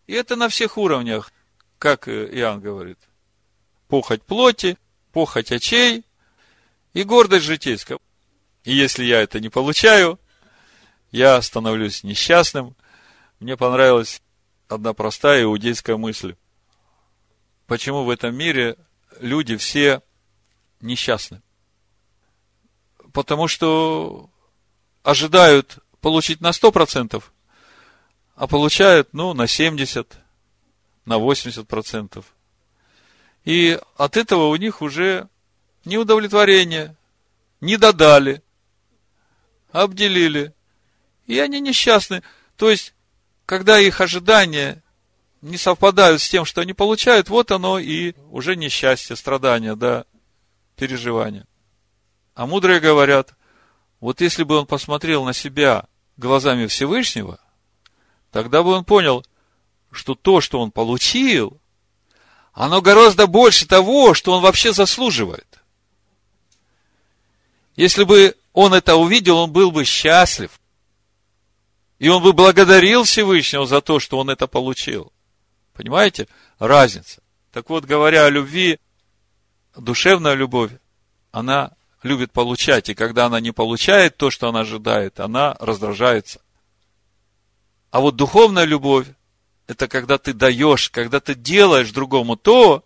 И 0.07 0.13
это 0.13 0.37
на 0.37 0.47
всех 0.47 0.77
уровнях, 0.77 1.33
как 1.77 2.07
Иоанн 2.07 2.61
говорит. 2.61 2.99
Похоть 3.89 4.23
плоти, 4.23 4.77
похоть 5.11 5.51
очей 5.51 6.05
и 6.93 7.03
гордость 7.03 7.45
житейская. 7.45 7.99
И 8.63 8.73
если 8.73 9.03
я 9.03 9.21
это 9.21 9.41
не 9.41 9.49
получаю, 9.49 10.19
я 11.11 11.41
становлюсь 11.41 12.03
несчастным. 12.03 12.75
Мне 13.39 13.57
понравилась 13.57 14.21
одна 14.69 14.93
простая 14.93 15.43
иудейская 15.43 15.97
мысль. 15.97 16.35
Почему 17.67 18.03
в 18.03 18.09
этом 18.09 18.35
мире 18.35 18.77
люди 19.19 19.57
все 19.57 20.01
несчастны? 20.81 21.41
Потому 23.11 23.47
что 23.47 24.29
ожидают 25.03 25.79
получить 26.01 26.41
на 26.41 26.49
100%, 26.49 27.23
а 28.35 28.47
получают, 28.47 29.13
ну, 29.13 29.33
на 29.33 29.47
70, 29.47 30.15
на 31.05 31.17
80%. 31.17 32.23
И 33.45 33.79
от 33.97 34.17
этого 34.17 34.47
у 34.47 34.55
них 34.55 34.81
уже 34.81 35.29
неудовлетворение, 35.85 36.95
не 37.61 37.77
додали, 37.77 38.43
обделили, 39.71 40.53
и 41.25 41.39
они 41.39 41.59
несчастны. 41.59 42.21
То 42.57 42.69
есть, 42.69 42.93
когда 43.45 43.79
их 43.79 44.01
ожидания 44.01 44.83
не 45.45 45.57
совпадают 45.57 46.21
с 46.21 46.29
тем, 46.29 46.43
что 46.43 46.61
они 46.61 46.73
получают, 46.73 47.29
вот 47.29 47.51
оно 47.51 47.77
и 47.77 48.13
уже 48.31 48.55
несчастье, 48.55 49.15
страдания, 49.15 49.75
да, 49.75 50.05
переживания. 50.75 51.45
А 52.33 52.47
мудрые 52.47 52.79
говорят, 52.79 53.33
вот 53.99 54.21
если 54.21 54.43
бы 54.43 54.57
он 54.57 54.65
посмотрел 54.65 55.23
на 55.23 55.33
себя 55.33 55.85
глазами 56.17 56.65
Всевышнего, 56.65 57.39
тогда 58.31 58.63
бы 58.63 58.71
он 58.71 58.85
понял, 58.85 59.23
что 59.91 60.15
то, 60.15 60.41
что 60.41 60.59
он 60.59 60.71
получил, 60.71 61.61
оно 62.51 62.81
гораздо 62.81 63.27
больше 63.27 63.67
того, 63.67 64.15
что 64.15 64.33
он 64.33 64.41
вообще 64.41 64.73
заслуживает. 64.73 65.59
Если 67.75 68.03
бы 68.03 68.35
он 68.51 68.73
это 68.73 68.95
увидел, 68.95 69.37
он 69.37 69.51
был 69.51 69.71
бы 69.71 69.85
счастлив. 69.85 70.59
И 71.99 72.09
он 72.09 72.23
бы 72.23 72.33
благодарил 72.33 73.03
Всевышнего 73.03 73.67
за 73.67 73.81
то, 73.81 73.99
что 73.99 74.17
он 74.17 74.29
это 74.29 74.47
получил. 74.47 75.11
Понимаете? 75.75 76.27
Разница. 76.57 77.21
Так 77.51 77.69
вот, 77.69 77.85
говоря 77.85 78.25
о 78.25 78.29
любви, 78.29 78.79
душевная 79.75 80.33
любовь, 80.33 80.71
она 81.31 81.73
любит 82.01 82.31
получать. 82.31 82.89
И 82.89 82.95
когда 82.95 83.25
она 83.25 83.39
не 83.39 83.51
получает 83.51 84.17
то, 84.17 84.31
что 84.31 84.49
она 84.49 84.61
ожидает, 84.61 85.19
она 85.19 85.55
раздражается. 85.59 86.41
А 87.91 87.99
вот 87.99 88.15
духовная 88.15 88.65
любовь, 88.65 89.07
это 89.67 89.87
когда 89.87 90.17
ты 90.17 90.33
даешь, 90.33 90.89
когда 90.89 91.19
ты 91.19 91.35
делаешь 91.35 91.91
другому 91.91 92.35
то, 92.35 92.83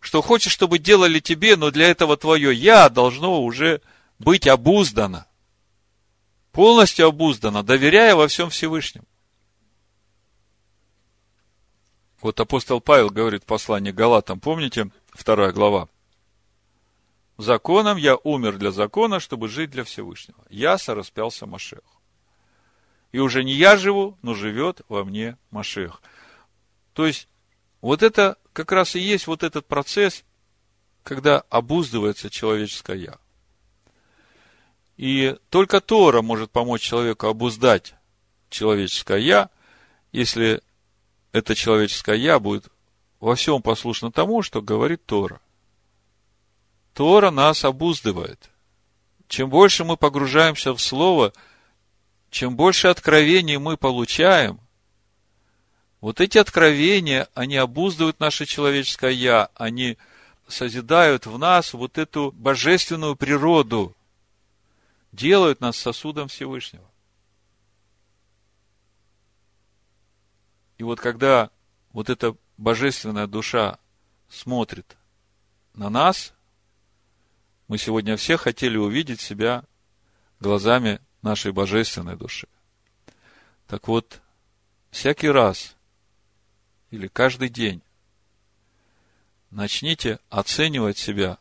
что 0.00 0.22
хочешь, 0.22 0.52
чтобы 0.52 0.78
делали 0.78 1.20
тебе, 1.20 1.56
но 1.56 1.70
для 1.70 1.88
этого 1.88 2.16
твое 2.16 2.54
«я» 2.54 2.88
должно 2.88 3.42
уже 3.42 3.82
быть 4.18 4.46
обуздано 4.46 5.26
полностью 6.52 7.06
обуздана, 7.06 7.62
доверяя 7.62 8.14
во 8.14 8.28
всем 8.28 8.50
Всевышнему. 8.50 9.06
Вот 12.20 12.38
апостол 12.38 12.80
Павел 12.80 13.08
говорит 13.08 13.44
в 13.44 13.46
послании 13.46 13.92
Галатам, 13.92 14.40
помните, 14.40 14.90
вторая 15.10 15.52
глава? 15.52 15.88
Законом 17.38 17.96
я 17.96 18.16
умер 18.16 18.58
для 18.58 18.70
закона, 18.70 19.20
чтобы 19.20 19.48
жить 19.48 19.70
для 19.70 19.84
Всевышнего. 19.84 20.44
Я 20.50 20.76
сораспялся 20.76 21.46
Машеху. 21.46 21.98
И 23.12 23.18
уже 23.18 23.42
не 23.42 23.54
я 23.54 23.78
живу, 23.78 24.18
но 24.20 24.34
живет 24.34 24.82
во 24.88 25.04
мне 25.04 25.38
Машех. 25.50 26.02
То 26.92 27.06
есть, 27.06 27.28
вот 27.80 28.02
это 28.02 28.36
как 28.52 28.70
раз 28.72 28.94
и 28.94 29.00
есть 29.00 29.26
вот 29.26 29.42
этот 29.42 29.66
процесс, 29.66 30.22
когда 31.02 31.40
обуздывается 31.48 32.28
человеческое 32.28 32.98
«я». 32.98 33.18
И 34.98 35.38
только 35.48 35.80
Тора 35.80 36.20
может 36.20 36.50
помочь 36.50 36.82
человеку 36.82 37.26
обуздать 37.26 37.94
человеческое 38.50 39.18
«я», 39.18 39.50
если 40.12 40.62
это 41.32 41.54
человеческое 41.54 42.16
«я» 42.16 42.38
будет 42.38 42.68
во 43.20 43.34
всем 43.34 43.62
послушно 43.62 44.10
тому, 44.10 44.42
что 44.42 44.62
говорит 44.62 45.04
Тора. 45.04 45.40
Тора 46.94 47.30
нас 47.30 47.64
обуздывает. 47.64 48.50
Чем 49.28 49.48
больше 49.48 49.84
мы 49.84 49.96
погружаемся 49.96 50.72
в 50.74 50.80
Слово, 50.80 51.32
чем 52.30 52.56
больше 52.56 52.88
откровений 52.88 53.58
мы 53.58 53.76
получаем, 53.76 54.60
вот 56.00 56.20
эти 56.20 56.38
откровения, 56.38 57.28
они 57.34 57.56
обуздывают 57.56 58.20
наше 58.20 58.46
человеческое 58.46 59.12
«я», 59.12 59.50
они 59.54 59.98
созидают 60.48 61.26
в 61.26 61.38
нас 61.38 61.74
вот 61.74 61.98
эту 61.98 62.32
божественную 62.32 63.16
природу, 63.16 63.94
делают 65.12 65.60
нас 65.60 65.76
сосудом 65.76 66.28
Всевышнего. 66.28 66.89
И 70.80 70.82
вот 70.82 70.98
когда 70.98 71.50
вот 71.92 72.08
эта 72.08 72.34
божественная 72.56 73.26
душа 73.26 73.78
смотрит 74.30 74.96
на 75.74 75.90
нас, 75.90 76.32
мы 77.68 77.76
сегодня 77.76 78.16
все 78.16 78.38
хотели 78.38 78.78
увидеть 78.78 79.20
себя 79.20 79.64
глазами 80.40 80.98
нашей 81.20 81.52
божественной 81.52 82.16
души. 82.16 82.48
Так 83.66 83.88
вот, 83.88 84.22
всякий 84.90 85.28
раз 85.28 85.76
или 86.90 87.08
каждый 87.08 87.50
день 87.50 87.82
начните 89.50 90.18
оценивать 90.30 90.96
себя 90.96 91.36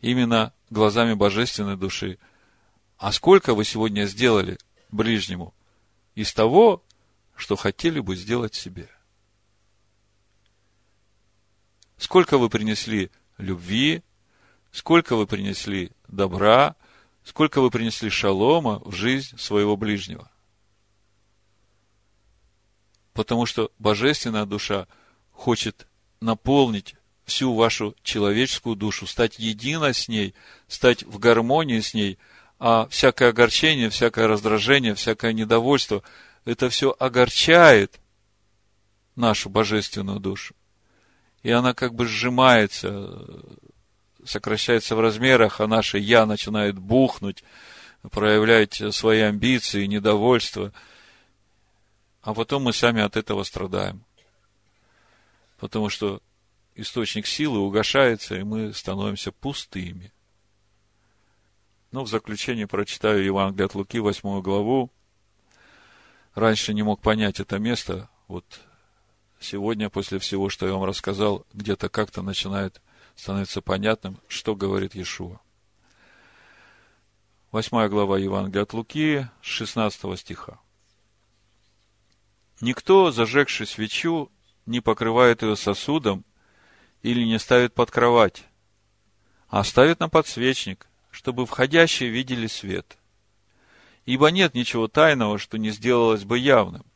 именно 0.00 0.52
глазами 0.70 1.14
божественной 1.14 1.76
души, 1.76 2.20
а 2.98 3.10
сколько 3.10 3.56
вы 3.56 3.64
сегодня 3.64 4.04
сделали 4.04 4.58
ближнему 4.92 5.52
из 6.14 6.32
того, 6.32 6.84
что 7.38 7.56
хотели 7.56 8.00
бы 8.00 8.16
сделать 8.16 8.54
себе? 8.54 8.90
Сколько 11.96 12.36
вы 12.36 12.50
принесли 12.50 13.10
любви, 13.38 14.02
сколько 14.72 15.14
вы 15.14 15.26
принесли 15.26 15.92
добра, 16.08 16.74
сколько 17.24 17.60
вы 17.60 17.70
принесли 17.70 18.10
шалома 18.10 18.80
в 18.84 18.92
жизнь 18.92 19.38
своего 19.38 19.76
ближнего? 19.76 20.30
Потому 23.12 23.46
что 23.46 23.70
божественная 23.78 24.44
душа 24.44 24.88
хочет 25.30 25.86
наполнить 26.20 26.96
всю 27.24 27.54
вашу 27.54 27.94
человеческую 28.02 28.74
душу, 28.74 29.06
стать 29.06 29.38
единой 29.38 29.94
с 29.94 30.08
ней, 30.08 30.34
стать 30.66 31.04
в 31.04 31.18
гармонии 31.18 31.80
с 31.80 31.94
ней– 31.94 32.18
а 32.58 32.88
всякое 32.90 33.30
огорчение, 33.30 33.88
всякое 33.88 34.26
раздражение, 34.26 34.94
всякое 34.94 35.32
недовольство, 35.32 36.02
это 36.48 36.70
все 36.70 36.96
огорчает 36.98 38.00
нашу 39.16 39.50
божественную 39.50 40.18
душу. 40.18 40.54
И 41.42 41.50
она 41.50 41.74
как 41.74 41.94
бы 41.94 42.06
сжимается, 42.06 43.22
сокращается 44.24 44.96
в 44.96 45.00
размерах, 45.00 45.60
а 45.60 45.66
наше 45.66 45.98
«я» 45.98 46.24
начинает 46.24 46.78
бухнуть, 46.78 47.44
проявлять 48.10 48.80
свои 48.94 49.20
амбиции, 49.20 49.84
недовольство, 49.84 50.72
а 52.22 52.32
потом 52.32 52.62
мы 52.62 52.72
сами 52.72 53.02
от 53.02 53.18
этого 53.18 53.42
страдаем. 53.42 54.02
Потому 55.58 55.90
что 55.90 56.22
источник 56.76 57.26
силы 57.26 57.58
угошается, 57.58 58.36
и 58.36 58.42
мы 58.42 58.72
становимся 58.72 59.32
пустыми. 59.32 60.12
Ну, 61.92 62.04
в 62.04 62.08
заключение 62.08 62.66
прочитаю 62.66 63.22
Евангелие 63.22 63.66
от 63.66 63.74
Луки, 63.74 63.98
8 63.98 64.40
главу. 64.40 64.90
Раньше 66.38 66.72
не 66.72 66.84
мог 66.84 67.00
понять 67.00 67.40
это 67.40 67.58
место. 67.58 68.08
Вот 68.28 68.60
сегодня, 69.40 69.90
после 69.90 70.20
всего, 70.20 70.50
что 70.50 70.68
я 70.68 70.72
вам 70.72 70.84
рассказал, 70.84 71.44
где-то 71.52 71.88
как-то 71.88 72.22
начинает 72.22 72.80
становиться 73.16 73.60
понятным, 73.60 74.20
что 74.28 74.54
говорит 74.54 74.94
Иешуа. 74.94 75.40
Восьмая 77.50 77.88
глава 77.88 78.20
Евангелия 78.20 78.62
от 78.62 78.72
Луки, 78.72 79.28
16 79.40 80.16
стиха. 80.16 80.60
«Никто, 82.60 83.10
зажегший 83.10 83.66
свечу, 83.66 84.30
не 84.64 84.78
покрывает 84.80 85.42
ее 85.42 85.56
сосудом 85.56 86.24
или 87.02 87.24
не 87.24 87.40
ставит 87.40 87.74
под 87.74 87.90
кровать, 87.90 88.44
а 89.48 89.64
ставит 89.64 89.98
на 89.98 90.08
подсвечник, 90.08 90.86
чтобы 91.10 91.46
входящие 91.46 92.10
видели 92.10 92.46
свет. 92.46 92.96
Ибо 94.08 94.28
нет 94.28 94.54
ничего 94.54 94.88
тайного, 94.88 95.36
что 95.36 95.58
не 95.58 95.68
сделалось 95.68 96.24
бы 96.24 96.38
явным, 96.38 96.86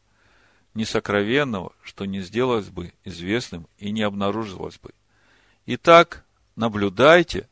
ни 0.72 0.84
сокровенного, 0.84 1.74
что 1.82 2.06
не 2.06 2.22
сделалось 2.22 2.70
бы 2.70 2.94
известным 3.04 3.68
и 3.76 3.90
не 3.90 4.00
обнаружилось 4.00 4.78
бы. 4.78 4.94
Итак, 5.66 6.24
наблюдайте, 6.56 7.50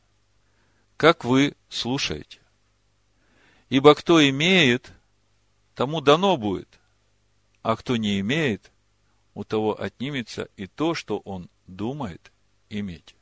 как 0.97 1.23
вы 1.23 1.55
слушаете. 1.69 2.39
Ибо 3.69 3.93
кто 3.93 4.27
имеет, 4.27 4.91
тому 5.75 6.01
дано 6.01 6.37
будет, 6.37 6.79
а 7.61 7.75
кто 7.75 7.97
не 7.97 8.19
имеет, 8.19 8.71
у 9.35 9.43
того 9.43 9.79
отнимется 9.79 10.49
и 10.57 10.65
то, 10.65 10.95
что 10.95 11.19
он 11.19 11.51
думает 11.67 12.31
иметь. 12.71 13.15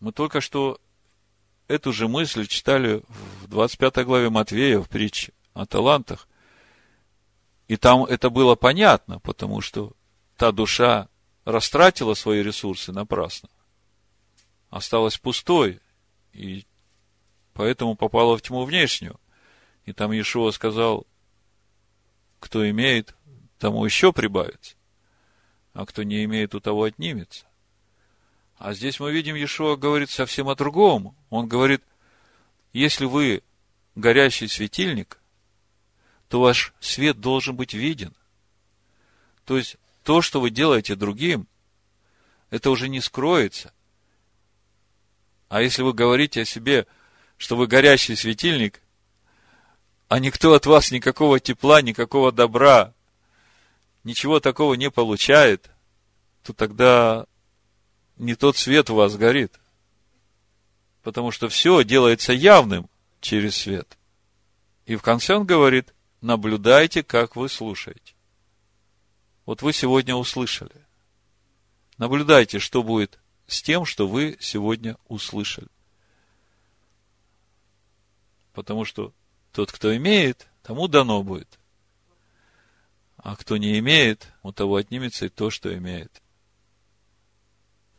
Мы 0.00 0.12
только 0.12 0.42
что 0.42 0.82
эту 1.68 1.92
же 1.92 2.08
мысль 2.08 2.46
читали 2.46 3.02
в 3.42 3.48
25 3.48 4.04
главе 4.04 4.30
Матвея 4.30 4.80
в 4.80 4.88
притче 4.88 5.32
о 5.52 5.66
талантах. 5.66 6.28
И 7.68 7.76
там 7.76 8.04
это 8.04 8.30
было 8.30 8.54
понятно, 8.54 9.20
потому 9.20 9.60
что 9.60 9.92
та 10.36 10.52
душа 10.52 11.08
растратила 11.44 12.14
свои 12.14 12.42
ресурсы 12.42 12.92
напрасно, 12.92 13.48
осталась 14.70 15.18
пустой, 15.18 15.80
и 16.32 16.66
поэтому 17.52 17.96
попала 17.96 18.36
в 18.36 18.42
тьму 18.42 18.64
внешнюю. 18.64 19.18
И 19.84 19.92
там 19.92 20.12
Иешуа 20.12 20.50
сказал, 20.50 21.06
кто 22.40 22.68
имеет, 22.68 23.14
тому 23.58 23.84
еще 23.84 24.12
прибавится, 24.12 24.76
а 25.72 25.86
кто 25.86 26.02
не 26.02 26.24
имеет, 26.24 26.54
у 26.54 26.60
того 26.60 26.84
отнимется. 26.84 27.46
А 28.64 28.72
здесь 28.72 28.98
мы 28.98 29.12
видим, 29.12 29.34
Иешуа 29.34 29.76
говорит 29.76 30.08
совсем 30.08 30.48
о 30.48 30.54
другом. 30.54 31.14
Он 31.28 31.46
говорит, 31.46 31.82
если 32.72 33.04
вы 33.04 33.42
горящий 33.94 34.48
светильник, 34.48 35.18
то 36.30 36.40
ваш 36.40 36.72
свет 36.80 37.20
должен 37.20 37.56
быть 37.56 37.74
виден. 37.74 38.14
То 39.44 39.58
есть, 39.58 39.76
то, 40.02 40.22
что 40.22 40.40
вы 40.40 40.48
делаете 40.48 40.94
другим, 40.94 41.46
это 42.48 42.70
уже 42.70 42.88
не 42.88 43.02
скроется. 43.02 43.74
А 45.50 45.60
если 45.60 45.82
вы 45.82 45.92
говорите 45.92 46.40
о 46.40 46.46
себе, 46.46 46.86
что 47.36 47.56
вы 47.56 47.66
горящий 47.66 48.16
светильник, 48.16 48.80
а 50.08 50.18
никто 50.18 50.54
от 50.54 50.64
вас 50.64 50.90
никакого 50.90 51.38
тепла, 51.38 51.82
никакого 51.82 52.32
добра, 52.32 52.94
ничего 54.04 54.40
такого 54.40 54.72
не 54.72 54.90
получает, 54.90 55.70
то 56.42 56.54
тогда 56.54 57.26
не 58.16 58.34
тот 58.34 58.56
свет 58.56 58.90
у 58.90 58.94
вас 58.94 59.16
горит. 59.16 59.58
Потому 61.02 61.30
что 61.30 61.48
все 61.48 61.84
делается 61.84 62.32
явным 62.32 62.88
через 63.20 63.56
свет. 63.56 63.98
И 64.86 64.96
в 64.96 65.02
конце 65.02 65.34
он 65.34 65.44
говорит, 65.44 65.94
наблюдайте, 66.20 67.02
как 67.02 67.36
вы 67.36 67.48
слушаете. 67.48 68.14
Вот 69.46 69.62
вы 69.62 69.72
сегодня 69.72 70.14
услышали. 70.14 70.86
Наблюдайте, 71.98 72.58
что 72.58 72.82
будет 72.82 73.18
с 73.46 73.62
тем, 73.62 73.84
что 73.84 74.08
вы 74.08 74.36
сегодня 74.40 74.96
услышали. 75.06 75.68
Потому 78.52 78.84
что 78.84 79.12
тот, 79.52 79.70
кто 79.70 79.94
имеет, 79.96 80.48
тому 80.62 80.88
дано 80.88 81.22
будет. 81.22 81.58
А 83.16 83.36
кто 83.36 83.56
не 83.56 83.78
имеет, 83.78 84.32
у 84.42 84.52
того 84.52 84.76
отнимется 84.76 85.26
и 85.26 85.30
то, 85.30 85.50
что 85.50 85.74
имеет 85.76 86.23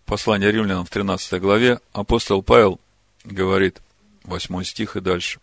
послание 0.05 0.51
римлянам 0.51 0.85
в 0.85 0.89
13 0.89 1.41
главе 1.41 1.79
апостол 1.93 2.43
Павел 2.43 2.79
говорит, 3.23 3.81
8 4.23 4.63
стих 4.63 4.95
и 4.95 5.01
дальше. 5.01 5.39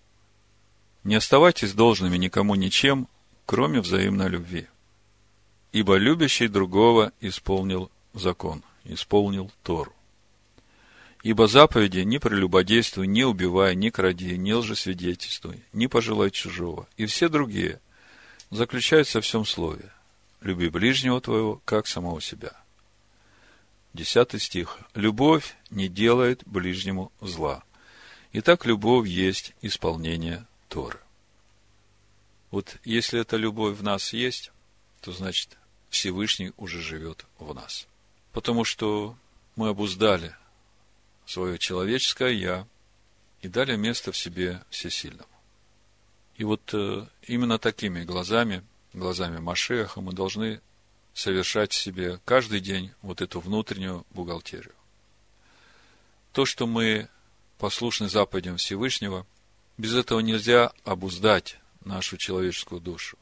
«Не 1.05 1.17
оставайтесь 1.17 1.75
должными 1.75 2.17
никому 2.17 2.55
ничем, 2.55 3.09
кроме 3.45 3.81
взаимной 3.81 4.29
любви. 4.29 4.67
Ибо 5.73 5.97
любящий 5.97 6.49
другого 6.49 7.13
исполнил 7.21 7.91
закон, 8.15 8.63
исполнил 8.85 9.51
Тору. 9.63 9.93
Ибо 11.23 11.47
заповеди 11.47 12.01
не 12.01 12.19
прелюбодействуй, 12.19 13.07
не 13.07 13.25
убивай, 13.25 13.75
не 13.77 13.91
кради, 13.91 14.37
не 14.37 14.55
лжесвидетельствуй, 14.55 15.63
не 15.73 15.87
пожелай 15.87 16.31
чужого, 16.31 16.89
и 16.97 17.07
все 17.07 17.29
другие 17.29 17.81
заключаются 18.51 19.21
в 19.21 19.25
всем 19.25 19.45
слове. 19.45 19.93
Люби 20.41 20.69
ближнего 20.69 21.21
твоего, 21.21 21.63
как 21.65 21.87
самого 21.87 22.21
себя. 22.21 22.53
Десятый 23.95 24.41
стих. 24.41 24.79
«Любовь 24.95 25.57
не 25.71 25.89
делает 25.89 26.43
ближнему 26.47 27.13
зла». 27.21 27.63
Итак, 28.33 28.65
любовь 28.65 29.07
есть 29.07 29.55
исполнение 29.61 30.47
Торы. 30.69 30.99
Вот 32.51 32.79
если 32.85 33.21
эта 33.21 33.37
любовь 33.37 33.77
в 33.77 33.83
нас 33.83 34.15
есть, 34.15 34.53
то 35.03 35.13
значит 35.13 35.59
Всевышний 35.91 36.53
уже 36.57 36.81
живет 36.81 37.27
в 37.39 37.55
нас. 37.55 37.87
Потому 38.33 38.65
что 38.65 39.17
мы 39.57 39.69
обуздали 39.69 40.35
свое 41.27 41.59
человеческое 41.59 42.33
«я» 42.33 42.67
и 43.43 43.49
дали 43.49 43.77
место 43.77 44.13
в 44.13 44.17
себе 44.17 44.63
всесильному. 44.71 45.29
И 46.37 46.45
вот 46.45 46.73
э, 46.73 47.07
именно 47.27 47.59
такими 47.59 48.05
глазами, 48.05 48.65
глазами 48.95 49.39
Машеха 49.39 50.01
мы 50.01 50.13
должны 50.13 50.63
совершать 51.15 51.73
себе 51.73 52.21
каждый 52.25 52.61
день 52.61 52.93
вот 53.03 53.21
эту 53.21 53.41
внутреннюю 53.41 54.07
бухгалтерию. 54.11 54.75
То, 56.33 56.47
что 56.47 56.67
мы 56.67 57.09
послушны 57.59 58.09
заповедям 58.09 58.57
Всевышнего, 58.57 59.27
без 59.77 59.95
этого 59.95 60.21
нельзя 60.21 60.73
обуздать 60.85 61.59
нашу 61.85 62.17
человеческую 62.17 62.81
душу. 62.81 63.19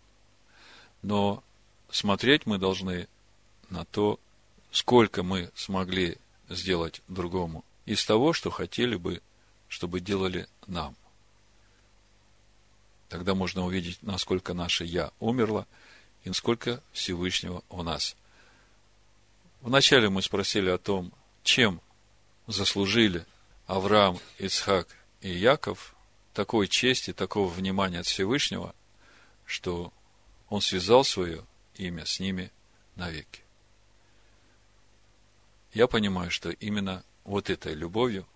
Но 1.02 1.42
смотреть 1.90 2.46
мы 2.46 2.58
должны 2.58 3.08
на 3.68 3.84
то, 3.84 4.20
сколько 4.70 5.22
мы 5.22 5.50
смогли 5.54 6.18
сделать 6.48 7.02
другому 7.08 7.64
из 7.86 8.04
того, 8.04 8.32
что 8.32 8.50
хотели 8.50 8.96
бы, 8.96 9.20
чтобы 9.68 10.00
делали 10.00 10.48
нам. 10.66 10.94
Тогда 13.08 13.34
можно 13.34 13.64
увидеть, 13.64 13.98
насколько 14.02 14.54
наше 14.54 14.84
«я» 14.84 15.10
умерло– 15.18 15.66
и 16.24 16.32
сколько 16.32 16.82
Всевышнего 16.92 17.62
у 17.68 17.82
нас. 17.82 18.16
Вначале 19.60 20.08
мы 20.08 20.22
спросили 20.22 20.70
о 20.70 20.78
том, 20.78 21.12
чем 21.42 21.80
заслужили 22.46 23.26
Авраам, 23.66 24.18
Ицхак 24.38 24.88
и 25.20 25.30
Яков 25.30 25.94
такой 26.32 26.68
чести, 26.68 27.12
такого 27.12 27.48
внимания 27.48 28.00
от 28.00 28.06
Всевышнего, 28.06 28.74
что 29.44 29.92
он 30.48 30.60
связал 30.60 31.04
свое 31.04 31.44
имя 31.76 32.06
с 32.06 32.20
ними 32.20 32.50
навеки. 32.96 33.42
Я 35.72 35.86
понимаю, 35.86 36.30
что 36.30 36.50
именно 36.50 37.04
вот 37.24 37.50
этой 37.50 37.74
любовью 37.74 38.26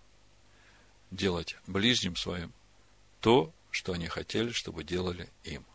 делать 1.11 1.57
ближним 1.67 2.15
своим 2.15 2.53
то, 3.19 3.51
что 3.71 3.93
они 3.93 4.07
хотели, 4.07 4.51
чтобы 4.51 4.83
делали 4.83 5.29
им. 5.43 5.65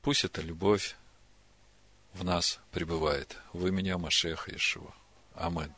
Пусть 0.00 0.24
эта 0.24 0.40
любовь 0.40 0.96
в 2.14 2.24
нас 2.24 2.60
пребывает. 2.70 3.36
В 3.52 3.66
имени 3.66 3.92
Машеха 3.92 4.54
Ишуа. 4.54 4.92
Аминь. 5.34 5.72